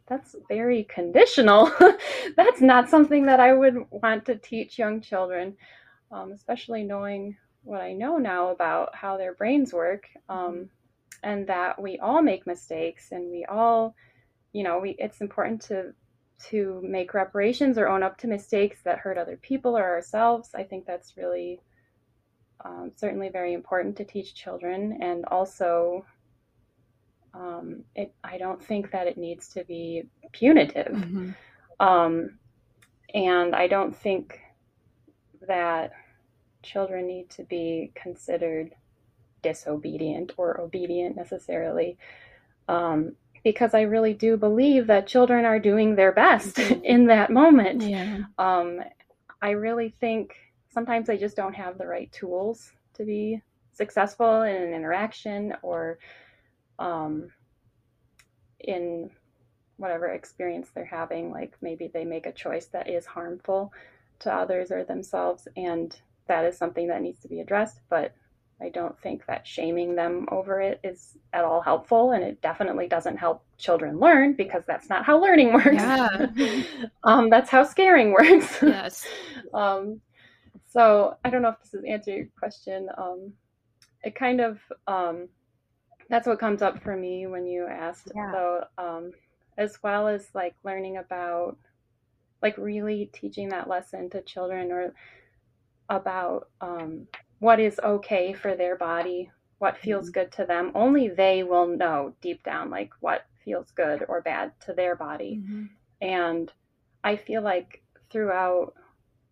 that's 0.07 0.37
very 0.49 0.85
conditional. 0.85 1.71
that's 2.37 2.61
not 2.61 2.89
something 2.89 3.25
that 3.27 3.41
I 3.41 3.53
would 3.53 3.87
want 3.91 4.27
to 4.27 4.37
teach 4.37 4.79
young 4.79 5.01
children, 5.01 5.57
um, 6.11 6.33
especially 6.33 6.83
knowing 6.85 7.37
what 7.63 7.81
I 7.81 7.93
know 7.93 8.19
now 8.19 8.51
about 8.51 8.95
how 8.95 9.17
their 9.17 9.35
brains 9.35 9.73
work, 9.73 10.09
um, 10.29 10.69
and 11.23 11.47
that 11.47 11.81
we 11.81 11.99
all 11.99 12.23
make 12.23 12.47
mistakes, 12.47 13.13
and 13.13 13.31
we 13.31 13.45
all, 13.45 13.95
you 14.53 14.63
know, 14.63 14.79
we 14.79 14.91
it's 14.99 15.21
important 15.21 15.61
to 15.63 15.93
to 16.51 16.81
make 16.85 17.15
reparations 17.15 17.79
or 17.79 17.89
own 17.89 18.03
up 18.03 18.19
to 18.19 18.27
mistakes 18.27 18.81
that 18.85 18.99
hurt 18.99 19.17
other 19.19 19.37
people 19.37 19.77
or 19.77 19.85
ourselves. 19.85 20.51
I 20.55 20.65
think 20.65 20.87
that's 20.87 21.17
really 21.17 21.61
um, 22.65 22.93
certainly 22.97 23.29
very 23.29 23.53
important 23.55 23.97
to 23.97 24.05
teach 24.05 24.35
children, 24.35 24.99
and 25.01 25.25
also. 25.27 26.05
Um, 27.35 27.85
it, 27.95 28.15
I 28.23 28.37
don't 28.37 28.63
think 28.63 28.91
that 28.91 29.07
it 29.07 29.17
needs 29.17 29.49
to 29.55 29.65
be 29.65 30.03
punitive. 30.33 30.93
Mhm. 30.93 31.35
Um, 31.81 32.39
and 33.15 33.55
I 33.55 33.67
don't 33.67 33.97
think 33.97 34.39
that 35.49 35.93
children 36.63 37.07
need 37.07 37.31
to 37.31 37.45
be 37.45 37.93
considered 37.95 38.75
disobedient 39.43 40.33
or 40.37 40.61
obedient 40.61 41.17
necessarily. 41.17 41.99
Um, 42.69 43.13
because 43.45 43.75
I 43.75 43.83
really 43.83 44.15
do 44.15 44.37
believe 44.37 44.87
that 44.87 45.07
children 45.09 45.45
are 45.45 45.59
doing 45.59 45.97
their 45.97 46.13
best 46.13 46.57
Mhm. 46.57 46.83
in 46.85 47.07
that 47.07 47.31
moment. 47.31 47.83
Yeah. 47.83 48.19
Um, 48.39 48.83
I 49.41 49.51
really 49.51 49.91
think 50.01 50.37
sometimes 50.71 51.07
they 51.09 51.19
just 51.19 51.37
don't 51.37 51.55
have 51.55 51.77
the 51.77 51.87
right 51.87 52.11
tools 52.13 52.73
to 52.95 53.05
be 53.05 53.43
successful 53.73 54.43
in 54.43 54.55
an 54.55 54.73
interaction 54.73 55.55
or 55.63 55.99
um, 56.79 57.33
in 58.61 59.11
whatever 59.77 60.09
experience 60.09 60.71
they're 60.71 60.85
having. 60.85 61.31
Like 61.33 61.57
maybe 61.61 61.89
they 61.89 62.05
make 62.05 62.27
a 62.27 62.33
choice 62.33 62.67
that 62.67 62.89
is 62.89 63.07
harmful 63.07 63.73
to 64.21 64.33
others 64.33 64.71
or 64.71 64.85
themselves, 64.85 65.49
and 65.57 65.95
that 66.29 66.45
is 66.45 66.57
something 66.57 66.87
that 66.89 67.03
needs 67.03 67.21
to 67.23 67.29
be 67.29 67.41
addressed. 67.41 67.81
But 67.91 68.15
I 68.63 68.69
don't 68.69 68.99
think 69.01 69.27
that 69.27 69.47
shaming 69.47 69.95
them 69.97 70.27
over 70.31 70.61
it 70.61 70.79
is 70.85 71.17
at 71.33 71.45
all 71.45 71.61
helpful, 71.61 72.13
and 72.13 72.23
it 72.23 72.41
definitely 72.41 72.87
doesn't 72.87 73.17
help 73.17 73.45
children 73.59 73.99
learn 73.99 74.35
because 74.35 74.65
that's 74.67 74.89
not 74.89 75.05
how 75.05 75.21
learning 75.21 75.53
works. 75.55 75.73
Yeah. 75.73 76.27
um, 77.05 77.29
that's 77.29 77.51
how 77.51 77.65
scaring 77.65 78.13
works. 78.13 78.63
Yes. 78.63 79.07
um, 79.53 80.01
so 80.69 81.17
I 81.25 81.31
don't 81.31 81.43
know 81.43 81.51
if 81.51 81.61
this 81.61 81.73
has 81.73 81.85
answered 81.87 82.15
your 82.15 82.27
question. 82.39 82.89
Um, 82.97 83.33
it 84.05 84.15
kind 84.15 84.41
of 84.41 84.59
um, 84.87 85.29
that's 86.09 86.27
what 86.27 86.39
comes 86.39 86.63
up 86.63 86.83
for 86.83 86.97
me 86.97 87.27
when 87.27 87.47
you 87.47 87.67
asked, 87.67 88.13
Yeah. 88.15 88.61
um, 88.79 89.11
as 89.59 89.83
well 89.83 90.09
as 90.09 90.29
like 90.35 90.55
learning 90.65 90.99
about, 90.99 91.57
like 92.43 92.57
really 92.59 93.11
teaching 93.13 93.49
that 93.51 93.69
lesson 93.69 94.09
to 94.11 94.23
children 94.23 94.71
or 94.73 94.95
about 95.89 96.49
um, 96.61 97.07
what 97.43 97.59
is 97.59 97.81
okay 97.83 98.33
for 98.33 98.55
their 98.55 98.77
body, 98.77 99.29
what 99.59 99.77
feels 99.77 100.11
good 100.11 100.31
to 100.31 100.45
them. 100.47 100.71
Only 100.77 101.09
they 101.09 101.43
will 101.43 101.67
know 101.67 102.15
deep 102.21 102.45
down, 102.45 102.71
like 102.71 102.93
what 103.01 103.27
feels 103.45 103.73
good 103.73 104.05
or 104.09 104.21
bad 104.21 104.53
to 104.61 104.73
their 104.73 104.95
body. 104.95 105.43
Mhm. 105.45 105.71
And 106.01 106.53
I 107.03 107.17
feel 107.17 107.43
like 107.43 107.83
throughout 108.11 108.75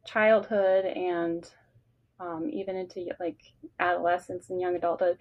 childhood 0.04 0.86
and 0.86 1.48
um, 2.18 2.50
even 2.50 2.74
into 2.74 3.06
like 3.20 3.40
adolescence 3.78 4.50
and 4.50 4.60
young 4.60 4.74
adulthood, 4.74 5.16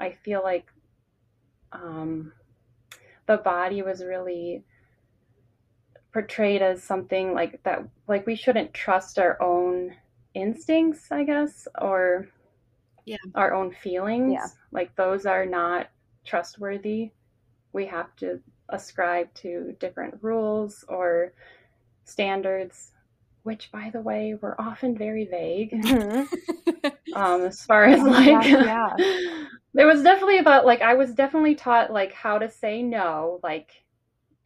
I 0.00 0.12
feel 0.12 0.42
like 0.42 0.72
um, 1.70 2.32
the 3.26 3.36
body 3.36 3.82
was 3.82 4.02
really 4.02 4.64
portrayed 6.14 6.62
as 6.62 6.82
something 6.82 7.34
like 7.34 7.62
that, 7.64 7.86
like 8.08 8.26
we 8.26 8.36
shouldn't 8.36 8.72
trust 8.72 9.18
our 9.18 9.40
own 9.42 9.94
instincts, 10.34 11.12
I 11.12 11.24
guess, 11.24 11.68
or 11.80 12.28
Yeah. 13.04 13.16
our 13.34 13.52
own 13.54 13.70
feelings. 13.72 14.32
Yeah. 14.32 14.48
Like 14.72 14.94
those 14.96 15.26
are 15.26 15.46
not 15.46 15.88
trustworthy. 16.24 17.12
We 17.72 17.86
have 17.86 18.14
to 18.16 18.40
ascribe 18.70 19.32
to 19.36 19.76
different 19.80 20.16
rules 20.22 20.84
or 20.88 21.32
standards, 22.04 22.92
which, 23.44 23.70
by 23.72 23.90
the 23.92 24.00
way, 24.02 24.34
were 24.40 24.60
often 24.60 24.96
very 24.98 25.26
vague 25.26 25.74
Mhm. 25.82 26.28
um, 27.12 27.44
as 27.44 27.64
far 27.64 27.84
as 27.84 28.04
Oh, 28.04 28.06
like 28.06 28.48
yeah, 28.58 28.98
there 29.74 29.86
was 29.86 30.02
definitely 30.02 30.38
about 30.38 30.66
like 30.66 30.82
I 30.82 30.94
was 30.94 31.14
definitely 31.14 31.54
taught 31.54 31.92
like 31.92 32.12
how 32.12 32.38
to 32.38 32.50
say 32.50 32.82
no, 32.82 33.40
like 33.42 33.84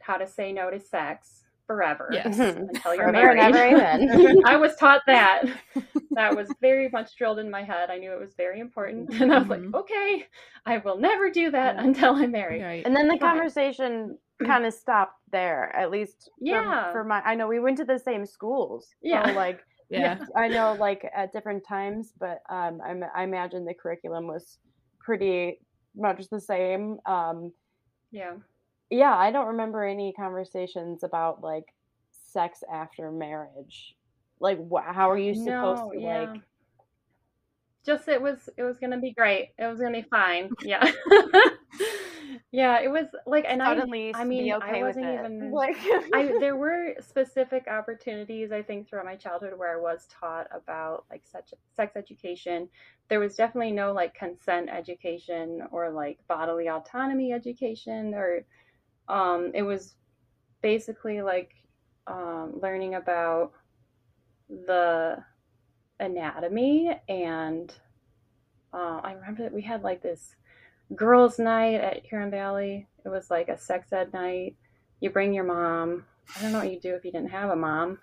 how 0.01 0.17
to 0.17 0.27
say 0.27 0.53
no 0.53 0.71
to 0.71 0.79
sex 0.79 1.43
forever 1.67 2.09
Yes. 2.11 2.37
Mhm. 2.37 2.69
until 2.69 2.95
you're 2.95 3.03
Forever 3.09 3.33
married. 3.35 3.55
ever, 3.55 3.75
amen. 3.75 4.37
I 4.45 4.55
was 4.55 4.75
taught 4.77 5.01
that. 5.07 5.43
That 6.11 6.35
was 6.35 6.49
very 6.61 6.89
much 6.89 7.15
drilled 7.15 7.37
in 7.37 7.51
my 7.51 7.61
head. 7.61 7.91
I 7.91 7.99
knew 7.99 8.11
it 8.11 8.19
was 8.19 8.33
very 8.35 8.59
important, 8.59 9.13
and 9.21 9.31
I 9.31 9.37
was 9.37 9.47
like, 9.49 9.59
Mhm. 9.61 9.75
okay, 9.75 10.25
I 10.65 10.77
will 10.79 10.97
never 10.97 11.29
do 11.29 11.51
that 11.51 11.75
Yeah. 11.75 11.83
until 11.83 12.15
I'm 12.15 12.31
married. 12.31 12.63
Right. 12.63 12.83
And 12.83 12.95
then 12.95 13.07
the 13.07 13.19
Fine. 13.19 13.35
conversation 13.35 14.17
kind 14.43 14.65
of 14.65 14.73
stopped 14.73 15.13
there, 15.31 15.75
at 15.75 15.91
least 15.91 16.31
for- 16.39 16.45
Yeah. 16.45 16.91
for, 16.91 17.03
my 17.03 17.21
I 17.23 17.35
know 17.35 17.47
we 17.47 17.59
went 17.59 17.77
to 17.77 17.85
the 17.85 17.99
same 17.99 18.25
schools. 18.25 18.87
Yeah. 19.03 19.27
So 19.27 19.33
like 19.33 19.59
yeah. 19.89 20.17
I 20.35 20.47
know 20.47 20.73
like 20.79 21.07
at 21.15 21.31
different 21.33 21.63
times, 21.67 22.13
but 22.19 22.39
um 22.49 22.81
I, 22.83 22.93
ma- 22.95 23.13
I 23.15 23.23
imagine 23.23 23.63
the 23.63 23.75
curriculum 23.75 24.25
was 24.25 24.57
pretty 24.99 25.59
much 25.95 26.27
the 26.31 26.41
same. 26.41 26.97
Um 27.05 27.51
Yeah. 28.11 28.33
Yeah, 28.89 29.15
I 29.15 29.31
don't 29.31 29.47
remember 29.47 29.83
any 29.83 30.13
conversations 30.13 31.03
about 31.03 31.41
like 31.41 31.65
sex 32.11 32.63
after 32.71 33.11
marriage. 33.11 33.95
Like 34.39 34.59
wh- 34.71 34.83
how 34.85 35.09
are 35.09 35.17
you 35.17 35.33
supposed 35.33 35.83
No, 35.83 35.91
to 35.93 35.99
yeah. 35.99 36.33
like 36.33 36.41
just 37.85 38.07
it 38.07 38.21
was 38.21 38.49
it 38.57 38.63
was 38.63 38.77
gonna 38.79 38.99
be 38.99 39.13
great. 39.13 39.49
It 39.57 39.65
was 39.65 39.79
gonna 39.79 40.01
be 40.01 40.07
fine. 40.09 40.51
Yeah. 40.63 40.91
yeah, 42.51 42.81
it 42.81 42.89
was 42.89 43.07
like 43.25 43.45
and 43.47 43.61
I 43.61 43.75
suddenly 43.75 44.13
I 44.13 44.23
be 44.23 44.27
mean 44.29 44.53
okay 44.53 44.79
I 44.79 44.83
wasn't 44.83 45.05
even 45.05 45.51
like 45.53 45.77
I 46.13 46.33
there 46.39 46.55
were 46.55 46.95
specific 46.99 47.67
opportunities 47.67 48.51
I 48.51 48.61
think 48.61 48.89
throughout 48.89 49.05
my 49.05 49.15
childhood 49.15 49.53
where 49.57 49.73
I 49.73 49.81
was 49.81 50.07
taught 50.07 50.47
about 50.51 51.05
like 51.09 51.23
such 51.25 51.53
sex 51.75 51.95
education. 51.95 52.67
There 53.09 53.19
was 53.19 53.35
definitely 53.35 53.71
no 53.71 53.93
like 53.93 54.13
consent 54.13 54.69
education 54.69 55.61
or 55.71 55.89
like 55.91 56.19
bodily 56.27 56.67
autonomy 56.69 57.31
education 57.31 58.13
or 58.13 58.41
um 59.09 59.51
it 59.53 59.61
was 59.61 59.95
basically 60.61 61.21
like 61.21 61.53
um 62.07 62.59
learning 62.61 62.95
about 62.95 63.51
the 64.49 65.17
anatomy 65.99 66.91
and 67.09 67.73
uh, 68.73 68.99
I 69.03 69.13
remember 69.13 69.43
that 69.43 69.53
we 69.53 69.61
had 69.61 69.83
like 69.83 70.01
this 70.01 70.35
girls' 70.95 71.39
night 71.39 71.75
at 71.75 72.05
Huron 72.05 72.29
Valley. 72.29 72.87
It 73.05 73.09
was 73.09 73.31
like 73.31 73.49
a 73.49 73.57
sex 73.57 73.91
ed 73.93 74.13
night. 74.13 74.55
You 74.99 75.09
bring 75.09 75.33
your 75.33 75.45
mom. 75.45 76.05
I 76.37 76.41
don't 76.41 76.51
know 76.51 76.59
what 76.59 76.71
you 76.71 76.79
do 76.79 76.93
if 76.93 77.05
you 77.05 77.11
didn't 77.11 77.31
have 77.31 77.49
a 77.49 77.55
mom. 77.55 77.99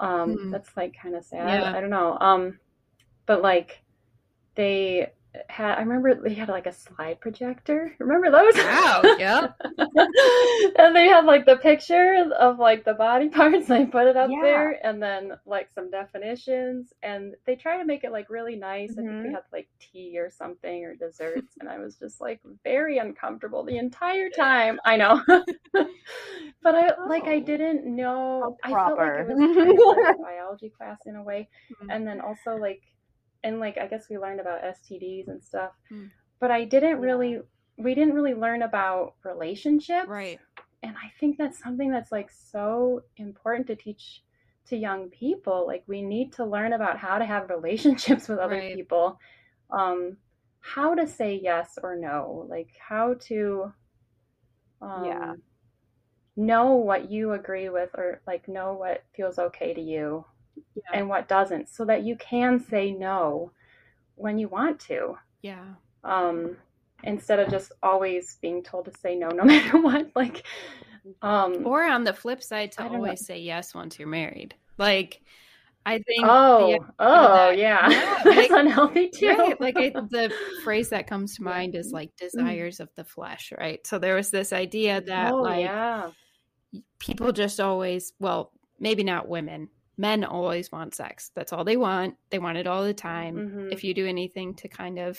Um, 0.00 0.36
Hmm. 0.36 0.50
That's 0.50 0.76
like 0.76 0.94
kind 1.00 1.14
of 1.14 1.24
sad. 1.24 1.62
Yeah. 1.62 1.72
I 1.76 1.80
don't 1.80 1.90
know. 1.90 2.18
Um, 2.20 2.58
but 3.26 3.42
like 3.42 3.82
they 4.54 5.12
had, 5.48 5.76
I 5.78 5.80
remember 5.80 6.14
they 6.14 6.34
had 6.34 6.48
like 6.48 6.66
a 6.66 6.72
slide 6.72 7.20
projector. 7.20 7.94
Remember 7.98 8.30
those? 8.30 8.54
Wow. 8.56 9.08
Yeah. 9.18 9.48
and 10.78 10.94
they 10.94 11.06
had 11.08 11.24
like 11.24 11.46
the 11.46 11.56
picture 11.56 12.24
of 12.38 12.58
like 12.58 12.84
the 12.84 12.94
body 12.94 13.28
parts. 13.30 13.66
They 13.68 13.86
put 13.86 14.06
it 14.06 14.16
up 14.16 14.32
Yeah. 14.32 14.40
there, 14.40 14.86
and 14.86 15.02
then 15.02 15.32
like 15.46 15.70
some 15.74 15.90
definitions, 15.90 16.92
and 17.02 17.34
they 17.46 17.56
try 17.56 17.78
to 17.78 17.84
make 17.84 18.04
it 18.04 18.12
like 18.12 18.30
really 18.30 18.56
nice. 18.56 18.96
I 18.98 19.02
think 19.02 19.18
Mhm. 19.18 19.22
we 19.22 19.30
had 19.30 19.42
like 19.52 19.68
tea 19.80 20.18
or 20.18 20.30
something 20.30 20.84
or 20.84 20.94
desserts, 20.94 21.56
and 21.60 21.68
I 21.68 21.78
was 21.78 21.96
just 21.96 22.20
like 22.20 22.40
very 22.64 22.98
uncomfortable 22.98 23.64
the 23.64 23.78
entire 23.78 24.30
time. 24.30 24.78
I 24.84 24.96
know, 24.96 25.20
but 26.62 26.74
I 26.74 26.92
like 27.04 27.26
I 27.28 27.38
Oh. 27.38 27.40
didn't 27.40 27.84
know. 27.86 28.56
I 28.64 28.76
felt 28.84 29.00
like 29.00 29.14
it 29.18 29.26
was 29.26 29.44
kind 29.56 29.78
of 29.78 29.86
like 29.86 30.04
a 30.08 30.14
biology 30.22 30.70
class 30.70 31.00
in 31.06 31.16
a 31.16 31.22
way, 31.22 31.48
Mhm. 31.72 31.94
and 31.94 32.06
then 32.06 32.20
also 32.20 32.56
like, 32.56 32.82
and 33.44 33.60
like 33.60 33.78
I 33.78 33.86
guess 33.86 34.08
we 34.10 34.18
learned 34.18 34.40
about 34.40 34.64
STDs 34.64 35.28
and 35.28 35.42
stuff, 35.42 35.72
Mm. 35.92 36.10
but 36.40 36.50
I 36.50 36.64
didn't 36.64 37.00
really. 37.00 37.40
We 37.76 37.94
didn't 37.94 38.14
really 38.14 38.34
learn 38.34 38.62
about 38.62 39.14
relationships 39.24 40.08
Right. 40.08 40.38
and 40.82 40.94
i 40.96 41.10
think 41.18 41.36
that's 41.38 41.58
something 41.62 41.90
that's 41.90 42.12
like 42.12 42.30
so 42.30 43.02
important 43.16 43.66
to 43.66 43.76
teach 43.76 44.22
to 44.66 44.76
young 44.76 45.08
people 45.10 45.66
like 45.66 45.82
we 45.88 46.02
need 46.02 46.32
to 46.32 46.44
learn 46.44 46.72
about 46.72 46.98
how 46.98 47.18
to 47.18 47.24
have 47.24 47.50
relationships 47.50 48.28
with 48.28 48.38
other 48.38 48.56
Right. 48.58 48.76
people 48.76 49.18
um 49.70 50.16
how 50.60 50.94
to 50.94 51.06
say 51.06 51.40
yes 51.42 51.78
or 51.82 51.96
no 51.96 52.46
like 52.48 52.70
how 52.78 53.14
to 53.14 53.72
um 54.80 55.04
Yeah. 55.04 55.34
know 56.36 56.74
what 56.76 57.10
you 57.10 57.32
agree 57.32 57.68
with 57.68 57.90
or 57.94 58.20
like 58.26 58.48
know 58.48 58.74
what 58.74 59.04
feels 59.14 59.38
okay 59.38 59.74
to 59.74 59.80
you 59.80 60.24
yeah. 60.74 60.82
and 60.92 61.08
what 61.08 61.28
doesn't 61.28 61.68
so 61.68 61.84
that 61.84 62.04
you 62.04 62.16
can 62.16 62.60
say 62.60 62.92
no 62.92 63.50
when 64.16 64.38
you 64.38 64.48
want 64.48 64.80
to. 64.80 65.16
Yeah. 65.42 65.64
Um, 66.02 66.56
instead 67.02 67.38
of 67.38 67.50
just 67.50 67.72
always 67.82 68.38
being 68.40 68.62
told 68.62 68.86
to 68.86 68.92
say 69.00 69.14
no 69.14 69.28
no 69.30 69.44
matter 69.44 69.80
what. 69.80 70.10
Like, 70.14 70.44
um, 71.22 71.66
or 71.66 71.84
on 71.84 72.04
the 72.04 72.12
flip 72.12 72.42
side, 72.42 72.72
to 72.72 72.84
always 72.84 73.20
know. 73.20 73.34
say 73.34 73.38
yes 73.40 73.74
once 73.74 73.98
you're 73.98 74.08
married. 74.08 74.54
Like, 74.78 75.20
I 75.86 75.98
think. 75.98 76.24
Oh, 76.24 76.78
oh, 76.98 77.34
that, 77.34 77.58
yeah. 77.58 77.88
yeah 77.90 78.22
That's 78.24 78.50
unhealthy 78.50 79.10
too. 79.10 79.28
Right? 79.28 79.60
Like 79.60 79.76
I, 79.76 79.90
the 79.90 80.32
phrase 80.64 80.88
that 80.90 81.06
comes 81.06 81.36
to 81.36 81.42
mind 81.42 81.74
is 81.74 81.92
like 81.92 82.10
mm-hmm. 82.16 82.38
desires 82.38 82.80
of 82.80 82.88
the 82.96 83.04
flesh, 83.04 83.52
right? 83.58 83.86
So 83.86 83.98
there 83.98 84.14
was 84.14 84.30
this 84.30 84.52
idea 84.52 85.02
that 85.02 85.32
oh, 85.32 85.42
like 85.42 85.64
yeah. 85.64 86.10
people 86.98 87.32
just 87.32 87.60
always, 87.60 88.12
well, 88.18 88.52
maybe 88.78 89.04
not 89.04 89.28
women, 89.28 89.68
men 89.96 90.24
always 90.24 90.72
want 90.72 90.94
sex. 90.94 91.30
That's 91.34 91.52
all 91.52 91.64
they 91.64 91.76
want. 91.76 92.16
They 92.30 92.38
want 92.38 92.58
it 92.58 92.66
all 92.66 92.84
the 92.84 92.94
time. 92.94 93.36
Mm-hmm. 93.36 93.68
If 93.72 93.84
you 93.84 93.94
do 93.94 94.06
anything 94.06 94.54
to 94.56 94.68
kind 94.68 94.98
of 94.98 95.18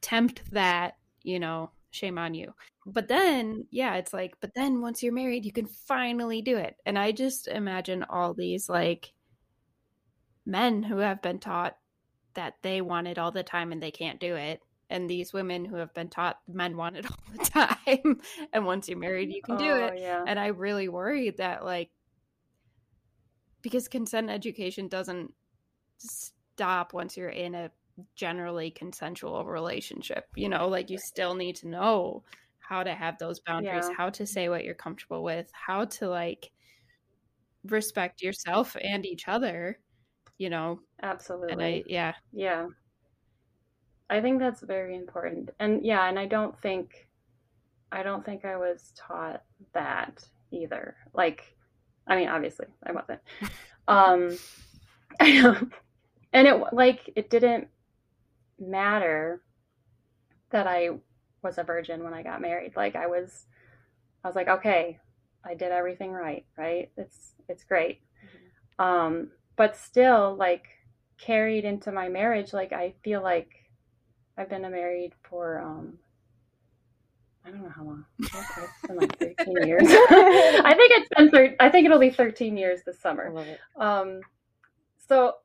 tempt 0.00 0.50
that, 0.52 0.94
you 1.22 1.38
know, 1.38 1.70
shame 1.90 2.18
on 2.18 2.34
you. 2.34 2.54
But 2.86 3.08
then, 3.08 3.66
yeah, 3.70 3.96
it's 3.96 4.12
like, 4.12 4.34
but 4.40 4.54
then 4.54 4.80
once 4.80 5.02
you're 5.02 5.12
married, 5.12 5.44
you 5.44 5.52
can 5.52 5.66
finally 5.66 6.40
do 6.42 6.56
it. 6.56 6.76
And 6.86 6.98
I 6.98 7.12
just 7.12 7.48
imagine 7.48 8.04
all 8.08 8.34
these 8.34 8.68
like 8.68 9.12
men 10.46 10.82
who 10.82 10.98
have 10.98 11.20
been 11.20 11.38
taught 11.38 11.76
that 12.34 12.54
they 12.62 12.80
want 12.80 13.08
it 13.08 13.18
all 13.18 13.32
the 13.32 13.42
time 13.42 13.72
and 13.72 13.82
they 13.82 13.90
can't 13.90 14.20
do 14.20 14.36
it. 14.36 14.62
And 14.90 15.08
these 15.08 15.34
women 15.34 15.66
who 15.66 15.76
have 15.76 15.92
been 15.92 16.08
taught 16.08 16.38
men 16.48 16.76
want 16.76 16.96
it 16.96 17.06
all 17.10 17.16
the 17.36 17.44
time. 17.44 18.20
and 18.54 18.64
once 18.64 18.88
you're 18.88 18.98
married, 18.98 19.30
you 19.30 19.42
can 19.42 19.58
do 19.58 19.70
oh, 19.70 19.86
it. 19.86 19.98
Yeah. 19.98 20.24
And 20.26 20.38
I 20.38 20.46
really 20.46 20.88
worry 20.88 21.30
that, 21.30 21.64
like, 21.64 21.90
because 23.62 23.88
consent 23.88 24.30
education 24.30 24.88
doesn't 24.88 25.32
stop 25.98 26.92
once 26.92 27.16
you're 27.16 27.28
in 27.28 27.54
a 27.54 27.70
generally 28.14 28.70
consensual 28.70 29.44
relationship. 29.44 30.26
You 30.36 30.48
know, 30.48 30.68
like 30.68 30.90
you 30.90 30.98
still 30.98 31.34
need 31.34 31.56
to 31.56 31.68
know 31.68 32.24
how 32.60 32.82
to 32.82 32.94
have 32.94 33.18
those 33.18 33.40
boundaries, 33.40 33.86
yeah. 33.88 33.96
how 33.96 34.10
to 34.10 34.26
say 34.26 34.48
what 34.48 34.64
you're 34.64 34.74
comfortable 34.74 35.22
with, 35.22 35.50
how 35.52 35.86
to 35.86 36.08
like 36.08 36.50
respect 37.64 38.22
yourself 38.22 38.76
and 38.80 39.06
each 39.06 39.26
other, 39.26 39.78
you 40.36 40.50
know. 40.50 40.80
Absolutely. 41.02 41.52
And 41.52 41.62
I 41.62 41.82
yeah. 41.86 42.12
Yeah. 42.32 42.66
I 44.10 44.20
think 44.20 44.38
that's 44.38 44.62
very 44.62 44.96
important. 44.96 45.50
And 45.58 45.84
yeah, 45.84 46.08
and 46.08 46.18
I 46.18 46.26
don't 46.26 46.58
think 46.60 47.08
I 47.90 48.02
don't 48.02 48.24
think 48.24 48.44
I 48.44 48.56
was 48.56 48.92
taught 48.96 49.42
that 49.72 50.22
either. 50.50 50.96
Like 51.14 51.56
I 52.08 52.16
mean, 52.16 52.28
obviously, 52.28 52.66
I 52.84 52.92
wasn't. 52.92 53.20
Um 53.86 54.36
and 55.20 56.48
it 56.48 56.62
like 56.72 57.10
it 57.14 57.30
didn't 57.30 57.68
matter 58.58 59.42
that 60.50 60.66
I 60.66 60.90
was 61.42 61.58
a 61.58 61.62
virgin 61.62 62.02
when 62.02 62.14
I 62.14 62.22
got 62.22 62.40
married. 62.40 62.74
Like 62.76 62.96
I 62.96 63.06
was 63.06 63.46
I 64.24 64.28
was 64.28 64.36
like, 64.36 64.48
okay, 64.48 64.98
I 65.44 65.54
did 65.54 65.70
everything 65.70 66.12
right, 66.12 66.44
right? 66.56 66.90
It's 66.96 67.34
it's 67.48 67.64
great. 67.64 68.00
Mm-hmm. 68.24 68.84
Um 68.84 69.30
but 69.56 69.76
still 69.76 70.34
like 70.36 70.66
carried 71.18 71.64
into 71.64 71.90
my 71.90 72.08
marriage 72.08 72.52
like 72.52 72.72
I 72.72 72.94
feel 73.02 73.22
like 73.22 73.50
I've 74.36 74.48
been 74.48 74.62
married 74.62 75.12
for 75.28 75.60
um 75.60 75.98
I 77.48 77.50
don't 77.50 77.62
know 77.62 77.72
how 77.74 77.84
long. 77.84 78.04
It's 78.18 78.86
been 78.86 78.96
like 78.96 79.18
13 79.18 79.66
years. 79.66 79.82
I 79.88 80.74
think 80.76 80.92
it's 80.92 81.08
been 81.16 81.30
thir- 81.30 81.56
I 81.58 81.70
think 81.70 81.86
it'll 81.86 81.98
be 81.98 82.10
13 82.10 82.56
years 82.56 82.80
this 82.84 83.00
summer. 83.00 83.32
Um 83.76 84.20
so 85.08 85.36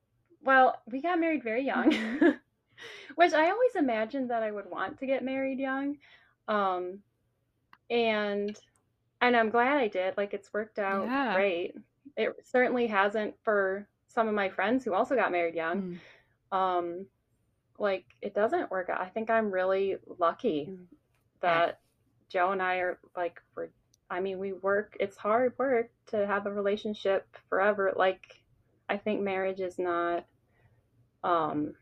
well, 0.44 0.82
we 0.92 1.02
got 1.02 1.20
married 1.20 1.44
very 1.44 1.66
young. 1.66 1.92
Mm-hmm. 1.92 2.30
which 3.16 3.34
I 3.34 3.50
always 3.50 3.76
imagined 3.76 4.30
that 4.30 4.44
I 4.44 4.52
would 4.52 4.70
want 4.70 5.00
to 5.00 5.06
get 5.06 5.24
married 5.24 5.60
young. 5.60 5.98
Um, 6.48 7.00
and 7.90 8.58
and 9.22 9.36
I'm 9.38 9.50
glad 9.50 9.78
I 9.78 9.88
did. 9.88 10.18
Like 10.18 10.34
it's 10.34 10.54
worked 10.54 10.80
out 10.80 11.06
yeah. 11.06 11.36
great. 11.36 11.76
It 12.18 12.34
certainly 12.44 12.88
hasn't 12.88 13.36
for 13.44 13.88
some 14.08 14.28
of 14.28 14.34
my 14.34 14.50
friends 14.50 14.84
who 14.84 14.94
also 14.94 15.16
got 15.16 15.32
married 15.32 15.56
young. 15.56 16.00
Mm. 16.52 16.58
Um, 16.58 17.06
like 17.80 18.06
it 18.22 18.34
doesn't 18.34 18.72
work 18.72 18.90
out. 18.90 19.02
I 19.02 19.10
think 19.10 19.30
I'm 19.30 19.52
really 19.52 19.98
lucky 20.20 20.70
mm. 20.70 20.86
that 21.42 21.80
Joe 22.34 22.52
and 22.52 22.62
I 22.62 22.78
are 22.78 23.00
like 23.16 23.40
we're 23.56 23.70
I 24.10 24.20
mean, 24.20 24.38
we 24.38 24.54
work, 24.54 24.96
it's 25.00 25.18
hard 25.18 25.54
work 25.58 25.90
to 26.08 26.28
have 26.28 26.46
a 26.46 26.52
relationship 26.52 27.26
forever. 27.50 27.94
Like, 27.96 28.44
I 28.88 28.98
think 28.98 29.22
marriage 29.22 29.60
is 29.60 29.80
not, 29.80 30.26
um, 31.24 31.74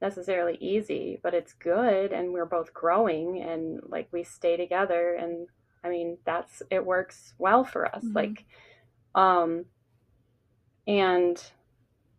necessarily 0.00 0.56
easy, 0.60 1.18
but 1.22 1.34
it's 1.34 1.52
good 1.54 2.12
and 2.12 2.32
we're 2.32 2.46
both 2.46 2.72
growing 2.72 3.42
and 3.42 3.80
like 3.88 4.08
we 4.12 4.22
stay 4.22 4.56
together 4.56 5.14
and 5.14 5.46
I 5.84 5.90
mean 5.90 6.16
that's 6.24 6.62
it 6.70 6.84
works 6.84 7.34
well 7.38 7.64
for 7.64 7.86
us. 7.86 8.02
Mm-hmm. 8.02 8.16
Like 8.16 8.44
um 9.14 9.66
and 10.86 11.42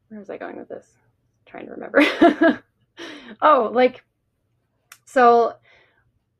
where 0.09 0.19
was 0.19 0.29
I 0.29 0.37
going 0.37 0.57
with 0.57 0.69
this? 0.69 0.87
I'm 0.93 1.51
trying 1.51 1.65
to 1.65 1.71
remember. 1.71 2.63
oh, 3.41 3.71
like 3.73 4.03
so 5.05 5.55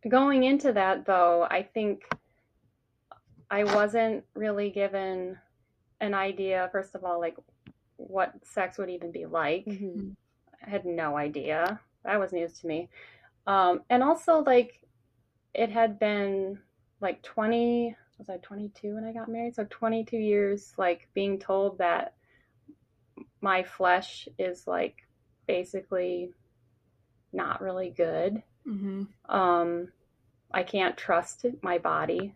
going 0.09 0.43
into 0.43 0.73
that 0.73 1.05
though, 1.05 1.47
I 1.49 1.63
think 1.63 2.03
I 3.49 3.63
wasn't 3.63 4.23
really 4.33 4.69
given 4.69 5.37
an 5.99 6.13
idea 6.13 6.69
first 6.71 6.95
of 6.95 7.03
all 7.03 7.19
like 7.19 7.35
what 7.97 8.33
sex 8.43 8.77
would 8.77 8.89
even 8.89 9.11
be 9.11 9.25
like. 9.25 9.65
Mm-hmm. 9.65 10.09
I 10.65 10.69
had 10.69 10.85
no 10.85 11.17
idea. 11.17 11.79
That 12.03 12.19
was 12.19 12.33
news 12.33 12.59
to 12.59 12.67
me. 12.67 12.89
Um, 13.47 13.81
and 13.89 14.03
also, 14.03 14.43
like, 14.43 14.79
it 15.53 15.69
had 15.69 15.99
been 15.99 16.59
like 16.99 17.21
20, 17.23 17.95
was 18.17 18.29
I 18.29 18.37
22 18.37 18.95
when 18.95 19.05
I 19.05 19.13
got 19.13 19.29
married? 19.29 19.55
So 19.55 19.65
22 19.69 20.17
years, 20.17 20.73
like, 20.77 21.07
being 21.13 21.39
told 21.39 21.77
that 21.79 22.15
my 23.41 23.63
flesh 23.63 24.27
is, 24.37 24.67
like, 24.67 25.07
basically 25.47 26.31
not 27.33 27.61
really 27.61 27.89
good. 27.89 28.43
Mm-hmm. 28.67 29.03
Um, 29.33 29.87
I 30.53 30.63
can't 30.63 30.97
trust 30.97 31.45
my 31.61 31.77
body. 31.77 32.35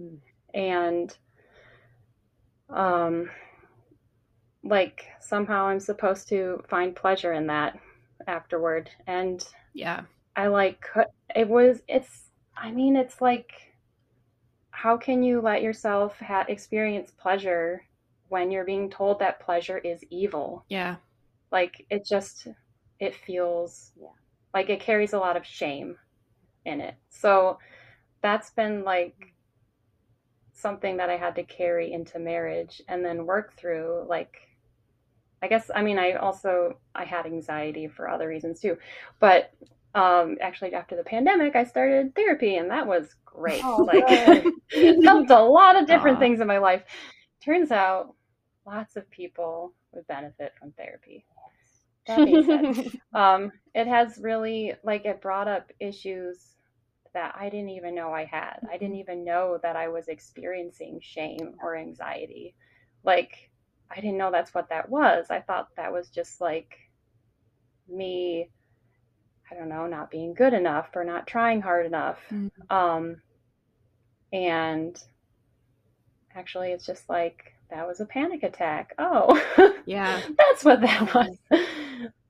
Mm. 0.00 0.18
And, 0.54 1.16
um, 2.70 3.30
like 4.64 5.06
somehow 5.20 5.66
I'm 5.66 5.80
supposed 5.80 6.28
to 6.28 6.62
find 6.68 6.94
pleasure 6.94 7.32
in 7.32 7.46
that 7.46 7.78
afterward. 8.26 8.90
And 9.06 9.46
yeah, 9.74 10.02
I 10.36 10.48
like 10.48 10.84
it 11.34 11.48
was, 11.48 11.82
it's, 11.88 12.30
I 12.56 12.70
mean, 12.70 12.96
it's 12.96 13.20
like, 13.20 13.52
how 14.70 14.96
can 14.96 15.22
you 15.22 15.40
let 15.40 15.62
yourself 15.62 16.18
ha- 16.18 16.44
experience 16.48 17.10
pleasure 17.10 17.82
when 18.28 18.50
you're 18.50 18.64
being 18.64 18.90
told 18.90 19.18
that 19.18 19.40
pleasure 19.40 19.78
is 19.78 20.04
evil? 20.10 20.64
Yeah. 20.68 20.96
Like 21.50 21.86
it 21.90 22.04
just, 22.04 22.48
it 23.00 23.14
feels 23.14 23.92
yeah. 24.00 24.08
Like 24.54 24.70
it 24.70 24.80
carries 24.80 25.12
a 25.12 25.18
lot 25.18 25.36
of 25.36 25.46
shame 25.46 25.96
in 26.64 26.80
it. 26.80 26.94
So 27.08 27.58
that's 28.22 28.50
been 28.50 28.84
like 28.84 29.34
something 30.52 30.96
that 30.96 31.08
I 31.10 31.16
had 31.16 31.36
to 31.36 31.44
carry 31.44 31.92
into 31.92 32.18
marriage 32.18 32.82
and 32.88 33.04
then 33.04 33.26
work 33.26 33.56
through 33.56 34.06
like 34.08 34.36
I 35.40 35.46
guess 35.46 35.70
I 35.74 35.82
mean 35.82 35.98
I 35.98 36.14
also 36.14 36.78
I 36.94 37.04
had 37.04 37.26
anxiety 37.26 37.86
for 37.86 38.08
other 38.08 38.28
reasons 38.28 38.60
too. 38.60 38.76
But 39.20 39.52
um 39.94 40.36
actually 40.40 40.74
after 40.74 40.96
the 40.96 41.04
pandemic 41.04 41.54
I 41.54 41.64
started 41.64 42.14
therapy 42.14 42.56
and 42.56 42.70
that 42.70 42.86
was 42.86 43.14
great. 43.24 43.62
Oh, 43.64 43.84
like 43.84 44.04
it 44.72 45.04
helped 45.04 45.30
a 45.30 45.40
lot 45.40 45.80
of 45.80 45.86
different 45.86 46.18
Aww. 46.18 46.20
things 46.20 46.40
in 46.40 46.46
my 46.46 46.58
life. 46.58 46.82
Turns 47.40 47.70
out 47.70 48.14
lots 48.66 48.96
of 48.96 49.08
people 49.10 49.72
would 49.92 50.06
benefit 50.08 50.52
from 50.58 50.72
therapy. 50.72 51.24
That 52.08 52.24
being 52.24 52.44
said, 52.74 53.00
um, 53.14 53.52
it 53.74 53.86
has 53.86 54.18
really 54.18 54.74
like 54.82 55.04
it 55.04 55.20
brought 55.20 55.46
up 55.46 55.70
issues 55.78 56.56
that 57.14 57.34
I 57.38 57.48
didn't 57.48 57.70
even 57.70 57.94
know 57.94 58.12
I 58.12 58.24
had. 58.24 58.58
I 58.70 58.76
didn't 58.76 58.96
even 58.96 59.24
know 59.24 59.58
that 59.62 59.76
I 59.76 59.88
was 59.88 60.08
experiencing 60.08 61.00
shame 61.02 61.54
or 61.62 61.76
anxiety. 61.76 62.54
Like 63.04 63.50
I 63.90 63.96
didn't 63.96 64.18
know 64.18 64.30
that's 64.30 64.54
what 64.54 64.68
that 64.70 64.88
was. 64.88 65.26
I 65.30 65.40
thought 65.40 65.68
that 65.76 65.92
was 65.92 66.08
just 66.08 66.40
like 66.40 66.76
me, 67.88 68.50
I 69.50 69.54
don't 69.54 69.68
know, 69.68 69.86
not 69.86 70.10
being 70.10 70.34
good 70.34 70.52
enough 70.52 70.88
or 70.94 71.04
not 71.04 71.26
trying 71.26 71.60
hard 71.60 71.86
enough. 71.86 72.18
Mm-hmm. 72.30 72.74
Um, 72.74 73.16
and 74.32 75.02
actually, 76.34 76.72
it's 76.72 76.84
just 76.84 77.08
like 77.08 77.54
that 77.70 77.86
was 77.86 78.00
a 78.00 78.06
panic 78.06 78.42
attack. 78.42 78.94
Oh, 78.98 79.40
yeah, 79.86 80.20
that's 80.38 80.64
what 80.64 80.80
that 80.82 81.14
was. 81.14 81.36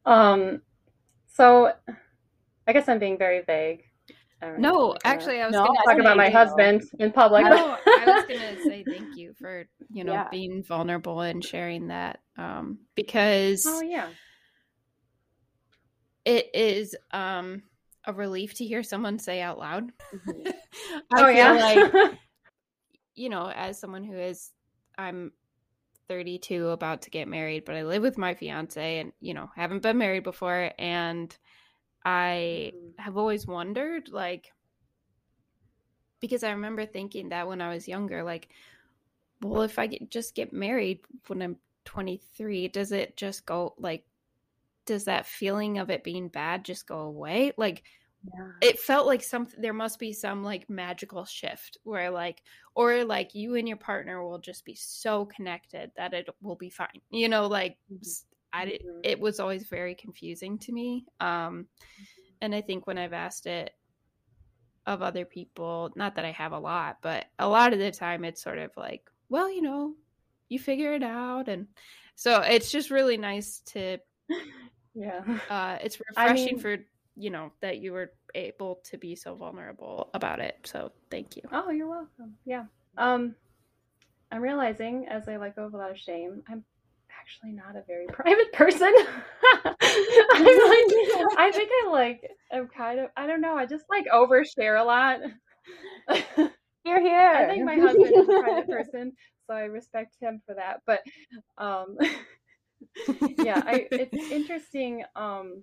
Um, 0.09 0.63
so 1.27 1.73
I 2.67 2.73
guess 2.73 2.89
I'm 2.89 2.99
being 2.99 3.19
very 3.19 3.43
vague. 3.43 3.85
no, 4.59 4.97
actually, 5.05 5.41
I 5.41 5.47
was 5.47 5.53
No, 5.53 5.67
gonna 5.67 5.79
talk 5.85 5.99
about 5.99 6.17
my 6.17 6.29
no. 6.29 6.39
husband 6.39 6.83
in 6.99 7.13
public. 7.13 7.45
No, 7.45 7.77
I 8.01 8.07
was 8.07 8.25
gonna 8.29 8.57
say 8.67 8.87
thank 8.91 9.17
you 9.17 9.35
for 9.41 9.67
you 9.91 10.05
know 10.05 10.13
Yeah. 10.13 10.29
being 10.31 10.63
vulnerable 10.63 11.21
and 11.21 11.45
sharing 11.45 11.89
that 11.89 12.21
um, 12.39 12.79
because 12.95 13.65
oh 13.67 13.83
yeah. 13.83 14.09
it 16.25 16.47
is 16.55 16.97
um, 17.11 17.63
a 18.07 18.13
relief 18.13 18.55
to 18.55 18.65
hear 18.65 18.83
someone 18.83 19.19
say 19.19 19.41
out 19.43 19.59
loud. 19.59 19.91
Mhm. 20.15 20.53
I 21.13 21.21
oh 21.23 21.27
feel 21.27 21.35
yeah. 21.37 21.53
like 21.53 22.19
you 23.15 23.29
know, 23.29 23.51
as 23.51 23.79
someone 23.79 24.05
who 24.05 24.17
is, 24.17 24.53
I'm 24.97 25.33
32, 26.09 26.69
about 26.69 27.03
to 27.03 27.11
get 27.11 27.29
married, 27.29 27.65
but 27.65 27.75
I 27.77 27.85
live 27.85 28.03
with 28.03 28.19
my 28.19 28.35
fiance 28.35 28.99
and, 29.01 29.13
you 29.21 29.35
know, 29.35 29.51
haven't 29.57 29.83
been 29.83 29.99
married 29.99 30.25
before. 30.25 30.73
And 30.79 31.37
I 32.05 32.75
Mhm. 32.75 32.95
have 32.99 33.17
always 33.19 33.47
wondered, 33.47 34.11
like, 34.11 34.53
because 36.21 36.43
I 36.43 36.51
remember 36.51 36.87
thinking 36.87 37.29
that 37.31 37.47
when 37.49 37.61
I 37.61 37.69
was 37.71 37.89
younger, 37.89 38.23
like, 38.23 38.49
well, 39.43 39.63
if 39.63 39.79
I 39.79 39.87
get, 39.89 40.11
just 40.11 40.35
get 40.35 40.53
married 40.53 41.01
when 41.29 41.43
I'm 41.43 41.59
23, 41.85 42.69
does 42.69 42.93
it 42.93 43.17
just 43.17 43.47
go, 43.47 43.75
like, 43.79 44.07
does 44.87 45.05
that 45.07 45.27
feeling 45.27 45.79
of 45.79 45.91
it 45.91 46.05
being 46.05 46.29
bad 46.29 46.65
just 46.65 46.87
go 46.87 47.01
away? 47.01 47.53
Like, 47.57 47.85
yeah. 48.35 48.51
it 48.61 48.79
felt 48.79 49.07
like 49.07 49.23
something 49.23 49.61
there 49.61 49.73
must 49.73 49.99
be 49.99 50.13
some 50.13 50.43
like 50.43 50.69
magical 50.69 51.25
shift 51.25 51.79
where 51.85 52.11
like 52.11 52.43
or 52.75 53.05
like 53.05 53.35
you 53.35 53.55
and 53.57 53.67
your 53.69 53.77
partner 53.77 54.23
will 54.23 54.39
just 54.39 54.65
be 54.65 54.75
so 54.75 55.25
connected 55.27 55.91
that 55.97 56.15
it 56.15 56.29
will 56.43 56.57
be 56.57 56.71
fine 56.71 57.01
you 57.11 57.29
know 57.29 57.47
like 57.47 57.77
Mhm. 57.93 58.01
s- 58.01 58.25
i 58.53 58.65
did, 58.65 58.83
Mhm. 58.83 59.01
it 59.05 59.19
was 59.21 59.41
always 59.41 59.65
very 59.69 59.95
confusing 59.95 60.59
to 60.59 60.73
me 60.73 61.07
um 61.21 61.67
and 62.41 62.55
i 62.55 62.61
think 62.61 62.87
when 62.87 62.99
i've 62.99 63.13
asked 63.13 63.47
it 63.47 63.73
of 64.87 65.03
other 65.03 65.25
people 65.25 65.91
not 65.97 66.15
that 66.15 66.25
i 66.25 66.31
have 66.33 66.53
a 66.53 66.59
lot 66.59 66.97
but 67.03 67.27
a 67.39 67.49
lot 67.49 67.73
of 67.73 67.79
the 67.79 67.91
time 67.91 68.25
it's 68.25 68.43
sort 68.43 68.59
of 68.59 68.71
like 68.77 69.03
well 69.29 69.53
you 69.53 69.61
know 69.61 69.95
you 70.49 70.59
figure 70.59 70.95
it 70.95 71.03
out 71.03 71.49
and 71.49 71.67
so 72.15 72.41
it's 72.41 72.71
just 72.71 72.91
really 72.91 73.17
nice 73.19 73.61
to 73.67 73.99
yeah. 74.95 75.21
uh, 75.51 75.79
it's 75.83 76.01
I 76.17 76.25
refreshing 76.25 76.55
mean- 76.55 76.59
for 76.59 76.77
you 77.17 77.31
know 77.31 77.53
that 77.61 77.79
you 77.79 77.93
were 77.93 78.13
able 78.35 78.81
to 78.85 78.99
be 78.99 79.15
so 79.15 79.35
vulnerable 79.35 80.11
about 80.15 80.41
it. 80.41 80.57
So 80.65 80.93
thank 81.11 81.37
you. 81.37 81.43
Oh, 81.53 81.71
you're 81.71 81.89
welcome. 81.89 82.35
Yeah. 82.45 82.65
Um, 82.97 83.35
I'm 84.31 84.43
realizing 84.43 85.07
as 85.09 85.29
I 85.29 85.37
let 85.37 85.57
go 85.57 85.65
of 85.65 85.75
a 85.75 85.77
lot 85.77 85.91
of 85.91 85.99
shame, 85.99 86.43
I'm 86.49 86.65
actually 87.21 87.53
not 87.53 87.77
a 87.77 87.83
very 87.87 88.07
private 88.13 88.53
person. 88.53 88.93
I'm 89.65 89.65
like, 89.65 89.79
I 91.37 91.51
think 91.55 91.71
I 91.85 91.89
like, 91.91 92.31
I'm 92.53 92.69
kind 92.69 93.01
of, 93.01 93.11
I 93.17 93.27
don't 93.27 93.41
know, 93.41 93.57
I 93.57 93.67
just 93.67 93.85
like 93.89 94.07
overshare 94.13 94.81
a 94.81 94.85
lot. 94.85 95.21
You're 96.85 97.01
here. 97.01 97.21
I 97.21 97.47
think 97.47 97.65
my 97.65 97.77
husband 97.77 98.07
is 98.07 98.29
a 98.29 98.41
private 98.41 98.69
person, 98.69 99.13
so 99.47 99.55
I 99.55 99.63
respect 99.63 100.17
him 100.21 100.41
for 100.47 100.55
that. 100.55 100.81
But 100.87 101.01
um, 101.59 101.99
yeah, 103.39 103.63
I, 103.67 103.89
it's 103.91 104.31
interesting. 104.33 105.05
Um, 105.15 105.63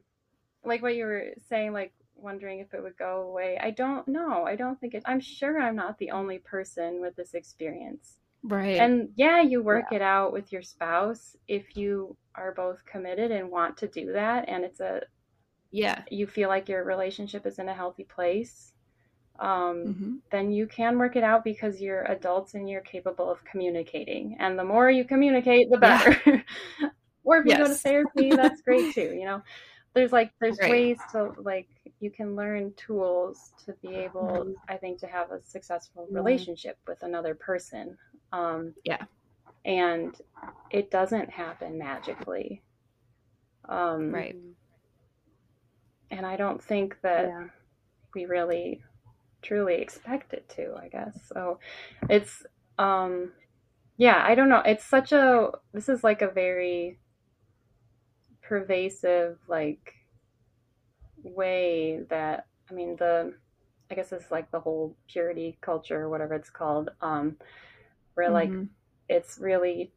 like 0.64 0.82
what 0.82 0.96
you 0.96 1.06
were 1.06 1.30
saying, 1.50 1.74
like 1.74 1.94
wondering 2.16 2.60
if 2.60 2.74
it 2.74 2.82
would 2.84 2.98
go 2.98 3.22
away. 3.24 3.58
I 3.62 3.72
don't 3.72 4.08
know. 4.08 4.46
I 4.46 4.56
don't 4.56 4.80
think 4.80 4.94
it. 4.94 5.04
I'm 5.06 5.20
sure 5.20 5.60
I'm 5.62 5.76
not 5.76 5.98
the 5.98 6.12
only 6.12 6.40
person 6.40 7.02
with 7.02 7.16
this 7.16 7.34
experience. 7.34 8.18
Right. 8.44 8.80
And 8.80 9.10
yeah, 9.16 9.42
you 9.42 9.64
work 9.64 9.92
it 9.92 10.02
out 10.02 10.34
with 10.34 10.52
your 10.52 10.64
spouse 10.64 11.36
if 11.48 11.78
you 11.78 12.18
are 12.36 12.54
both 12.54 12.86
committed 12.86 13.32
and 13.32 13.52
want 13.52 13.78
to 13.78 13.88
do 13.88 14.14
that, 14.14 14.50
and 14.50 14.66
it's 14.66 14.80
a 14.82 15.04
yeah. 15.72 16.06
you 16.10 16.28
feel 16.28 16.50
like 16.50 16.70
your 16.70 16.84
relationship 16.84 17.46
is 17.46 17.60
in 17.60 17.70
a 17.70 17.74
healthy 17.74 18.04
place. 18.04 18.74
Um, 19.40 19.96
hmm 19.96 20.22
then 20.32 20.52
you 20.52 20.68
can 20.68 20.98
work 21.00 21.16
it 21.16 21.24
out 21.24 21.44
because 21.44 21.82
you're 21.82 22.04
adults 22.06 22.56
and 22.56 22.70
you're 22.70 22.82
capable 22.82 23.32
of 23.32 23.44
communicating. 23.46 24.38
And 24.40 24.58
the 24.60 24.64
more 24.64 24.90
you 24.90 25.06
communicate, 25.06 25.70
the 25.72 25.78
Yeah. 25.80 26.02
better. 26.02 26.18
or 27.24 27.38
if 27.38 27.48
you 27.48 27.56
go 27.56 27.68
to 27.68 27.76
therapy, 27.76 28.36
that's 28.36 28.62
great 28.62 28.92
too. 28.92 29.14
You 29.14 29.26
know, 29.26 29.42
there's 29.96 30.12
like 30.12 30.32
there's 30.42 30.60
Right. 30.60 30.70
ways 30.72 31.00
to 31.14 31.34
like 31.42 31.68
you 32.00 32.12
can 32.12 32.36
learn 32.36 32.74
tools 32.76 33.54
to 33.66 33.74
be 33.82 33.96
able, 33.96 34.30
Mhm. 34.30 34.56
I 34.68 34.78
think, 34.78 35.00
to 35.00 35.08
have 35.08 35.32
a 35.32 35.42
successful 35.42 36.08
Yeah. 36.12 36.18
relationship 36.20 36.78
with 36.88 37.02
another 37.04 37.34
person. 37.36 37.98
Um, 38.32 38.76
Yeah. 38.84 39.06
and 39.66 40.22
it 40.72 40.92
doesn't 40.92 41.30
happen 41.30 41.78
magically. 41.78 42.62
Um, 43.70 44.12
Right. 44.12 44.36
And 46.12 46.26
I 46.26 46.36
don't 46.38 46.62
think 46.64 46.98
that 47.02 47.26
Yeah. 47.26 47.48
we 48.14 48.26
really 48.26 48.84
truly 49.42 49.76
expect 49.76 50.34
it 50.34 50.50
to 50.50 50.74
i 50.76 50.88
guess 50.88 51.16
so 51.32 51.60
it's 52.10 52.44
um 52.80 53.32
yeah 53.98 54.24
i 54.26 54.34
don't 54.34 54.50
know 54.50 54.64
it's 54.66 54.84
such 54.84 55.12
a 55.12 55.52
this 55.74 55.88
is 55.88 56.04
like 56.04 56.24
a 56.24 56.28
very 56.30 57.00
pervasive 58.48 59.38
like 59.48 59.94
way 61.24 62.02
that 62.10 62.46
i 62.70 62.74
mean 62.74 62.96
the 62.98 63.34
i 63.92 63.96
guess 63.96 64.12
it's 64.12 64.32
like 64.32 64.50
the 64.52 64.60
whole 64.60 64.96
purity 65.10 65.58
culture 65.62 66.10
whatever 66.10 66.34
it's 66.34 66.50
called 66.50 66.90
um 67.02 67.36
where 68.16 68.32
like 68.32 68.54
Mhm. 68.54 68.70
it's 69.10 69.40
really 69.40 69.92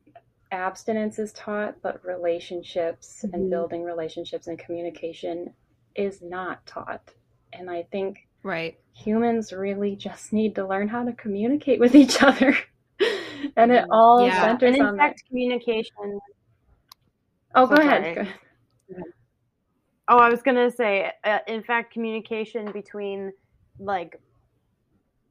abstinence 0.52 1.18
is 1.18 1.32
taught 1.32 1.76
but 1.82 2.04
relationships 2.04 3.24
Mhm. 3.24 3.32
and 3.32 3.50
building 3.50 3.84
relationships 3.84 4.46
and 4.46 4.58
communication 4.58 5.52
is 5.96 6.22
not 6.22 6.64
taught 6.66 7.12
and 7.52 7.70
i 7.70 7.82
think 7.92 8.26
Right. 8.42 8.78
humans 8.94 9.52
really 9.52 9.96
just 9.96 10.32
need 10.32 10.54
to 10.56 10.66
learn 10.66 10.88
how 10.88 11.04
to 11.04 11.12
communicate 11.12 11.80
with 11.80 11.94
each 11.94 12.22
other. 12.22 12.56
and 13.56 13.72
it 13.72 13.84
all 13.90 14.30
Yeah. 14.30 14.32
centers 14.32 14.76
and 14.76 14.76
in 14.76 14.90
on 14.90 14.96
that. 14.98 15.14
communication. 15.28 16.20
Oh, 17.54 17.66
go 17.66 17.74
ahead. 17.74 18.14
Go 18.14 18.20
ahead. 18.22 18.34
Oh, 20.10 20.16
I 20.18 20.30
was 20.30 20.42
gonna 20.42 20.70
say, 20.70 21.12
uh, 21.24 21.40
in 21.46 21.62
fact, 21.62 21.92
communication 21.92 22.72
between, 22.72 23.30
like, 23.78 24.18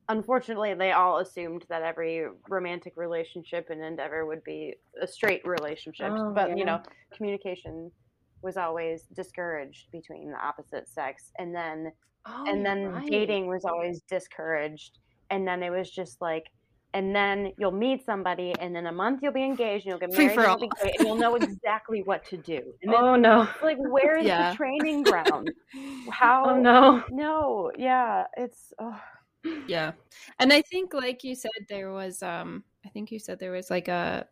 unfortunately, 0.10 0.74
they 0.76 0.92
all 0.92 1.18
assumed 1.18 1.66
that 1.70 1.82
every 1.82 2.28
romantic 2.50 2.94
relationship 2.96 3.68
and 3.70 3.84
endeavor 3.84 4.26
would 4.26 4.44
be 4.44 4.76
a 5.02 5.08
straight 5.08 5.42
relationship, 5.46 6.14
Oh, 6.14 6.32
but 6.34 6.58
you 6.58 6.64
know, 6.64 6.80
communication 7.16 7.92
was 8.44 8.56
always 8.56 9.04
discouraged 9.16 9.88
between 9.92 10.32
the 10.32 10.38
opposite 10.38 10.88
sex, 10.88 11.32
and 11.40 11.56
then 11.56 11.92
Oh, 12.28 12.44
and 12.48 12.66
then 12.66 12.86
right. 12.86 13.08
dating 13.08 13.48
was 13.48 13.66
always 13.66 14.02
discouraged, 14.10 15.00
and 15.30 15.48
then 15.48 15.64
it 15.64 15.72
was 15.72 15.90
just 15.90 16.22
like. 16.22 16.46
And 16.98 17.16
then 17.16 17.54
you'll 17.60 17.70
meet 17.70 18.04
somebody, 18.08 18.56
and 18.60 18.76
in 18.76 18.88
a 18.88 18.92
month 18.92 19.20
you'll 19.22 19.32
be 19.32 19.44
engaged, 19.44 19.86
and 19.86 19.92
you'll 19.92 20.00
get 20.00 20.16
Free 20.16 20.26
married, 20.26 20.36
for 20.36 20.46
and, 20.46 20.60
you'll 20.62 20.70
great, 20.82 20.96
and 20.98 21.08
you'll 21.08 21.20
know 21.20 21.36
exactly 21.36 22.02
what 22.02 22.26
to 22.26 22.38
do. 22.38 22.74
And 22.82 22.92
Oh 22.92 23.16
no. 23.16 23.48
like, 23.62 23.78
where 23.78 24.18
is 24.18 24.26
Yeah. 24.26 24.50
the 24.50 24.56
training 24.58 25.04
ground? 25.04 25.48
How? 26.12 26.50
Oh 26.50 26.60
no. 26.60 27.04
No, 27.12 27.72
yeah, 27.78 28.24
it's 28.36 28.74
oh, 28.80 29.00
Yeah. 29.68 29.92
And 30.40 30.52
I 30.52 30.64
think 30.64 30.96
like 30.96 31.24
you 31.24 31.36
said 31.36 31.52
there 31.70 31.92
was 31.92 32.24
um 32.24 32.64
I 32.84 32.90
think 32.90 33.12
you 33.12 33.20
said 33.20 33.38
there 33.38 33.52
was 33.52 33.70
like 33.70 33.90
a 33.90 34.26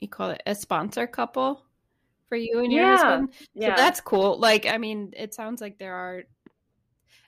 you 0.00 0.08
call 0.08 0.28
it 0.32 0.42
a 0.44 0.54
sponsor 0.54 1.06
couple 1.06 1.64
for 2.28 2.36
you 2.36 2.58
and 2.58 2.70
your 2.70 2.84
Yeah. 2.84 2.96
husband. 2.98 3.32
Yeah. 3.54 3.68
So 3.76 3.82
that's 3.82 4.00
cool. 4.02 4.38
Like 4.38 4.66
I 4.66 4.76
mean, 4.76 5.14
it 5.16 5.32
sounds 5.32 5.62
like 5.62 5.78
there 5.78 5.94
are 5.94 6.24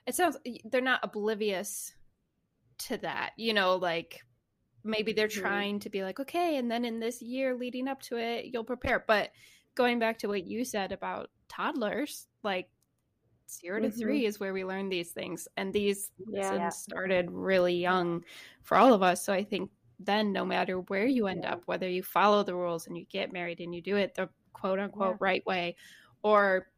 it 0.05 0.13
sounds 0.13 0.37
they're 0.65 0.81
not 0.81 0.99
oblivious 1.01 1.93
to 2.79 2.97
that. 2.97 3.33
You 3.37 3.53
know, 3.53 3.75
like 3.75 4.21
maybe 4.83 5.13
they're 5.13 5.27
Mhm. 5.27 5.41
trying 5.41 5.79
to 5.81 5.89
be 5.89 6.03
like, 6.03 6.19
okay, 6.19 6.57
and 6.57 6.71
then 6.71 6.85
in 6.85 6.99
this 6.99 7.21
year 7.21 7.55
leading 7.55 7.87
up 7.87 8.01
to 8.03 8.17
it, 8.17 8.45
you'll 8.45 8.63
prepare. 8.63 9.03
But 9.07 9.31
going 9.75 9.99
back 9.99 10.17
to 10.19 10.27
what 10.27 10.45
you 10.45 10.65
said 10.65 10.91
about 10.91 11.31
toddlers, 11.49 12.27
like 12.43 12.69
0 13.49 13.81
to 13.81 13.89
Mhm. 13.89 13.93
three 13.99 14.25
is 14.25 14.39
where 14.39 14.53
we 14.53 14.65
learn 14.65 14.89
these 14.89 15.11
things. 15.11 15.47
And 15.57 15.73
these 15.73 16.11
Yeah. 16.17 16.53
lessons 16.53 16.59
Yeah. 16.59 16.69
started 16.69 17.31
really 17.31 17.75
young 17.75 18.23
for 18.63 18.77
all 18.77 18.93
of 18.93 19.03
us. 19.03 19.23
So 19.23 19.33
I 19.33 19.43
think 19.43 19.71
then 19.99 20.31
no 20.31 20.45
matter 20.45 20.79
where 20.81 21.05
you 21.05 21.27
end 21.27 21.45
Yeah. 21.45 21.53
up, 21.53 21.63
whether 21.67 21.89
you 21.89 22.03
follow 22.03 22.43
the 22.43 22.55
rules 22.55 22.87
and 22.87 22.97
you 22.97 23.05
get 23.05 23.33
married 23.33 23.59
and 23.59 23.73
you 23.75 23.81
do 23.81 23.97
it 23.97 24.15
the 24.15 24.29
quote 24.53 24.79
unquote 24.79 25.17
Yeah. 25.17 25.17
right 25.19 25.45
way, 25.45 25.75
or 26.23 26.71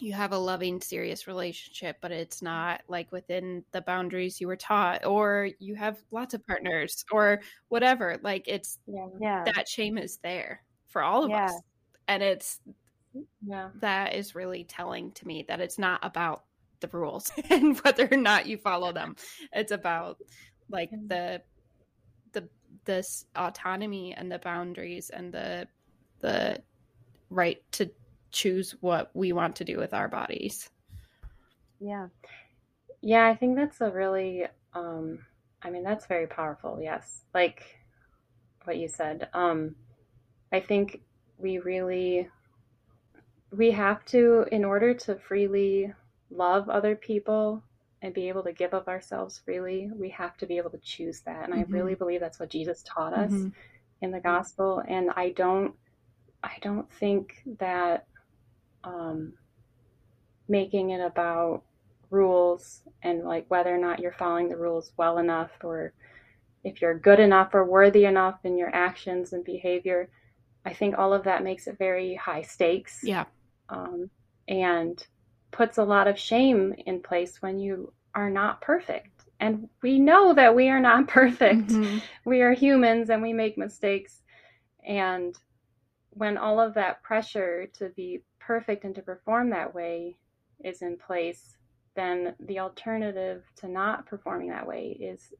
you 0.00 0.12
have 0.12 0.32
a 0.32 0.38
loving, 0.38 0.80
serious 0.80 1.26
relationship, 1.26 1.98
but 2.00 2.12
it's 2.12 2.38
mm-hmm. 2.38 2.46
not 2.46 2.82
like 2.88 3.10
within 3.12 3.64
the 3.72 3.80
boundaries 3.82 4.40
you 4.40 4.46
were 4.46 4.56
taught, 4.56 5.04
or 5.04 5.50
you 5.58 5.74
have 5.74 5.98
lots 6.10 6.34
of 6.34 6.46
partners, 6.46 7.04
or 7.10 7.40
whatever. 7.68 8.18
Like 8.22 8.44
it's 8.46 8.78
yeah. 8.86 9.06
yeah, 9.20 9.44
that 9.44 9.68
shame 9.68 9.98
is 9.98 10.18
there 10.18 10.62
for 10.88 11.02
all 11.02 11.24
of 11.24 11.30
Yeah. 11.30 11.46
us. 11.46 11.60
And 12.08 12.22
it's 12.22 12.60
mm-hmm. 13.16 13.50
Yeah. 13.50 13.70
that 13.80 14.14
is 14.14 14.34
really 14.34 14.64
telling 14.64 15.12
to 15.12 15.26
me 15.26 15.44
that 15.48 15.60
it's 15.60 15.78
not 15.78 16.00
about 16.02 16.44
the 16.80 16.88
rules 16.88 17.32
and 17.50 17.78
whether 17.80 18.08
or 18.10 18.16
not 18.16 18.46
you 18.46 18.58
follow 18.58 18.92
them. 18.92 19.16
It's 19.52 19.72
about 19.72 20.18
like 20.70 20.90
the 20.90 21.42
the 22.32 22.48
this 22.84 23.26
autonomy 23.34 24.14
and 24.14 24.30
the 24.30 24.38
boundaries 24.38 25.10
and 25.10 25.32
the 25.32 25.68
the 26.20 26.62
right 27.30 27.60
to 27.72 27.90
choose 28.36 28.76
what 28.80 29.10
we 29.14 29.32
want 29.32 29.56
to 29.56 29.64
do 29.64 29.78
with 29.78 29.94
our 29.94 30.08
bodies. 30.08 30.68
yeah, 31.80 32.08
Yeah, 33.00 33.26
I 33.26 33.34
think 33.34 33.56
that's 33.56 33.80
a 33.80 33.90
really, 33.90 34.44
um, 34.74 35.20
I 35.62 35.70
mean, 35.70 35.82
that's 35.82 36.06
very 36.06 36.26
powerful. 36.26 36.78
Yes. 36.80 37.22
Like 37.32 37.64
what 38.64 38.76
you 38.76 38.88
said. 38.88 39.28
Um, 39.32 39.74
I 40.52 40.60
think 40.60 41.00
we 41.38 41.58
really, 41.58 42.28
we 43.50 43.70
have 43.70 44.04
to, 44.06 44.44
in 44.52 44.64
order 44.64 44.92
to 44.92 45.16
freely 45.16 45.92
love 46.30 46.68
other 46.68 46.94
people 46.94 47.62
and 48.02 48.12
be 48.12 48.28
able 48.28 48.42
to 48.42 48.52
give 48.52 48.74
of 48.74 48.86
ourselves 48.88 49.40
freely, 49.44 49.90
we 49.96 50.10
have 50.10 50.36
to 50.38 50.46
be 50.46 50.58
able 50.58 50.70
to 50.70 50.78
choose 50.78 51.20
that. 51.20 51.44
And 51.44 51.54
mm-hmm. 51.54 51.74
I 51.74 51.78
really 51.78 51.94
believe 51.94 52.20
that's 52.20 52.38
what 52.38 52.50
Jesus 52.50 52.84
taught 52.86 53.14
us 53.14 53.32
mm-hmm. 53.32 53.48
in 54.02 54.10
the 54.10 54.20
gospel. 54.20 54.82
And 54.86 55.10
I 55.16 55.30
don't, 55.30 55.74
I 56.42 56.58
don't 56.60 56.90
think 56.92 57.42
that 57.58 58.06
um, 58.86 59.34
making 60.48 60.90
it 60.90 61.00
about 61.00 61.62
rules 62.10 62.82
and 63.02 63.24
like 63.24 63.44
whether 63.48 63.74
or 63.74 63.78
not 63.78 63.98
you're 63.98 64.12
following 64.12 64.48
the 64.48 64.56
rules 64.56 64.92
well 64.96 65.18
enough 65.18 65.50
or 65.62 65.92
if 66.64 66.80
you're 66.80 66.98
good 66.98 67.20
enough 67.20 67.54
or 67.54 67.64
worthy 67.64 68.06
enough 68.06 68.38
in 68.44 68.56
your 68.56 68.74
actions 68.74 69.32
and 69.32 69.44
behavior, 69.44 70.08
I 70.64 70.72
think 70.72 70.98
all 70.98 71.12
of 71.12 71.24
that 71.24 71.44
makes 71.44 71.66
it 71.66 71.78
very 71.78 72.14
high 72.14 72.42
stakes. 72.42 73.00
Yeah. 73.02 73.24
Um, 73.68 74.10
and 74.48 75.04
puts 75.50 75.78
a 75.78 75.84
lot 75.84 76.08
of 76.08 76.18
shame 76.18 76.74
in 76.86 77.00
place 77.00 77.40
when 77.40 77.58
you 77.58 77.92
are 78.14 78.30
not 78.30 78.60
perfect. 78.60 79.24
And 79.38 79.68
we 79.82 79.98
know 79.98 80.34
that 80.34 80.54
we 80.54 80.68
are 80.68 80.80
not 80.80 81.08
perfect. 81.20 81.68
Mm-hmm. 81.68 81.98
We 82.24 82.42
are 82.42 82.52
humans 82.52 83.10
and 83.10 83.22
we 83.22 83.32
make 83.32 83.58
mistakes. 83.58 84.22
And 84.86 85.36
when 86.10 86.36
all 86.38 86.60
of 86.60 86.74
that 86.74 87.02
pressure 87.02 87.68
to 87.78 87.90
be 87.90 88.22
perfect 88.46 88.84
and 88.84 88.94
to 88.94 89.02
perform 89.02 89.50
that 89.50 89.74
way 89.74 90.16
is 90.64 90.82
in 90.82 90.96
place, 90.96 91.56
then 91.96 92.34
the 92.40 92.60
alternative 92.60 93.42
to 93.56 93.68
not 93.68 94.06
performing 94.06 94.48
that 94.50 94.66
way 94.66 94.96
is 95.00 95.32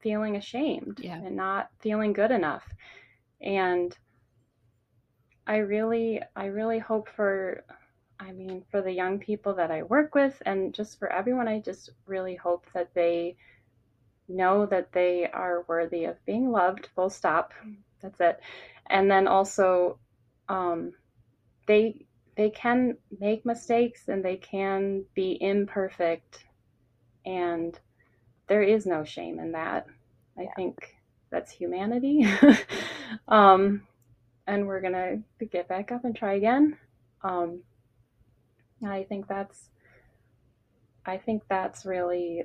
feeling 0.00 0.36
ashamed 0.36 1.00
yeah. 1.02 1.20
and 1.24 1.36
not 1.36 1.68
feeling 1.80 2.12
good 2.12 2.30
enough. 2.30 2.64
And 3.40 3.96
I 5.46 5.58
really, 5.58 6.20
I 6.34 6.46
really 6.46 6.78
hope 6.78 7.08
for, 7.14 7.64
I 8.18 8.32
mean, 8.32 8.64
for 8.70 8.82
the 8.82 8.92
young 8.92 9.18
people 9.18 9.54
that 9.54 9.70
I 9.70 9.82
work 9.82 10.14
with 10.14 10.40
and 10.44 10.74
just 10.74 10.98
for 10.98 11.12
everyone, 11.12 11.48
I 11.48 11.60
just 11.60 11.90
really 12.06 12.34
hope 12.34 12.66
that 12.74 12.92
they 12.94 13.36
know 14.28 14.66
that 14.66 14.92
they 14.92 15.28
are 15.32 15.64
worthy 15.68 16.04
of 16.04 16.24
being 16.26 16.50
loved, 16.50 16.88
full 16.94 17.10
stop. 17.10 17.52
That's 18.02 18.20
it. 18.20 18.40
And 18.90 19.10
then 19.10 19.26
also, 19.26 19.98
um, 20.48 20.92
they 21.68 22.06
they 22.36 22.50
can 22.50 22.96
make 23.20 23.46
mistakes 23.46 24.08
and 24.08 24.24
they 24.24 24.36
can 24.36 25.04
be 25.14 25.38
imperfect. 25.40 26.44
And 27.24 27.78
there 28.48 28.62
is 28.62 28.86
no 28.86 29.04
shame 29.04 29.38
in 29.38 29.52
that. 29.52 29.86
I 30.36 30.42
yeah. 30.42 30.54
think 30.56 30.96
that's 31.30 31.52
humanity. 31.52 32.26
Um, 33.26 33.86
and 34.46 34.66
we're 34.66 34.82
gonna 34.82 35.22
get 35.50 35.66
back 35.66 35.92
up 35.92 36.04
and 36.04 36.14
try 36.14 36.34
again. 36.34 36.76
Um, 37.22 37.62
i 38.86 39.02
think 39.04 39.26
that's 39.26 39.70
i 41.06 41.16
think 41.16 41.42
that's 41.48 41.84
really 41.84 42.44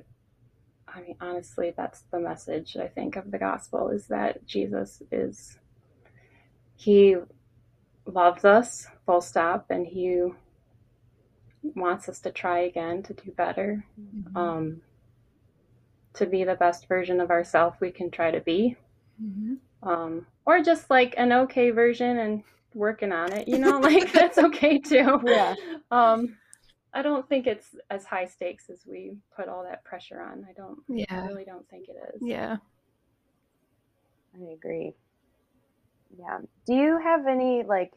i 0.88 1.00
mean 1.00 1.16
honestly 1.20 1.72
that's 1.76 2.02
the 2.12 2.18
message 2.18 2.76
i 2.76 2.88
think 2.88 3.16
of 3.16 3.30
the 3.30 3.38
gospel 3.38 3.88
is 3.88 4.06
that 4.08 4.44
jesus 4.46 5.02
is 5.12 5.58
he 6.76 7.16
loves 8.06 8.44
us, 8.44 8.86
full 9.06 9.20
stop, 9.20 9.66
and 9.70 9.86
He 9.86 10.24
wants 11.62 12.08
us 12.08 12.20
to 12.20 12.30
try 12.30 12.60
again 12.60 13.02
to 13.04 13.14
do 13.14 13.30
better, 13.32 13.84
mm-hmm. 14.00 14.36
um, 14.36 14.82
to 16.14 16.26
be 16.26 16.44
the 16.44 16.54
best 16.54 16.86
version 16.88 17.20
of 17.20 17.30
ourselves 17.30 17.76
we 17.80 17.90
can 17.90 18.10
try 18.10 18.30
to 18.30 18.40
be, 18.40 18.76
mm-hmm. 19.22 19.88
um, 19.88 20.26
or 20.46 20.60
just 20.60 20.90
like 20.90 21.14
an 21.16 21.32
okay 21.32 21.70
version 21.70 22.18
and 22.18 22.42
working 22.74 23.12
on 23.12 23.32
it. 23.32 23.48
You 23.48 23.58
know, 23.58 23.78
like 23.80 24.12
that's 24.12 24.38
okay 24.38 24.78
too. 24.78 25.20
Yeah. 25.24 25.54
Um, 25.90 26.36
I 26.92 27.02
don't 27.02 27.28
think 27.28 27.46
it's 27.46 27.74
as 27.90 28.04
high 28.04 28.26
stakes 28.26 28.70
as 28.70 28.84
we 28.86 29.16
put 29.34 29.48
all 29.48 29.64
that 29.64 29.84
pressure 29.84 30.20
on. 30.22 30.46
I 30.48 30.52
don't. 30.52 30.78
Yeah. 30.88 31.06
I 31.10 31.26
really 31.26 31.44
don't 31.44 31.68
think 31.68 31.88
it 31.88 31.96
is. 32.14 32.20
Yeah. 32.22 32.56
I 34.36 34.52
agree. 34.52 34.94
Yeah. 36.18 36.38
Do 36.66 36.74
you 36.74 36.98
have 36.98 37.26
any 37.26 37.62
like 37.62 37.92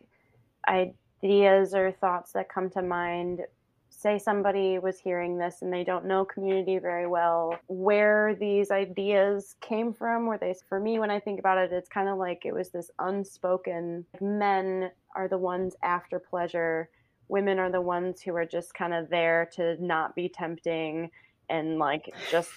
ideas 0.68 1.74
or 1.74 1.92
thoughts 1.92 2.32
that 2.34 2.50
come 2.50 2.70
to 2.72 2.82
mind? 2.82 3.42
Say 3.90 4.20
somebody 4.20 4.78
was 4.78 5.00
hearing 5.00 5.38
this 5.38 5.64
and 5.64 5.74
they 5.74 5.84
don't 5.84 6.06
know 6.06 6.24
community 6.24 6.78
very 6.78 7.08
well, 7.08 7.58
where 7.68 8.36
these 8.36 8.70
ideas 8.70 9.56
came 9.60 9.92
from. 9.92 10.28
Were 10.28 10.38
they, 10.38 10.54
for 10.70 10.80
me, 10.80 11.00
when 11.00 11.10
I 11.10 11.20
think 11.20 11.40
about 11.40 11.58
it, 11.58 11.72
it's 11.72 11.90
kind 11.90 12.08
of 12.08 12.20
like 12.20 12.46
it 12.46 12.54
was 12.54 12.70
this 12.70 12.92
unspoken 13.00 14.06
men 14.22 14.92
are 15.16 15.28
the 15.28 15.38
ones 15.38 15.76
after 15.82 16.20
pleasure, 16.20 16.90
women 17.28 17.60
are 17.60 17.72
the 17.72 17.82
ones 17.82 18.22
who 18.22 18.36
are 18.36 18.46
just 18.46 18.74
kind 18.74 18.94
of 18.94 19.10
there 19.10 19.50
to 19.54 19.84
not 19.84 20.16
be 20.16 20.30
tempting 20.30 21.10
and 21.50 21.78
like 21.80 22.14
just 22.30 22.50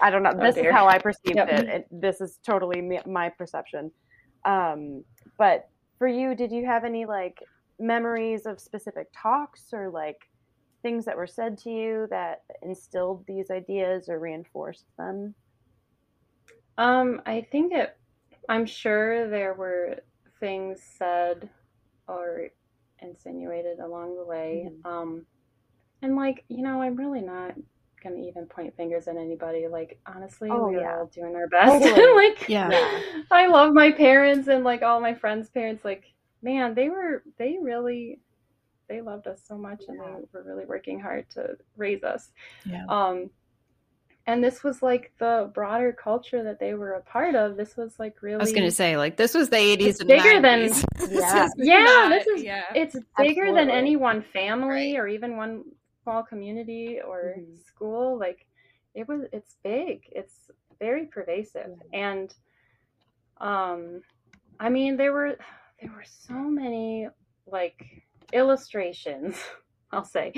i 0.00 0.10
don't 0.10 0.22
know 0.22 0.32
oh, 0.36 0.40
this 0.40 0.56
is 0.56 0.66
how 0.70 0.86
i 0.86 0.98
perceived 0.98 1.36
yep. 1.36 1.48
it. 1.48 1.68
it. 1.68 1.86
this 1.90 2.20
is 2.20 2.38
totally 2.44 3.00
my 3.06 3.28
perception 3.28 3.90
um, 4.48 5.04
but 5.36 5.68
for 5.98 6.08
you, 6.08 6.34
did 6.34 6.50
you 6.50 6.64
have 6.64 6.84
any 6.84 7.04
like 7.04 7.42
memories 7.78 8.46
of 8.46 8.58
specific 8.58 9.08
talks 9.14 9.72
or 9.72 9.90
like 9.90 10.28
things 10.82 11.04
that 11.04 11.16
were 11.16 11.26
said 11.26 11.58
to 11.58 11.70
you 11.70 12.06
that 12.10 12.42
instilled 12.62 13.24
these 13.26 13.50
ideas 13.50 14.08
or 14.08 14.18
reinforced 14.18 14.86
them? 14.96 15.34
Um, 16.78 17.20
I 17.26 17.46
think 17.52 17.72
it, 17.74 17.96
I'm 18.48 18.64
sure 18.64 19.28
there 19.28 19.52
were 19.54 19.96
things 20.40 20.80
said 20.96 21.50
or 22.06 22.48
insinuated 23.00 23.80
along 23.80 24.16
the 24.16 24.24
way. 24.24 24.70
Mm-hmm. 24.70 24.90
Um, 24.90 25.26
and 26.00 26.16
like, 26.16 26.44
you 26.48 26.62
know, 26.62 26.80
I'm 26.80 26.96
really 26.96 27.20
not 27.20 27.54
gonna 28.02 28.16
even 28.16 28.46
point 28.46 28.76
fingers 28.76 29.08
at 29.08 29.16
anybody. 29.16 29.68
Like 29.68 29.98
honestly, 30.06 30.48
oh, 30.50 30.68
we're 30.68 30.80
yeah. 30.80 30.98
all 30.98 31.06
doing 31.06 31.34
our 31.36 31.46
best. 31.48 31.84
Totally. 31.84 32.28
like 32.28 32.48
yeah. 32.48 33.00
I 33.30 33.46
love 33.46 33.72
my 33.72 33.92
parents 33.92 34.48
and 34.48 34.64
like 34.64 34.82
all 34.82 35.00
my 35.00 35.14
friends' 35.14 35.48
parents. 35.50 35.84
Like, 35.84 36.04
man, 36.42 36.74
they 36.74 36.88
were 36.88 37.22
they 37.38 37.58
really 37.60 38.20
they 38.88 39.00
loved 39.00 39.26
us 39.26 39.42
so 39.46 39.56
much 39.56 39.82
yeah. 39.82 39.94
and 39.94 40.00
they 40.00 40.28
were 40.32 40.42
really 40.42 40.64
working 40.64 40.98
hard 40.98 41.28
to 41.30 41.56
raise 41.76 42.02
us. 42.02 42.30
Yeah. 42.64 42.84
Um 42.88 43.30
and 44.28 44.44
this 44.44 44.62
was 44.62 44.82
like 44.82 45.10
the 45.18 45.50
broader 45.54 45.90
culture 45.90 46.44
that 46.44 46.60
they 46.60 46.74
were 46.74 46.92
a 46.92 47.00
part 47.00 47.34
of. 47.34 47.56
This 47.56 47.78
was 47.78 47.98
like 47.98 48.20
really. 48.20 48.34
I 48.34 48.42
was 48.42 48.52
gonna 48.52 48.70
say 48.70 48.98
like 48.98 49.16
this 49.16 49.32
was 49.32 49.48
the 49.48 49.56
eighties. 49.56 50.04
Bigger 50.04 50.38
90s. 50.38 50.84
than 50.98 51.10
yeah, 51.10 51.48
yeah. 51.56 51.84
Not, 51.84 52.08
this 52.10 52.26
is 52.26 52.42
yeah. 52.42 52.64
it's 52.74 52.94
bigger 53.16 53.46
Absolutely. 53.46 53.54
than 53.54 53.70
any 53.70 53.96
one 53.96 54.22
family 54.22 54.92
right. 54.92 55.00
or 55.00 55.08
even 55.08 55.38
one 55.38 55.64
small 56.08 56.22
community 56.22 57.00
or 57.06 57.34
mm-hmm. 57.36 57.54
school 57.66 58.18
like 58.18 58.46
it 58.94 59.06
was 59.06 59.22
it's 59.30 59.56
big 59.62 60.00
it's 60.10 60.50
very 60.78 61.04
pervasive 61.04 61.66
mm-hmm. 61.66 61.94
and 61.94 62.34
um 63.42 64.00
i 64.58 64.70
mean 64.70 64.96
there 64.96 65.12
were 65.12 65.36
there 65.82 65.92
were 65.92 66.04
so 66.06 66.32
many 66.32 67.08
like 67.46 67.84
illustrations 68.32 69.36
i'll 69.92 70.02
say 70.02 70.32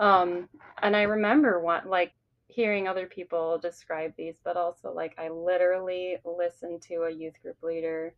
um 0.00 0.48
and 0.82 0.96
i 0.96 1.02
remember 1.02 1.60
what 1.60 1.86
like 1.86 2.12
hearing 2.48 2.88
other 2.88 3.06
people 3.06 3.56
describe 3.58 4.12
these 4.16 4.34
but 4.42 4.56
also 4.56 4.92
like 4.92 5.14
i 5.16 5.28
literally 5.28 6.16
listened 6.24 6.82
to 6.82 7.02
a 7.02 7.10
youth 7.10 7.34
group 7.40 7.56
leader 7.62 8.12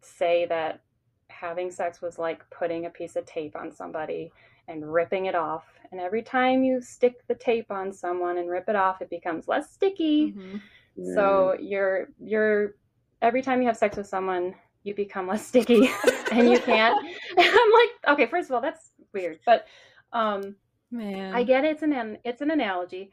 say 0.00 0.46
that 0.46 0.80
having 1.28 1.72
sex 1.72 2.00
was 2.00 2.18
like 2.18 2.48
putting 2.50 2.86
a 2.86 2.90
piece 2.90 3.16
of 3.16 3.26
tape 3.26 3.56
on 3.56 3.72
somebody 3.72 4.30
and 4.68 4.92
ripping 4.92 5.26
it 5.26 5.34
off. 5.34 5.64
And 5.90 6.00
every 6.00 6.22
time 6.22 6.62
you 6.62 6.80
stick 6.80 7.26
the 7.26 7.34
tape 7.34 7.70
on 7.70 7.92
someone 7.92 8.38
and 8.38 8.50
rip 8.50 8.68
it 8.68 8.76
off, 8.76 9.00
it 9.00 9.10
becomes 9.10 9.48
less 9.48 9.72
sticky. 9.72 10.32
Mm-hmm. 10.32 11.14
So 11.14 11.56
you're 11.60 12.08
you're 12.20 12.74
every 13.22 13.42
time 13.42 13.60
you 13.60 13.68
have 13.68 13.76
sex 13.76 13.96
with 13.96 14.06
someone, 14.06 14.54
you 14.82 14.94
become 14.94 15.26
less 15.26 15.46
sticky 15.46 15.90
and 16.32 16.50
you 16.50 16.58
can't. 16.60 16.96
I'm 17.38 17.72
like, 17.72 18.14
okay, 18.14 18.26
first 18.26 18.50
of 18.50 18.54
all, 18.54 18.60
that's 18.60 18.90
weird, 19.12 19.40
but 19.46 19.66
um, 20.12 20.56
man, 20.90 21.34
I 21.34 21.42
get 21.42 21.64
it. 21.64 21.72
it's 21.72 21.82
an 21.82 22.18
it's 22.24 22.42
an 22.42 22.50
analogy. 22.50 23.10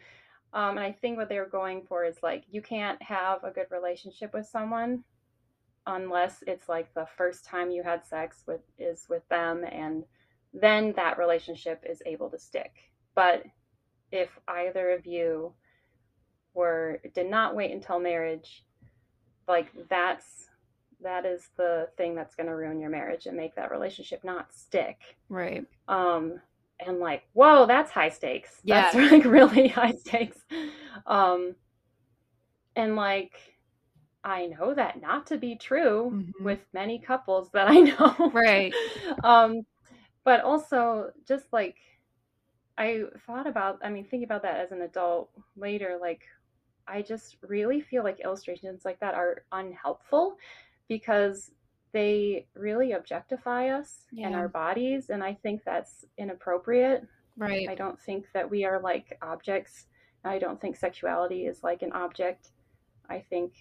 Um, 0.53 0.77
and 0.77 0.79
I 0.79 0.93
think 0.93 1.17
what 1.17 1.27
they 1.27 1.39
were 1.39 1.49
going 1.49 1.83
for 1.87 2.05
is 2.05 2.17
like 2.23 2.45
you 2.49 2.61
can't 2.61 3.01
have 3.01 3.43
a 3.43 3.51
good 3.51 3.67
relationship 3.71 4.33
with 4.33 4.45
someone 4.45 5.03
unless 5.87 6.43
it's 6.47 6.67
like 6.67 6.93
the 6.93 7.05
first 7.17 7.45
time 7.45 7.69
you 7.69 7.83
had 7.83 8.05
sex 8.05 8.43
with 8.47 8.61
is 8.79 9.05
with 9.09 9.27
them 9.29 9.63
and 9.69 10.03
then 10.61 10.93
that 10.95 11.17
relationship 11.17 11.83
is 11.87 12.01
able 12.05 12.29
to 12.29 12.39
stick. 12.39 12.71
But 13.15 13.43
if 14.11 14.29
either 14.47 14.91
of 14.91 15.05
you 15.05 15.53
were 16.53 17.01
did 17.13 17.29
not 17.29 17.55
wait 17.55 17.71
until 17.71 17.99
marriage, 17.99 18.65
like 19.47 19.71
that's 19.89 20.49
that 21.01 21.25
is 21.25 21.49
the 21.57 21.89
thing 21.97 22.15
that's 22.15 22.35
going 22.35 22.47
to 22.47 22.55
ruin 22.55 22.79
your 22.79 22.89
marriage 22.89 23.25
and 23.25 23.35
make 23.37 23.55
that 23.55 23.71
relationship 23.71 24.23
not 24.23 24.53
stick. 24.53 24.97
Right. 25.29 25.65
Um 25.87 26.39
and 26.79 26.99
like, 26.99 27.23
whoa, 27.33 27.65
that's 27.65 27.91
high 27.91 28.09
stakes. 28.09 28.59
Yeah. 28.63 28.91
That's 28.91 28.95
like 29.11 29.25
really 29.25 29.67
high 29.67 29.93
stakes. 29.93 30.37
Um, 31.05 31.55
and 32.75 32.95
like, 32.95 33.33
I 34.23 34.47
know 34.47 34.73
that 34.73 35.01
not 35.01 35.27
to 35.27 35.37
be 35.37 35.55
true 35.55 36.11
Mhm. 36.13 36.43
with 36.43 36.59
many 36.73 36.99
couples 36.99 37.49
that 37.51 37.69
I 37.69 37.75
know. 37.79 38.31
Right. 38.33 38.73
um, 39.23 39.61
but 40.25 40.41
also 40.41 41.11
just 41.25 41.45
like, 41.53 41.77
I 42.77 43.03
thought 43.25 43.47
about, 43.47 43.79
I 43.81 43.89
mean, 43.89 44.03
thinking 44.03 44.25
about 44.25 44.41
that 44.41 44.59
as 44.59 44.73
an 44.73 44.81
adult 44.81 45.29
later, 45.55 45.97
like, 46.01 46.23
I 46.87 47.01
just 47.01 47.37
really 47.41 47.79
feel 47.79 48.03
like 48.03 48.19
illustrations 48.19 48.83
like 48.83 48.99
that 48.99 49.13
are 49.13 49.43
unhelpful 49.51 50.35
because 50.89 51.51
they 51.93 52.47
really 52.55 52.91
objectify 52.91 53.69
us 53.69 54.05
and 54.21 54.35
our 54.35 54.49
bodies. 54.49 55.09
And 55.09 55.23
I 55.23 55.33
think 55.33 55.63
that's 55.63 56.03
inappropriate. 56.17 57.07
Right. 57.37 57.69
I 57.69 57.75
don't 57.75 57.99
think 57.99 58.25
that 58.33 58.49
we 58.49 58.65
are 58.65 58.81
like 58.81 59.17
objects. 59.21 59.85
I 60.25 60.37
don't 60.37 60.59
think 60.59 60.75
sexuality 60.75 61.45
is 61.45 61.63
like 61.63 61.81
an 61.81 61.93
object. 61.93 62.51
I 63.09 63.19
think 63.29 63.53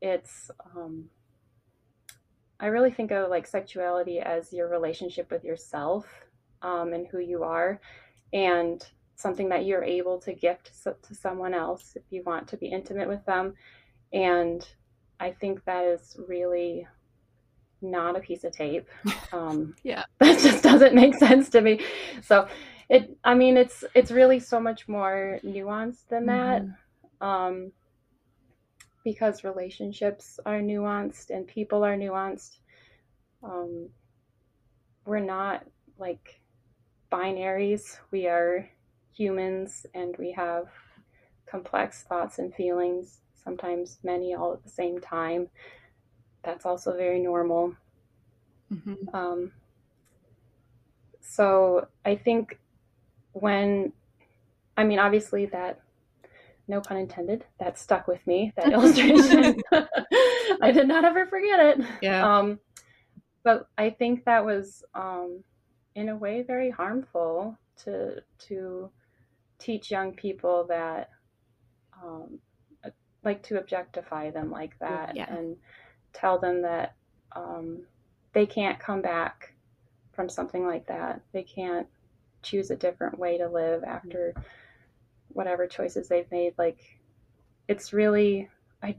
it's, 0.00 0.50
um, 0.76 1.10
I 2.60 2.66
really 2.66 2.90
think 2.90 3.10
of 3.10 3.30
like 3.30 3.46
sexuality 3.46 4.20
as 4.20 4.52
your 4.52 4.68
relationship 4.68 5.30
with 5.30 5.44
yourself 5.44 6.06
um, 6.62 6.92
and 6.92 7.06
who 7.06 7.18
you 7.18 7.42
are, 7.42 7.80
and 8.32 8.84
something 9.16 9.48
that 9.48 9.64
you're 9.64 9.84
able 9.84 10.18
to 10.20 10.32
gift 10.32 10.72
to 10.84 11.14
someone 11.14 11.54
else 11.54 11.92
if 11.96 12.02
you 12.10 12.22
want 12.24 12.48
to 12.48 12.56
be 12.56 12.66
intimate 12.66 13.08
with 13.08 13.24
them. 13.24 13.54
And 14.12 14.66
I 15.18 15.30
think 15.30 15.64
that 15.64 15.84
is 15.84 16.16
really 16.28 16.86
not 17.82 18.16
a 18.16 18.20
piece 18.20 18.44
of 18.44 18.52
tape. 18.52 18.88
Um, 19.32 19.76
Yeah. 19.84 20.04
that 20.18 20.40
just 20.40 20.64
doesn't 20.64 20.94
make 20.94 21.14
sense 21.14 21.48
to 21.50 21.60
me. 21.60 21.80
So 22.22 22.48
it, 22.88 23.16
I 23.22 23.34
mean, 23.34 23.56
it's 23.56 23.84
it's 23.94 24.10
really 24.10 24.40
so 24.40 24.58
much 24.58 24.88
more 24.88 25.38
nuanced 25.44 26.08
than 26.08 26.26
that. 26.26 26.62
Um, 27.20 27.70
because 29.04 29.44
relationships 29.44 30.38
are 30.44 30.60
nuanced 30.60 31.30
and 31.30 31.46
people 31.46 31.84
are 31.84 31.96
nuanced. 31.96 32.58
Um, 33.42 33.88
we're 35.04 35.20
not 35.20 35.64
like 35.98 36.40
binaries. 37.10 37.98
We 38.10 38.26
are 38.26 38.68
humans 39.12 39.86
and 39.94 40.16
we 40.18 40.32
have 40.32 40.68
complex 41.46 42.04
thoughts 42.04 42.38
and 42.38 42.54
feelings, 42.54 43.20
sometimes 43.34 43.98
many 44.02 44.34
all 44.34 44.52
at 44.52 44.62
the 44.62 44.70
same 44.70 45.00
time. 45.00 45.48
That's 46.42 46.64
also 46.64 46.96
very 46.96 47.20
normal. 47.20 47.74
Mhm. 48.72 49.14
Um, 49.14 49.52
so 51.20 51.88
I 52.04 52.16
think 52.16 52.58
when, 53.32 53.92
I 54.76 54.84
mean, 54.84 54.98
obviously 54.98 55.46
that, 55.46 55.80
no 56.70 56.80
pun 56.80 56.96
intended, 56.96 57.44
that 57.58 57.78
stuck 57.78 58.08
with 58.08 58.26
me, 58.26 58.52
that 58.56 58.72
illustration. 58.72 59.60
I 60.62 60.70
did 60.72 60.88
not 60.88 61.04
ever 61.04 61.26
forget 61.26 61.60
it. 61.60 61.86
Yeah. 62.00 62.38
Um, 62.38 62.58
but 63.42 63.68
I 63.76 63.90
think 63.90 64.24
that 64.24 64.44
was, 64.44 64.84
um, 64.94 65.42
in 65.94 66.08
a 66.08 66.16
way, 66.16 66.42
very 66.42 66.70
harmful 66.70 67.58
to 67.84 68.22
to 68.48 68.90
teach 69.58 69.90
young 69.90 70.14
people 70.14 70.64
that, 70.68 71.10
um, 72.02 72.38
like 73.24 73.42
to 73.42 73.58
objectify 73.58 74.30
them 74.30 74.50
like 74.50 74.78
that 74.78 75.14
Yeah. 75.14 75.32
and 75.34 75.56
tell 76.12 76.38
them 76.38 76.62
that 76.62 76.94
um, 77.36 77.84
they 78.32 78.46
can't 78.46 78.78
come 78.78 79.02
back 79.02 79.54
from 80.12 80.28
something 80.28 80.66
like 80.66 80.86
that. 80.86 81.20
They 81.32 81.42
can't 81.42 81.86
choose 82.42 82.70
a 82.70 82.76
different 82.76 83.18
way 83.18 83.36
to 83.38 83.48
live 83.48 83.84
after 83.84 84.34
whatever 85.32 85.66
choices 85.66 86.08
they've 86.08 86.30
made. 86.30 86.54
Like, 86.58 86.78
it's 87.68 87.92
really, 87.92 88.48
I, 88.82 88.96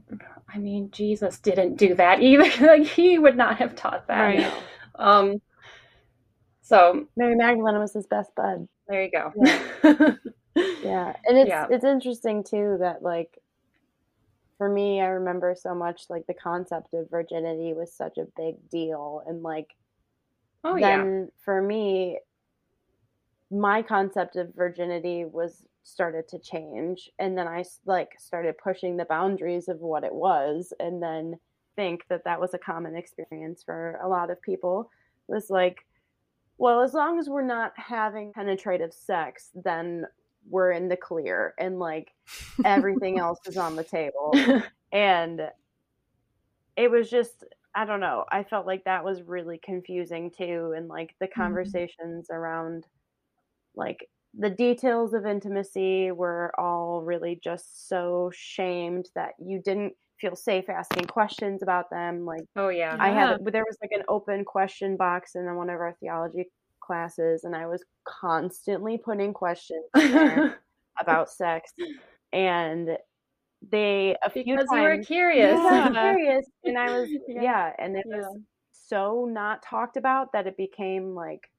I 0.52 0.58
mean, 0.58 0.90
Jesus 0.90 1.38
didn't 1.38 1.76
do 1.76 1.94
that 1.96 2.20
either. 2.22 2.66
like, 2.66 2.84
he 2.86 3.18
would 3.18 3.36
not 3.36 3.58
have 3.58 3.74
taught 3.76 4.06
that. 4.08 4.20
Right. 4.20 4.52
Um, 4.94 5.40
so 6.60 7.08
Mary 7.16 7.34
Magdalene 7.34 7.78
was 7.78 7.94
his 7.94 8.06
best 8.06 8.34
bud. 8.34 8.68
there 8.88 9.02
you 9.04 9.10
go. 9.10 9.32
Yeah, 10.84 11.16
and 11.24 11.38
it's 11.38 11.48
Yeah. 11.48 11.66
it's 11.70 11.82
interesting 11.84 12.44
too 12.44 12.76
that 12.80 13.02
like 13.02 13.38
for 14.58 14.68
me, 14.68 15.00
I 15.00 15.06
remember 15.06 15.54
so 15.58 15.74
much 15.74 16.10
like 16.10 16.26
the 16.26 16.34
concept 16.34 16.92
of 16.92 17.08
virginity 17.10 17.72
was 17.72 17.90
such 17.90 18.18
a 18.18 18.26
big 18.36 18.68
deal, 18.68 19.22
and 19.26 19.42
like 19.42 19.74
oh 20.62 20.76
yeah. 20.76 20.98
then 20.98 21.30
for 21.42 21.62
me, 21.62 22.18
my 23.50 23.80
concept 23.82 24.36
of 24.36 24.54
virginity 24.54 25.24
was 25.24 25.64
started 25.84 26.28
to 26.28 26.38
change, 26.38 27.10
and 27.18 27.36
then 27.36 27.48
i 27.48 27.64
like 27.86 28.10
started 28.18 28.56
pushing 28.58 28.96
the 28.96 29.04
boundaries 29.06 29.68
of 29.68 29.80
what 29.80 30.04
it 30.04 30.14
was, 30.14 30.72
and 30.80 31.02
then 31.02 31.36
think 31.76 32.06
that 32.08 32.24
that 32.24 32.40
was 32.40 32.54
a 32.54 32.58
common 32.58 32.96
experience 32.96 33.62
for 33.62 33.98
a 34.02 34.08
lot 34.08 34.30
of 34.30 34.40
people 34.42 34.90
was 35.28 35.48
like 35.48 35.86
well 36.58 36.82
as 36.82 36.92
long 36.92 37.18
as 37.18 37.30
we're 37.30 37.40
not 37.40 37.72
having 37.76 38.30
penetrative 38.34 38.92
sex 38.92 39.48
then 39.64 40.04
we're 40.50 40.72
in 40.72 40.88
the 40.88 40.96
clear 40.96 41.54
and 41.58 41.78
like 41.78 42.12
everything 42.64 43.18
else 43.18 43.38
is 43.46 43.56
on 43.56 43.76
the 43.76 43.84
table. 43.84 44.34
And 44.94 45.40
it 46.76 46.90
was 46.90 47.10
just 47.10 47.44
i 47.74 47.84
don't 47.84 48.00
know 48.00 48.24
i 48.30 48.42
felt 48.42 48.66
like 48.66 48.84
that 48.84 49.04
was 49.04 49.22
really 49.22 49.58
confusing 49.64 50.30
too 50.30 50.74
and 50.76 50.88
like 50.88 51.14
the 51.18 51.26
mm-hmm. 51.26 51.40
conversations 51.40 52.28
around 52.30 52.86
like 53.74 54.08
the 54.34 54.50
details 54.50 55.14
of 55.14 55.26
intimacy 55.26 56.10
were 56.12 56.52
all 56.58 57.02
really 57.02 57.38
just 57.42 57.88
so 57.88 58.30
shamed 58.34 59.06
that 59.14 59.34
you 59.38 59.60
didn't 59.62 59.94
feel 60.20 60.36
safe 60.36 60.68
asking 60.68 61.06
questions 61.06 61.62
about 61.62 61.90
them 61.90 62.24
like 62.24 62.44
oh 62.56 62.68
yeah. 62.68 62.96
I 63.00 63.10
Yeah. 63.10 63.14
had 63.28 63.44
there 63.52 63.64
was 63.64 63.76
like 63.82 63.92
an 63.92 64.04
open 64.08 64.44
question 64.44 64.96
box 64.96 65.34
in 65.34 65.44
one 65.56 65.70
of 65.70 65.80
our 65.80 65.94
theology 66.00 66.50
classes, 66.80 67.44
and 67.44 67.56
I 67.56 67.66
was 67.66 67.84
constantly 68.04 68.98
putting 68.98 69.32
questions 69.34 69.84
there 69.94 70.60
about 71.00 71.30
sex, 71.30 71.72
and 72.32 72.98
they 73.70 74.16
a 74.22 74.30
few 74.30 74.44
because 74.44 74.66
times 74.70 74.82
you 74.82 74.82
were 74.82 74.98
curious. 75.04 75.58
Yeah, 75.58 75.88
curious, 75.90 76.46
and 76.64 76.78
I 76.78 76.90
was 76.90 77.08
Yeah. 77.28 77.42
yeah, 77.42 77.72
and 77.78 77.96
it 77.96 78.04
Yeah. 78.06 78.16
was 78.18 78.38
so 78.72 79.24
not 79.26 79.62
talked 79.62 79.96
about 79.96 80.32
that 80.32 80.46
it 80.46 80.56
became 80.56 81.14
like. 81.14 81.51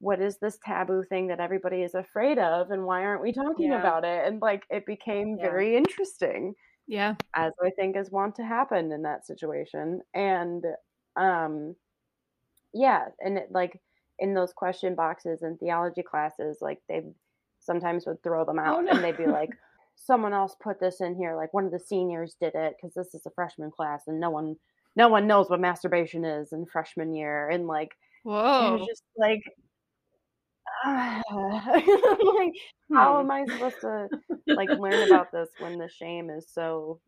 What 0.00 0.20
is 0.20 0.38
this 0.38 0.58
taboo 0.64 1.04
thing 1.04 1.28
that 1.28 1.40
everybody 1.40 1.82
is 1.82 1.94
afraid 1.94 2.38
of, 2.38 2.70
and 2.70 2.84
why 2.84 3.02
aren't 3.04 3.22
we 3.22 3.32
talking 3.32 3.68
Yeah. 3.68 3.80
about 3.80 4.04
it? 4.04 4.26
And 4.26 4.40
like, 4.42 4.64
it 4.70 4.84
became 4.86 5.38
Yeah. 5.38 5.48
very 5.48 5.76
interesting 5.76 6.54
Yeah. 6.86 7.16
as 7.36 7.52
I 7.64 7.70
think 7.70 7.96
is 7.96 8.10
want 8.10 8.36
to 8.36 8.44
happen 8.44 8.92
in 8.92 9.02
that 9.02 9.26
situation. 9.26 10.02
And 10.14 10.64
um 11.16 11.76
yeah, 12.74 13.06
and 13.20 13.38
it, 13.38 13.48
like 13.52 13.80
in 14.18 14.34
those 14.34 14.52
question 14.52 14.94
boxes 14.94 15.42
in 15.42 15.58
theology 15.58 16.02
classes, 16.02 16.58
like 16.60 16.80
they 16.88 17.02
sometimes 17.60 18.06
would 18.06 18.22
throw 18.22 18.44
them 18.44 18.58
out 18.58 18.78
Oh, 18.78 18.80
no. 18.82 18.92
and 18.92 19.04
they'd 19.04 19.16
be 19.16 19.26
like, 19.28 19.50
someone 19.96 20.32
else 20.34 20.56
put 20.62 20.80
this 20.80 21.00
in 21.00 21.16
here, 21.16 21.36
like 21.36 21.54
one 21.54 21.64
of 21.66 21.72
the 21.72 21.78
seniors 21.80 22.36
did 22.40 22.54
it 22.54 22.76
because 22.76 22.94
this 22.94 23.14
is 23.14 23.26
a 23.26 23.30
freshman 23.30 23.70
class 23.70 24.04
and 24.08 24.20
no 24.20 24.30
one 24.30 24.56
no 24.96 25.08
one 25.08 25.26
knows 25.26 25.50
what 25.50 25.60
masturbation 25.60 26.24
is 26.24 26.52
in 26.52 26.66
freshman 26.66 27.14
year 27.14 27.48
and 27.50 27.66
like 27.66 27.90
Whoa. 28.24 28.66
it 28.66 28.72
was 28.72 28.86
just 28.88 29.02
like 29.16 29.42
like 30.84 32.54
how 32.92 33.18
Hmm. 33.18 33.20
am 33.20 33.30
I 33.30 33.46
supposed 33.46 33.80
to 33.80 34.08
like 34.54 34.72
learn 34.74 35.02
about 35.02 35.32
this 35.32 35.50
when 35.58 35.78
the 35.78 35.88
shame 35.88 36.30
is 36.30 36.46
so 36.50 37.00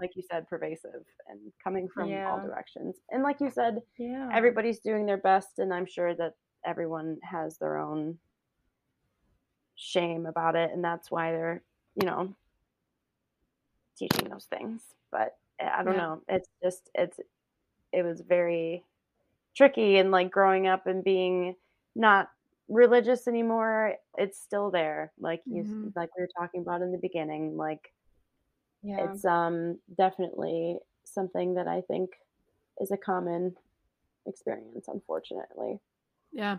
like 0.00 0.16
you 0.16 0.22
said 0.30 0.48
pervasive 0.48 1.04
and 1.28 1.40
coming 1.62 1.88
from 1.88 2.22
all 2.26 2.40
directions 2.40 2.96
and 3.10 3.22
like 3.22 3.40
you 3.40 3.50
said 3.50 3.82
Yeah. 3.98 4.30
everybody's 4.34 4.80
doing 4.80 5.06
their 5.06 5.18
best 5.18 5.58
and 5.58 5.72
i'm 5.72 5.86
sure 5.86 6.14
that 6.14 6.34
everyone 6.66 7.18
has 7.22 7.58
their 7.58 7.78
own 7.78 8.18
shame 9.76 10.26
about 10.26 10.56
it 10.56 10.70
and 10.72 10.84
that's 10.84 11.10
why 11.10 11.32
they're 11.32 11.62
you 11.96 12.06
know 12.06 12.34
teaching 13.98 14.28
those 14.28 14.46
things 14.46 14.82
but 15.10 15.36
eh, 15.60 15.68
i 15.76 15.82
don't 15.82 15.96
Yeah. 15.96 15.98
know 15.98 16.22
it's 16.28 16.48
just 16.62 16.90
it's 16.94 17.20
it 17.92 18.02
was 18.04 18.20
very 18.22 18.84
tricky 19.56 19.98
and 19.98 20.10
like 20.10 20.30
growing 20.30 20.66
up 20.66 20.86
and 20.86 21.04
being 21.04 21.56
not 21.94 22.30
religious 22.68 23.28
anymore 23.28 23.96
it's 24.16 24.40
still 24.40 24.70
there 24.70 25.12
like 25.18 25.42
you 25.46 25.64
Mhm. 25.64 25.92
like 25.94 26.08
we 26.16 26.22
were 26.22 26.28
talking 26.38 26.60
about 26.62 26.80
in 26.80 26.92
the 26.92 26.98
beginning 26.98 27.56
like 27.56 27.92
yeah. 28.82 29.12
it's 29.12 29.24
um 29.24 29.78
definitely 29.96 30.78
something 31.04 31.54
that 31.54 31.68
I 31.68 31.82
think 31.82 32.10
is 32.80 32.90
a 32.90 32.96
common 32.96 33.56
experience, 34.26 34.86
unfortunately. 34.88 35.80
Yeah. 36.32 36.58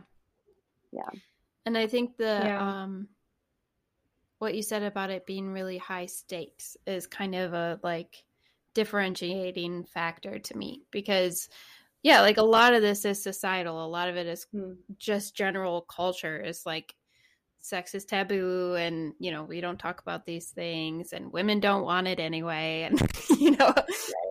Yeah. 0.91 1.09
And 1.65 1.77
I 1.77 1.87
think 1.87 2.17
the 2.17 2.43
Yeah. 2.45 2.59
um 2.61 3.09
what 4.39 4.55
you 4.55 4.61
said 4.61 4.83
about 4.83 5.09
it 5.09 5.25
being 5.25 5.51
really 5.51 5.77
high 5.77 6.05
stakes 6.05 6.75
is 6.85 7.07
kind 7.07 7.33
of 7.35 7.53
a 7.53 7.79
like 7.83 8.23
differentiating 8.73 9.85
factor 9.85 10.39
to 10.39 10.57
me 10.57 10.83
because 10.91 11.47
yeah, 12.03 12.21
like 12.21 12.37
a 12.37 12.43
lot 12.43 12.73
of 12.73 12.81
this 12.81 13.05
is 13.05 13.23
societal. 13.23 13.83
A 13.85 13.87
lot 13.87 14.09
of 14.09 14.17
it 14.17 14.27
is 14.27 14.47
Hmm. 14.51 14.73
just 14.97 15.35
general 15.35 15.81
culture. 15.83 16.39
Is 16.41 16.65
like 16.65 16.95
sex 17.61 17.95
is 17.95 18.05
taboo, 18.05 18.75
and 18.75 19.13
you 19.19 19.31
know 19.31 19.43
we 19.43 19.61
don't 19.61 19.79
talk 19.79 20.01
about 20.01 20.25
these 20.25 20.51
things, 20.51 21.13
and 21.13 21.31
women 21.33 21.59
don't 21.59 21.83
want 21.85 22.07
it 22.07 22.19
anyway, 22.19 22.83
and 22.83 23.01
you 23.39 23.51
know 23.57 23.73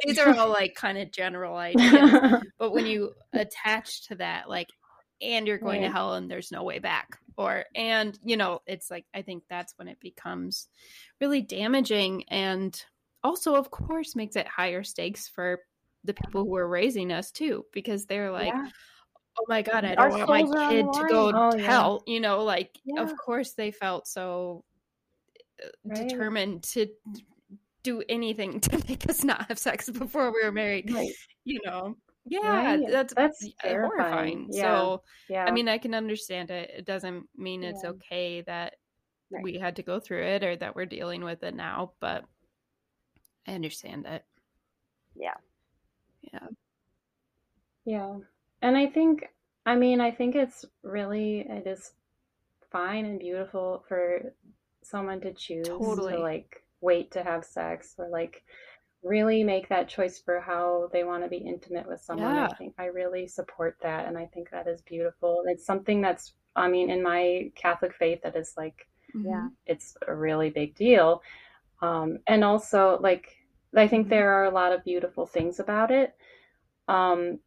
these 0.05 0.19
are 0.19 0.35
all 0.39 0.51
like 0.51 0.75
kind 0.75 0.99
of 0.99 1.11
general 1.13 1.57
ideas. 1.57 2.13
but 2.59 2.73
when 2.73 2.87
you 2.87 3.13
attach 3.35 4.09
to 4.09 4.17
that, 4.17 4.49
like, 4.49 4.69
and 5.21 5.47
you're 5.47 5.59
going 5.59 5.81
Right. 5.81 5.83
to 5.83 5.91
hell, 5.91 6.15
and 6.15 6.31
there's 6.31 6.53
no 6.53 6.63
way 6.65 6.79
back, 6.79 7.19
or 7.37 7.65
and 7.75 8.19
you 8.25 8.37
know 8.37 8.61
it's 8.67 8.91
like 8.91 9.07
I 9.15 9.23
think 9.23 9.45
that's 9.49 9.75
when 9.79 9.89
it 9.89 10.01
becomes 10.01 10.69
really 11.21 11.43
damaging, 11.43 12.25
and 12.29 12.81
also 13.25 13.55
of 13.55 13.71
course 13.71 14.17
makes 14.17 14.37
it 14.37 14.47
higher 14.49 14.83
stakes 14.85 15.29
for 15.29 15.61
the 16.05 16.15
people 16.15 16.45
who 16.45 16.57
are 16.57 16.69
raising 16.69 17.13
us 17.13 17.31
too 17.31 17.65
because 17.73 18.07
they're 18.07 18.31
like 18.31 18.53
Yeah. 18.53 18.69
oh 19.41 19.45
my 19.49 19.63
god 19.63 19.85
i 19.85 19.95
don't 19.95 20.11
want 20.11 20.29
my 20.29 20.41
souls 20.43 20.55
are 20.55 20.59
on 20.59 20.69
the 20.69 20.83
kid 20.83 20.93
to 20.93 21.09
go. 21.09 21.33
Oh, 21.35 21.51
to 21.53 21.59
yeah. 21.59 21.65
hell 21.65 22.03
you 22.07 22.21
know 22.21 22.43
like 22.45 22.77
Yeah. 22.85 23.03
of 23.03 23.17
course 23.17 23.53
they 23.53 23.71
felt 23.71 24.07
so 24.09 24.65
uh, 25.63 25.69
Right. 25.85 26.09
determined 26.09 26.63
to 26.75 26.89
do 27.83 28.03
anything 28.09 28.61
to 28.69 28.83
make 28.89 29.09
us 29.09 29.23
not 29.25 29.47
have 29.49 29.59
sex 29.59 29.89
before 29.91 30.33
we 30.33 30.45
were 30.45 30.53
married 30.53 30.93
Right. 30.93 31.13
you 31.45 31.61
know 31.65 31.97
yeah 32.27 32.77
Right. 32.77 32.87
that's 32.91 33.15
That's 33.15 33.45
uh, 33.65 33.69
horrifying 33.69 34.49
Yeah. 34.51 34.63
so 34.63 35.03
yeah. 35.29 35.45
i 35.45 35.51
mean 35.51 35.69
i 35.69 35.79
can 35.79 35.95
understand 35.95 36.51
it 36.51 36.71
it 36.79 36.85
doesn't 36.85 37.29
mean 37.37 37.63
it's 37.65 37.83
Yeah. 37.85 37.91
okay 37.91 38.41
that 38.43 38.75
Right. 39.31 39.43
we 39.45 39.55
had 39.59 39.77
to 39.77 39.83
go 39.83 39.99
through 39.99 40.25
it 40.25 40.43
or 40.45 40.57
that 40.57 40.77
we're 40.77 40.85
dealing 40.87 41.25
with 41.25 41.43
it 41.43 41.55
now 41.55 41.93
but 42.01 42.25
i 43.49 43.53
understand 43.55 44.05
it 44.07 44.25
Yeah. 45.17 45.35
yeah 46.33 46.49
Yeah. 47.85 48.19
And 48.61 48.77
I 48.77 48.87
think, 48.87 49.29
I 49.67 49.75
mean, 49.77 50.01
I 50.01 50.11
think 50.11 50.35
it's 50.35 50.65
really, 50.83 51.41
it 51.41 51.67
is 51.67 51.93
fine 52.71 53.05
and 53.05 53.19
beautiful 53.19 53.85
for 53.89 54.33
someone 54.83 55.21
to 55.21 55.33
choose 55.33 55.67
Totally. 55.67 56.15
to 56.15 56.21
like 56.21 56.63
wait 56.81 57.11
to 57.13 57.23
have 57.23 57.45
sex 57.45 57.95
or 57.99 58.09
like 58.09 58.43
really 59.03 59.43
make 59.43 59.69
that 59.69 59.89
choice 59.89 60.19
for 60.21 60.41
how 60.41 60.89
they 60.93 61.05
want 61.05 61.25
to 61.25 61.29
be 61.29 61.39
intimate 61.39 61.89
with 61.89 62.01
someone. 62.01 62.35
Yeah. 62.35 62.47
I 62.47 62.55
think 62.55 62.75
I 62.79 62.87
really 62.87 63.27
support 63.27 63.77
that. 63.83 64.07
And 64.07 64.17
I 64.17 64.27
think 64.27 64.51
that 64.51 64.69
is 64.69 64.81
beautiful. 64.83 65.43
It's 65.47 65.67
something 65.67 66.01
that's, 66.01 66.35
I 66.55 66.69
mean, 66.69 66.91
in 66.91 67.03
my 67.03 67.51
Catholic 67.57 67.95
faith, 67.95 68.21
that 68.23 68.37
is 68.37 68.55
like, 68.57 68.87
Yeah. 69.15 69.49
it's 69.67 69.97
a 70.07 70.15
really 70.15 70.51
big 70.51 70.75
deal. 70.77 71.23
Um, 71.81 72.21
and 72.29 72.45
also, 72.45 72.99
like, 73.01 73.37
I 73.75 73.89
think 73.89 74.07
Mhm. 74.07 74.11
there 74.11 74.33
are 74.35 74.45
a 74.45 74.51
lot 74.51 74.73
of 74.73 74.85
beautiful 74.85 75.27
things 75.27 75.59
about 75.59 75.91
it. 75.91 76.15
Um, 76.89 77.41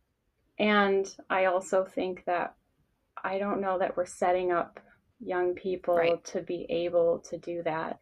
and 0.60 1.16
I 1.30 1.45
also 1.45 1.86
think 1.86 2.24
that 2.26 2.56
I 3.24 3.39
don't 3.39 3.62
know 3.62 3.80
that 3.80 3.97
we're 3.97 4.06
setting 4.06 4.51
up 4.51 4.80
young 5.20 5.53
people 5.56 5.95
Right. 5.95 6.24
to 6.26 6.41
be 6.41 6.66
able 6.70 7.20
to 7.30 7.38
do 7.38 7.64
that 7.64 7.99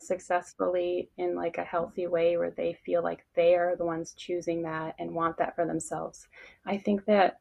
successfully 0.00 1.10
in 1.16 1.34
like 1.34 1.58
a 1.58 1.64
healthy 1.64 2.06
way 2.06 2.36
where 2.36 2.50
they 2.52 2.74
feel 2.84 3.02
like 3.02 3.24
they 3.34 3.54
are 3.54 3.74
the 3.76 3.84
ones 3.84 4.14
choosing 4.16 4.62
that 4.62 4.94
and 4.98 5.12
want 5.12 5.36
that 5.38 5.56
for 5.56 5.66
themselves. 5.66 6.28
I 6.66 6.78
think 6.78 7.04
that 7.06 7.40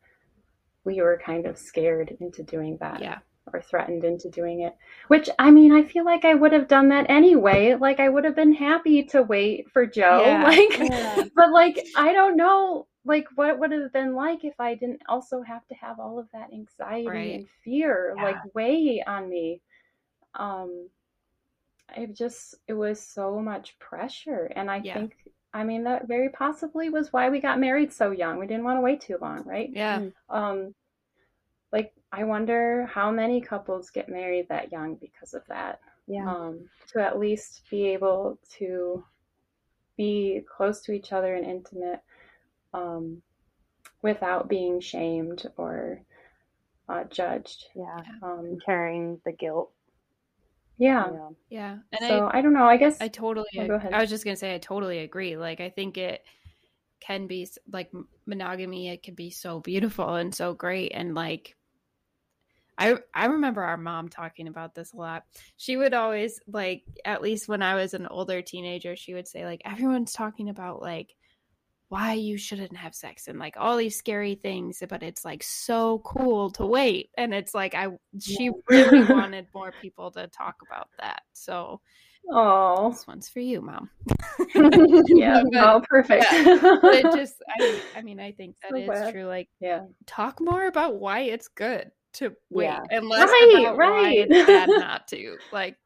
we 0.83 1.01
were 1.01 1.21
kind 1.23 1.45
of 1.45 1.57
scared 1.57 2.15
into 2.19 2.43
doing 2.43 2.77
that 2.79 3.01
yeah 3.01 3.19
or 3.53 3.61
threatened 3.61 4.03
into 4.03 4.29
doing 4.29 4.61
it. 4.61 4.75
Which 5.07 5.29
I 5.39 5.51
mean, 5.51 5.71
I 5.73 5.83
feel 5.83 6.05
like 6.05 6.25
I 6.25 6.33
would 6.33 6.53
have 6.53 6.67
done 6.67 6.89
that 6.89 7.09
anyway. 7.09 7.75
Like 7.75 7.99
I 7.99 8.09
would 8.09 8.23
have 8.25 8.35
been 8.35 8.53
happy 8.53 9.03
to 9.05 9.21
wait 9.23 9.69
for 9.71 9.85
Joe. 9.85 10.37
Yeah. 10.39 10.41
Like 10.41 10.79
Yeah. 10.79 11.25
but 11.35 11.51
like 11.51 11.87
I 11.95 12.13
don't 12.13 12.37
know 12.37 12.87
like 13.05 13.25
what 13.35 13.59
would 13.59 13.71
it 13.71 13.81
have 13.81 13.93
been 13.93 14.15
like 14.15 14.43
if 14.43 14.59
I 14.59 14.75
didn't 14.75 15.01
also 15.07 15.41
have 15.41 15.65
to 15.67 15.75
have 15.75 15.99
all 15.99 16.19
of 16.19 16.27
that 16.33 16.51
anxiety 16.53 17.07
Right. 17.09 17.33
and 17.33 17.47
fear 17.63 18.15
Yeah. 18.15 18.21
like 18.21 18.43
weigh 18.53 19.03
on 19.05 19.29
me. 19.29 19.61
Um 20.35 20.89
it 21.95 22.13
just 22.15 22.55
it 22.67 22.73
was 22.73 22.99
so 23.01 23.39
much 23.39 23.77
pressure 23.79 24.51
and 24.55 24.69
I 24.69 24.81
think 24.81 25.13
I 25.53 25.63
mean 25.63 25.83
that 25.85 26.07
very 26.07 26.29
possibly 26.29 26.89
was 26.89 27.11
why 27.13 27.29
we 27.29 27.39
got 27.39 27.59
married 27.59 27.93
so 27.93 28.11
young. 28.11 28.37
We 28.39 28.47
didn't 28.47 28.65
want 28.65 28.77
to 28.77 28.81
wait 28.81 29.01
too 29.01 29.17
long, 29.21 29.43
right? 29.45 29.73
yeah. 29.73 30.01
Um, 30.29 30.75
like 31.71 31.93
I 32.11 32.23
wonder 32.23 32.89
how 32.91 33.11
many 33.11 33.41
couples 33.41 33.89
get 33.89 34.09
married 34.09 34.47
that 34.49 34.71
young 34.71 34.95
because 34.95 35.33
of 35.33 35.43
that. 35.47 35.79
Yeah. 36.07 36.29
Um, 36.29 36.69
to 36.93 37.01
at 37.01 37.19
least 37.19 37.63
be 37.69 37.87
able 37.87 38.39
to 38.57 39.03
be 39.97 40.41
close 40.55 40.81
to 40.83 40.93
each 40.93 41.11
other 41.11 41.35
and 41.35 41.45
intimate, 41.45 41.99
um, 42.73 43.21
without 44.01 44.47
being 44.47 44.79
shamed 44.79 45.45
or 45.57 46.01
uh, 46.87 47.03
judged. 47.05 47.65
Yeah. 47.75 48.01
Um, 48.21 48.57
Carrying 48.65 49.19
the 49.25 49.33
guilt. 49.33 49.71
yeah. 50.77 51.09
Yeah. 51.11 51.29
yeah 51.49 51.77
and 51.99 52.07
So 52.07 52.29
I 52.31 52.41
don't 52.41 52.53
know. 52.53 52.65
I 52.65 52.77
guess 52.77 53.01
I 53.01 53.09
totally. 53.09 53.47
Oh, 53.57 53.67
go 53.67 53.75
ahead. 53.75 53.93
I 53.93 53.99
was 53.99 54.09
just 54.09 54.23
gonna 54.23 54.37
say 54.37 54.55
I 54.55 54.59
totally 54.59 54.99
agree. 54.99 55.35
Like 55.35 55.59
I 55.59 55.69
think 55.69 55.97
it 55.97 56.23
can 56.99 57.27
be 57.27 57.47
like 57.71 57.91
monogamy. 58.25 58.89
It 58.89 59.03
can 59.03 59.15
be 59.15 59.29
so 59.29 59.59
beautiful 59.59 60.15
and 60.15 60.33
so 60.33 60.53
great. 60.53 60.91
And 60.93 61.15
like, 61.15 61.55
I 62.77 62.95
I 63.13 63.25
remember 63.25 63.63
our 63.63 63.77
mom 63.77 64.09
talking 64.09 64.47
about 64.47 64.75
this 64.75 64.93
a 64.93 64.97
lot. 64.97 65.23
She 65.57 65.77
would 65.77 65.93
always 65.93 66.39
like, 66.47 66.83
at 67.05 67.21
least 67.21 67.47
when 67.47 67.61
I 67.61 67.75
was 67.75 67.93
an 67.93 68.07
older 68.07 68.41
teenager, 68.41 68.95
she 68.95 69.13
would 69.13 69.27
say 69.27 69.45
like, 69.45 69.61
everyone's 69.65 70.13
talking 70.13 70.49
about 70.49 70.81
like 70.81 71.15
why 71.89 72.13
you 72.13 72.37
shouldn't 72.37 72.75
have 72.75 72.93
sex 72.93 73.27
and 73.27 73.39
like 73.39 73.55
all 73.57 73.77
these 73.77 73.97
scary 73.97 74.35
things 74.35 74.83
but 74.89 75.03
it's 75.03 75.23
like 75.23 75.41
so 75.41 75.99
cool 75.99 76.51
to 76.51 76.65
wait 76.65 77.09
and 77.17 77.33
it's 77.33 77.53
like 77.53 77.73
i 77.75 77.87
she 78.19 78.51
really 78.69 79.03
wanted 79.09 79.47
more 79.53 79.73
people 79.81 80.11
to 80.11 80.27
talk 80.27 80.55
about 80.69 80.89
that 80.99 81.21
so 81.31 81.79
oh 82.29 82.89
this 82.91 83.07
one's 83.07 83.29
for 83.29 83.39
you, 83.39 83.61
mom. 83.61 83.89
yeah. 85.07 85.43
But- 85.51 85.63
oh, 85.63 85.81
perfect. 85.87 86.25
But 86.29 86.95
it 86.95 87.13
just, 87.15 87.35
I, 87.59 87.79
I 87.97 88.01
mean, 88.01 88.19
I 88.19 88.31
think 88.31 88.55
that 88.61 88.71
So 88.71 88.77
is 89.05 89.11
true. 89.11 89.25
Like, 89.25 89.49
yeah. 89.59 89.85
talk 90.05 90.39
more 90.41 90.67
about 90.67 90.95
why 90.95 91.21
it's 91.21 91.47
good 91.47 91.91
to 92.13 92.33
wait, 92.49 92.65
Yeah. 92.65 92.81
and 92.91 93.07
less 93.07 93.29
Right, 93.29 93.55
about 93.59 93.77
why 93.77 93.89
right. 93.89 94.27
it's 94.29 94.47
bad 94.47 94.69
not 94.69 95.07
to. 95.09 95.37
Like, 95.51 95.77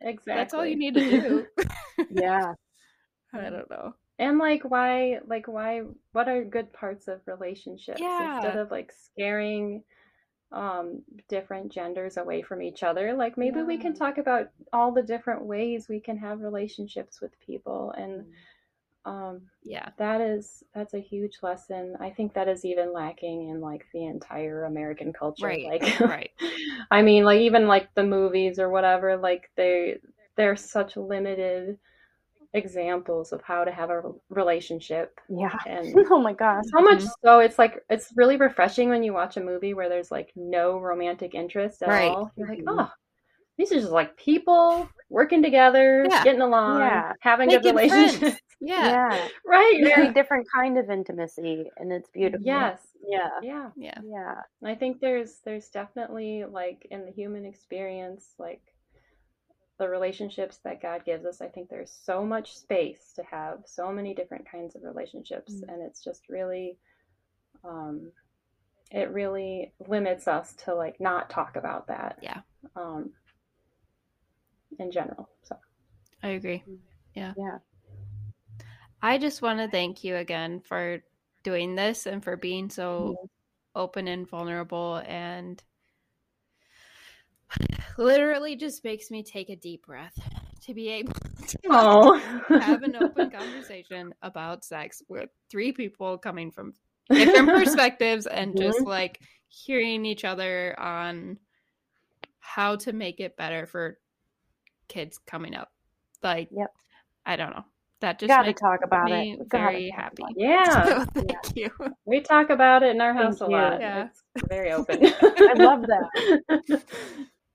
Exactly. 0.00 0.34
that's 0.34 0.54
all 0.54 0.66
you 0.66 0.76
need 0.76 0.94
to 0.94 1.00
do. 1.10 1.46
Yeah. 2.10 2.52
I 3.32 3.50
don't 3.50 3.68
know. 3.70 3.94
and 4.18 4.38
like 4.38 4.62
why 4.62 5.18
like 5.26 5.46
why 5.48 5.82
what 6.12 6.28
are 6.28 6.42
good 6.44 6.72
parts 6.72 7.08
of 7.08 7.20
relationships 7.26 8.00
instead 8.00 8.56
of 8.56 8.70
like 8.70 8.92
scaring 8.92 9.82
um 10.52 11.02
different 11.28 11.70
genders 11.70 12.16
away 12.16 12.40
from 12.42 12.62
each 12.62 12.82
other 12.82 13.12
like 13.14 13.36
maybe 13.36 13.62
we 13.62 13.76
can 13.76 13.94
talk 13.94 14.16
about 14.18 14.48
all 14.72 14.92
the 14.92 15.02
different 15.02 15.44
ways 15.44 15.88
we 15.88 16.00
can 16.00 16.16
have 16.16 16.40
relationships 16.40 17.20
with 17.20 17.38
people 17.40 17.92
and 17.98 18.24
um 19.04 19.40
Yeah. 19.62 19.90
that 19.98 20.20
is 20.20 20.62
that's 20.74 20.94
a 20.94 21.00
huge 21.00 21.38
lesson 21.42 21.96
i 22.00 22.10
think 22.10 22.32
that 22.34 22.48
is 22.48 22.64
even 22.64 22.92
lacking 22.92 23.48
in 23.48 23.60
like 23.60 23.86
the 23.92 24.04
entire 24.06 24.64
american 24.64 25.12
culture 25.12 25.46
Right. 25.46 25.64
like 25.64 25.82
Right. 26.00 26.30
i 26.90 27.02
mean 27.02 27.24
like 27.24 27.40
even 27.40 27.66
like 27.66 27.88
the 27.94 28.04
movies 28.04 28.58
or 28.58 28.70
whatever 28.70 29.16
like 29.16 29.50
they 29.56 29.98
they're 30.36 30.56
such 30.56 30.96
limited 30.96 31.78
examples 32.54 33.32
of 33.32 33.42
how 33.42 33.62
to 33.64 33.70
have 33.70 33.90
a 33.90 34.02
relationship 34.30 35.20
Yeah. 35.28 35.54
and 35.66 35.94
Oh 36.10 36.18
my 36.20 36.32
gosh. 36.32 36.64
so 36.74 36.80
much 36.82 37.00
Mhm. 37.00 37.08
so 37.24 37.38
it's 37.40 37.58
like 37.58 37.84
it's 37.90 38.12
really 38.16 38.36
refreshing 38.36 38.88
when 38.88 39.02
you 39.02 39.12
watch 39.12 39.36
a 39.36 39.40
movie 39.42 39.74
where 39.74 39.88
there's 39.88 40.10
like 40.10 40.32
no 40.34 40.78
romantic 40.78 41.34
interest 41.34 41.82
at 41.82 41.88
Right. 41.90 42.10
all 42.10 42.32
you're 42.36 42.48
like 42.48 42.62
oh 42.66 42.90
these 43.58 43.70
are 43.72 43.80
just 43.80 43.90
like 43.92 44.16
people 44.16 44.88
working 45.10 45.42
together 45.42 46.06
Yeah. 46.08 46.24
getting 46.24 46.40
along 46.40 46.80
Yeah. 46.80 47.12
having 47.20 47.50
good 47.50 47.64
relationships 47.64 48.18
friends. 48.18 48.40
Yeah. 48.60 48.86
Yeah. 48.88 49.28
right 49.46 49.80
Very 49.84 50.06
yeah. 50.06 50.12
different 50.12 50.46
kind 50.54 50.78
of 50.78 50.90
intimacy, 50.90 51.70
and 51.76 51.92
it's 51.92 52.08
beautiful. 52.10 52.46
yes 52.46 52.80
Yeah. 53.06 53.28
yeah 53.42 53.70
Yeah. 53.76 53.98
Yeah. 54.04 54.34
I 54.64 54.74
think 54.74 55.00
there's 55.00 55.40
there's 55.44 55.68
definitely 55.68 56.44
like 56.44 56.86
in 56.90 57.04
the 57.04 57.12
human 57.12 57.44
experience, 57.44 58.34
like 58.38 58.62
the 59.78 59.88
relationships 59.88 60.58
that 60.64 60.82
God 60.82 61.04
gives 61.04 61.24
us, 61.24 61.40
I 61.40 61.46
think 61.46 61.68
there's 61.68 61.96
so 62.04 62.24
much 62.24 62.56
space 62.56 63.12
to 63.14 63.22
have 63.22 63.60
so 63.64 63.92
many 63.92 64.12
different 64.14 64.50
kinds 64.50 64.74
of 64.74 64.82
relationships. 64.82 65.52
Mm. 65.52 65.72
And 65.72 65.82
it's 65.82 66.02
just 66.02 66.28
really 66.28 66.76
um 67.64 68.12
it 68.90 69.10
really 69.10 69.72
limits 69.86 70.26
us 70.28 70.54
to 70.64 70.74
like 70.74 71.00
not 71.00 71.30
talk 71.30 71.56
about 71.56 71.86
that. 71.88 72.18
Yeah. 72.22 72.40
Um 72.74 73.10
in 74.78 74.90
general. 74.90 75.28
So 75.42 75.56
I 76.22 76.28
agree. 76.30 76.62
Yeah. 77.14 77.34
Yeah. 77.36 77.58
I 79.00 79.18
just 79.18 79.42
want 79.42 79.60
to 79.60 79.68
thank 79.68 80.02
you 80.02 80.16
again 80.16 80.60
for 80.60 81.02
doing 81.44 81.76
this 81.76 82.06
and 82.06 82.22
for 82.22 82.36
being 82.36 82.68
so 82.68 83.28
open 83.76 84.08
and 84.08 84.28
vulnerable 84.28 84.96
and 85.06 85.62
literally 87.98 88.56
just 88.56 88.84
makes 88.84 89.10
me 89.10 89.22
take 89.22 89.50
a 89.50 89.56
deep 89.56 89.84
breath 89.86 90.18
to 90.62 90.72
be 90.74 90.88
able 90.88 91.12
to 91.46 91.58
Oh 91.70 92.18
have 92.60 92.82
an 92.82 92.94
open 92.96 93.30
conversation 93.36 94.14
about 94.22 94.64
sex 94.64 95.02
with 95.08 95.28
three 95.50 95.72
people 95.72 96.16
coming 96.16 96.50
from 96.50 96.72
different 97.12 97.48
perspectives 97.48 98.26
and 98.26 98.56
just 98.56 98.80
Mhm. 98.80 98.86
like 98.86 99.20
hearing 99.48 100.04
each 100.04 100.24
other 100.24 100.78
on 100.78 101.38
how 102.40 102.76
to 102.76 102.92
make 102.92 103.20
it 103.20 103.36
better 103.36 103.66
for 103.66 103.98
kids 104.88 105.18
coming 105.26 105.54
up. 105.54 105.70
Like, 106.22 106.48
Yep. 106.50 106.70
I 107.26 107.36
don't 107.36 107.50
know. 107.50 107.64
That 108.00 108.18
just 108.18 108.28
Got 108.28 108.42
to 108.42 108.48
makes 108.48 108.60
talk 108.60 108.80
about 108.84 109.04
me 109.06 109.32
it. 109.32 109.48
Gotta 109.48 109.64
very 109.72 109.90
happy. 109.90 110.22
about 110.22 110.34
Yeah, 110.36 111.04
So 111.04 111.04
thank 111.14 111.56
you. 111.56 111.70
we 112.04 112.20
talk 112.20 112.50
about 112.50 112.82
it 112.82 112.94
in 112.94 113.00
our 113.00 113.12
Thank 113.12 113.24
house 113.24 113.40
a 113.40 113.44
you. 113.46 113.50
lot. 113.52 113.80
Yeah. 113.80 114.08
It's 114.08 114.22
very 114.48 114.70
open. 114.72 114.98
I 115.02 115.54
love 115.54 115.82
that. 115.86 116.82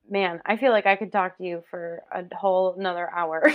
Man, 0.10 0.41
I 0.45 0.58
feel 0.58 0.72
like 0.72 0.86
I 0.86 0.95
could 0.97 1.12
talk 1.14 1.38
to 1.38 1.43
you 1.45 1.64
for 1.72 2.04
a 2.12 2.24
whole 2.36 2.76
another 2.78 3.10
hour. 3.10 3.41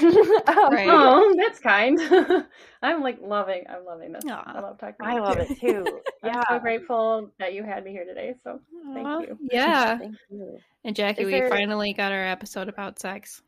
Right. 0.70 0.88
Oh, 0.88 1.34
that's 1.38 1.60
kind. 1.60 1.98
I'm 2.82 3.02
like 3.02 3.18
loving. 3.22 3.64
I'm 3.68 3.84
loving 3.84 4.12
this. 4.12 4.24
Aw. 4.28 4.42
I 4.56 4.60
love 4.60 4.78
talking. 4.78 4.96
I 5.00 5.16
to 5.16 5.22
love 5.22 5.36
you. 5.36 5.42
it 5.42 5.60
too. 5.60 6.00
I'm 6.22 6.34
Yeah. 6.34 6.42
so 6.48 6.58
grateful 6.58 7.30
that 7.38 7.52
you 7.54 7.62
had 7.64 7.84
me 7.84 7.90
here 7.92 8.04
today. 8.04 8.34
So 8.42 8.60
Thank 8.94 9.06
Aw, 9.06 9.20
you. 9.20 9.38
Yeah. 9.52 9.98
Thank 9.98 10.16
you. 10.30 10.58
And 10.84 10.96
Jackie, 10.96 11.22
Is 11.22 11.26
we 11.26 11.32
there- 11.32 11.48
finally 11.50 11.92
got 11.92 12.12
our 12.12 12.24
episode 12.24 12.68
about 12.68 12.98
sex. 12.98 13.42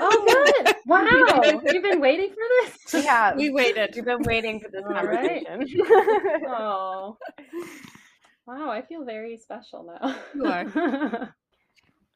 Oh, 0.00 0.54
good. 0.64 0.74
Wow. 0.86 1.06
You've 1.72 1.82
been 1.82 2.00
waiting 2.00 2.30
for 2.30 2.42
this? 2.92 3.04
Yeah, 3.04 3.34
We 3.34 3.50
waited. 3.50 3.92
we've 3.94 4.04
been 4.04 4.22
waiting 4.22 4.60
for 4.60 4.68
this 4.70 4.82
All 4.84 5.04
right. 5.04 5.46
conversation. 5.46 5.82
Oh. 6.48 7.16
Wow, 8.46 8.70
I 8.70 8.82
feel 8.82 9.04
very 9.04 9.36
special 9.38 9.84
now. 10.02 10.16
You 10.34 10.44
are. 10.46 11.34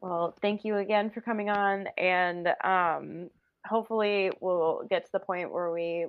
Well, 0.05 0.37
thank 0.43 0.65
you 0.67 0.77
again 0.77 1.11
for 1.11 1.23
coming 1.23 1.49
on, 1.49 1.87
and 1.97 2.49
um, 2.63 3.31
hopefully 3.67 4.31
we'll 4.43 4.83
get 4.91 5.07
to 5.07 5.11
the 5.15 5.19
point 5.21 5.51
where 5.51 5.73
we 5.73 6.07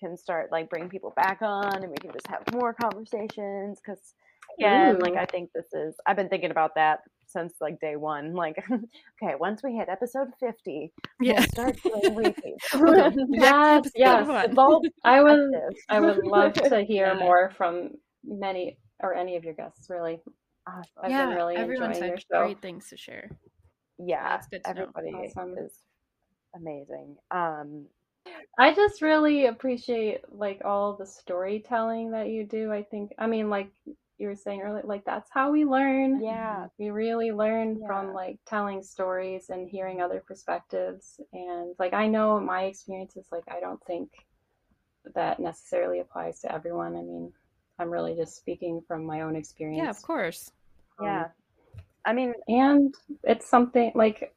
can 0.00 0.16
start 0.16 0.50
like 0.50 0.70
bring 0.70 0.88
people 0.88 1.12
back 1.14 1.38
on, 1.42 1.82
and 1.82 1.90
we 1.90 1.96
can 1.98 2.10
just 2.10 2.26
have 2.28 2.42
more 2.54 2.72
conversations. 2.72 3.78
Because 3.84 4.14
again, 4.58 4.98
like 4.98 5.14
I 5.16 5.26
think 5.26 5.50
this 5.54 5.66
is 5.74 5.94
I've 6.06 6.16
been 6.16 6.30
thinking 6.30 6.50
about 6.52 6.74
that 6.76 7.00
since 7.26 7.52
like 7.60 7.78
day 7.80 7.96
one. 7.96 8.32
Like, 8.32 8.64
okay, 9.22 9.34
once 9.38 9.62
we 9.62 9.74
hit 9.74 9.90
episode 9.90 10.28
fifty, 10.40 10.90
we'll 11.20 11.32
Yeah. 11.34 11.40
start 11.42 11.76
doing 11.82 12.14
repeats. 12.16 12.66
yes, 13.28 13.90
yes. 13.94 14.26
I 15.04 15.22
would. 15.22 15.54
I 15.90 16.00
would 16.00 16.24
love 16.24 16.54
to 16.54 16.82
hear 16.82 17.14
more 17.14 17.52
from 17.58 17.90
many 18.24 18.78
or 19.02 19.14
any 19.14 19.36
of 19.36 19.44
your 19.44 19.52
guests, 19.54 19.90
really. 19.90 20.20
Awesome. 20.66 20.92
I've 21.02 21.10
yeah, 21.10 21.26
been 21.28 21.30
really 21.30 21.56
everyone's 21.56 21.98
enjoying 21.98 22.04
your 22.06 22.16
had 22.16 22.20
show. 22.30 22.38
great 22.38 22.60
things 22.62 22.88
to 22.90 22.96
share. 22.96 23.30
Yeah, 23.98 24.22
That's 24.28 24.46
good 24.48 24.64
to 24.64 24.74
know. 24.74 24.86
everybody 24.86 25.10
Awesome. 25.12 25.56
is 25.56 25.82
amazing. 26.54 27.16
Um, 27.30 27.86
I 28.58 28.74
just 28.74 29.02
really 29.02 29.46
appreciate 29.46 30.20
like 30.32 30.62
all 30.64 30.94
the 30.96 31.06
storytelling 31.06 32.10
that 32.12 32.28
you 32.28 32.44
do. 32.46 32.72
I 32.72 32.82
think 32.84 33.12
I 33.18 33.26
mean 33.26 33.50
like 33.50 33.70
you 34.18 34.28
were 34.28 34.36
saying 34.36 34.62
earlier, 34.62 34.82
like 34.84 35.04
that's 35.04 35.30
how 35.32 35.50
we 35.52 35.64
learn. 35.64 36.22
yeah, 36.22 36.68
We 36.78 36.90
really 36.90 37.32
learn 37.32 37.80
Yeah. 37.80 37.86
from 37.86 38.12
like 38.14 38.38
telling 38.46 38.82
stories 38.82 39.50
and 39.50 39.68
hearing 39.68 40.00
other 40.00 40.22
perspectives. 40.26 41.20
And 41.32 41.74
like 41.78 41.92
I 41.94 42.08
know 42.08 42.40
my 42.40 42.64
experiences, 42.64 43.26
like 43.32 43.44
I 43.48 43.60
don't 43.60 43.84
think 43.86 44.10
that 45.14 45.40
necessarily 45.40 46.00
applies 46.00 46.40
to 46.40 46.52
everyone. 46.52 46.96
I 46.96 47.02
mean, 47.02 47.32
I'm 47.78 47.90
really 47.90 48.14
just 48.14 48.36
speaking 48.36 48.82
from 48.86 49.04
my 49.04 49.22
own 49.22 49.36
experience. 49.36 49.82
Yeah, 49.84 49.90
of 49.90 50.00
course. 50.02 50.50
Um, 50.98 51.06
yeah. 51.06 51.28
I 52.04 52.12
mean, 52.12 52.34
and 52.48 52.94
it's 53.24 53.48
something 53.48 53.92
like 53.94 54.34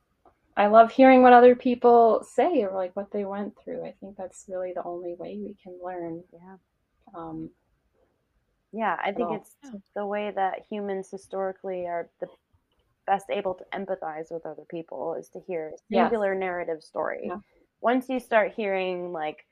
I 0.55 0.67
love 0.67 0.91
hearing 0.91 1.21
what 1.21 1.33
other 1.33 1.55
people 1.55 2.23
say 2.23 2.63
or 2.63 2.73
like 2.73 2.95
what 2.95 3.11
they 3.11 3.25
went 3.25 3.53
through. 3.63 3.85
I 3.85 3.93
think 3.99 4.17
that's 4.17 4.45
really 4.47 4.71
the 4.73 4.83
only 4.83 5.13
way 5.15 5.37
we 5.37 5.55
can 5.61 5.77
learn. 5.83 6.23
yeah. 6.33 6.55
Um, 7.15 7.49
Yeah, 8.71 8.97
I 9.03 9.11
think 9.11 9.29
all. 9.29 9.35
it's 9.35 9.55
the 9.95 10.05
way 10.05 10.31
that 10.35 10.65
humans 10.69 11.09
historically 11.11 11.85
are 11.85 12.09
the 12.19 12.27
best 13.05 13.25
able 13.29 13.53
to 13.55 13.63
empathize 13.73 14.31
with 14.31 14.45
other 14.45 14.65
people 14.69 15.13
is 15.15 15.29
to 15.29 15.39
hear 15.47 15.69
a 15.69 15.77
Yes. 15.89 16.05
singular 16.05 16.33
narrative 16.35 16.81
story. 16.83 17.27
Yeah. 17.27 17.37
Once 17.81 18.09
you 18.09 18.19
start 18.19 18.53
hearing 18.53 19.11
like 19.13 19.45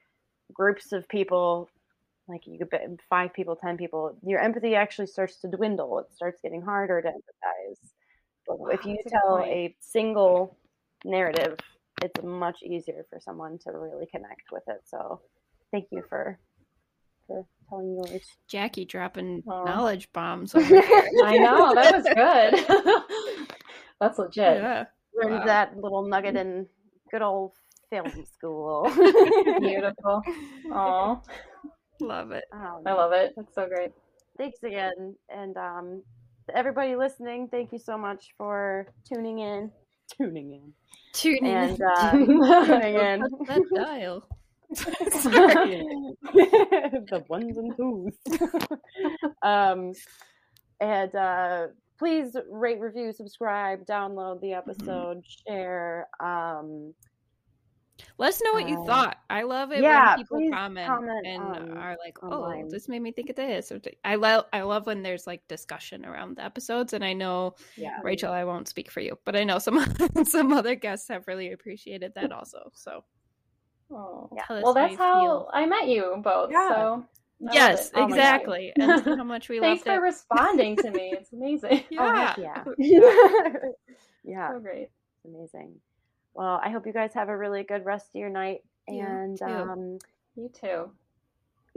groups 0.53 0.91
of 0.91 1.07
people, 1.07 1.69
like 2.27 2.47
you 2.47 2.57
could 2.57 2.69
bet 2.69 2.87
five 3.09 3.33
people, 3.33 3.55
ten 3.55 3.77
people, 3.77 4.17
your 4.25 4.39
empathy 4.39 4.75
actually 4.75 5.07
starts 5.07 5.37
to 5.41 5.47
dwindle. 5.47 5.99
It 5.99 6.07
starts 6.13 6.39
getting 6.41 6.61
harder 6.61 7.01
to 7.01 7.07
empathize. 7.07 7.89
But 8.47 8.57
if 8.73 8.85
you 8.85 8.97
that's 9.03 9.13
a 9.13 9.17
tell 9.27 9.39
a 9.39 9.75
single 9.79 10.57
narrative, 11.03 11.57
it's 12.01 12.23
much 12.23 12.57
easier 12.63 13.05
for 13.09 13.19
someone 13.19 13.57
to 13.59 13.71
really 13.71 14.05
connect 14.07 14.43
with 14.51 14.63
it. 14.67 14.81
So, 14.85 15.21
thank 15.71 15.85
you 15.91 16.03
for 16.09 16.39
for 17.27 17.45
telling 17.69 17.95
yours. 17.95 18.23
Jackie 18.47 18.85
dropping 18.85 19.43
Aw. 19.47 19.63
knowledge 19.65 20.11
bombs. 20.13 20.53
I 20.55 21.37
know 21.37 21.73
that 21.73 21.95
was 21.95 22.05
good. 22.67 23.47
that's 23.99 24.19
legit. 24.19 24.57
yeah. 24.61 24.85
learned 25.15 25.39
Wow. 25.39 25.45
that 25.45 25.77
little 25.77 26.07
nugget 26.07 26.35
in 26.35 26.67
good 27.11 27.21
old 27.21 27.53
film 27.89 28.11
school. 28.31 28.91
Beautiful. 29.59 30.21
Oh, 30.71 31.21
Love 31.99 32.31
it. 32.31 32.45
Um, 32.51 32.81
I 32.85 32.93
love 32.93 33.11
it. 33.13 33.33
That's 33.35 33.53
so 33.55 33.67
great. 33.67 33.91
Thanks 34.37 34.61
again, 34.63 35.15
and 35.29 35.55
um, 35.57 36.03
everybody 36.53 36.95
listening, 36.95 37.47
thank 37.49 37.71
you 37.71 37.79
so 37.79 37.97
much 37.97 38.33
for 38.37 38.87
tuning 39.07 39.39
in. 39.39 39.71
Tuning 40.17 40.51
in 40.53 40.73
Tuning 41.13 41.45
and 41.51 41.79
in. 41.79 41.85
uh, 41.85 42.11
tuning 42.65 42.95
in. 42.95 43.21
What's 43.21 43.49
that 43.49 43.61
dial? 43.73 44.27
the 44.69 45.43
ones 47.29 47.57
and 47.57 47.75
twos. 47.77 48.13
um, 49.41 49.93
and 50.81 51.15
uh, 51.15 51.67
please 51.97 52.35
rate, 52.49 52.79
review, 52.79 53.13
subscribe, 53.13 53.85
download 53.85 54.41
the 54.41 54.53
episode, 54.53 55.23
share. 55.47 56.07
Um, 56.19 56.93
Let 58.17 58.29
us 58.29 58.41
know 58.43 58.53
what 58.53 58.67
you 58.67 58.79
Uh, 58.81 58.85
thought. 58.85 59.17
I 59.29 59.43
love 59.43 59.71
it 59.71 59.81
yeah, 59.81 60.15
when 60.15 60.25
people 60.25 60.51
comment, 60.51 60.87
comment 60.87 61.25
and 61.25 61.41
on- 61.43 61.77
are 61.77 61.95
like, 62.03 62.17
"Oh, 62.23 62.29
online. 62.29 62.67
this 62.67 62.89
made 62.89 63.01
me 63.01 63.11
think 63.11 63.29
of 63.29 63.35
this." 63.35 63.71
Or 63.71 63.79
I 64.03 64.15
love 64.15 64.45
I 64.51 64.61
love 64.61 64.85
when 64.85 65.01
there's 65.01 65.25
like 65.25 65.47
discussion 65.47 66.05
around 66.05 66.35
the 66.37 66.43
episodes, 66.43 66.93
and 66.93 67.03
I 67.05 67.13
know 67.13 67.55
yeah. 67.77 67.99
Rachel, 68.03 68.31
I 68.33 68.43
won't 68.43 68.67
speak 68.67 68.91
for 68.91 68.99
you, 68.99 69.17
but 69.25 69.35
I 69.35 69.43
know 69.43 69.59
some 69.59 69.79
some 70.25 70.51
other 70.51 70.75
guests 70.75 71.07
have 71.09 71.27
really 71.27 71.51
appreciated 71.53 72.13
that 72.15 72.31
also. 72.31 72.71
So 72.73 73.03
Oh. 73.91 74.29
Yeah. 74.35 74.43
Well, 74.49 74.73
that's 74.73 74.93
you 74.93 74.97
how 74.97 75.21
feel. 75.21 75.49
I 75.53 75.65
met 75.65 75.87
you 75.87 76.19
both. 76.23 76.51
Yeah. 76.51 76.69
So 76.69 77.05
I 77.49 77.53
yes. 77.53 77.91
Oh 77.93 78.05
exactly, 78.05 78.73
and 78.75 79.01
how 79.03 79.23
much 79.23 79.47
we 79.49 79.59
love! 79.59 79.67
Thanks 79.69 79.83
for 79.83 79.93
it. 79.93 79.99
responding 79.99 80.75
to 80.77 80.91
me. 80.91 81.13
It's 81.19 81.31
amazing. 81.33 81.83
Oh, 81.99 82.13
yeah. 82.13 82.33
yeah. 82.37 82.63
yeah. 84.23 84.51
so 84.53 84.59
great. 84.59 84.89
It's 85.23 85.25
amazing. 85.25 85.75
Well, 86.35 86.59
I 86.63 86.69
hope 86.69 86.85
you 86.85 86.93
guys 86.93 87.13
have 87.13 87.29
a 87.29 87.37
really 87.37 87.63
good 87.63 87.85
rest 87.85 88.09
of 88.13 88.19
your 88.19 88.29
night. 88.29 88.59
You 88.87 89.01
And 89.01 89.39
too. 89.39 89.45
um, 89.45 89.99
You 90.35 90.49
too. 90.49 90.91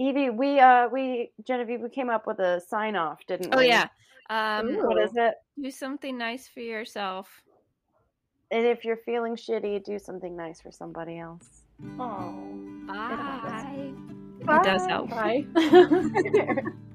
Evie, 0.00 0.30
we 0.30 0.60
uh 0.60 0.88
we 0.88 1.32
Genevieve, 1.44 1.80
we 1.80 1.88
came 1.88 2.10
up 2.10 2.26
with 2.26 2.38
a 2.40 2.60
sign 2.60 2.94
off, 2.96 3.24
didn't 3.26 3.54
Oh 3.54 3.58
we? 3.58 3.64
Oh 3.64 3.66
yeah. 3.66 3.88
Um, 4.30 4.66
Ooh. 4.66 4.86
What 4.86 5.02
is 5.02 5.16
it? 5.16 5.34
do 5.60 5.70
something 5.70 6.18
nice 6.18 6.46
for 6.46 6.60
yourself. 6.60 7.42
And 8.50 8.66
if 8.66 8.84
you're 8.84 8.96
feeling 8.98 9.34
shitty, 9.36 9.84
do 9.84 9.98
something 9.98 10.36
nice 10.36 10.60
for 10.60 10.70
somebody 10.72 11.18
else. 11.18 11.62
Oh. 11.98 12.32
Bye. 12.86 13.92
Bye. 14.44 14.56
It 14.56 14.62
does 14.64 14.86
help. 14.86 15.10
Bye. 15.10 15.44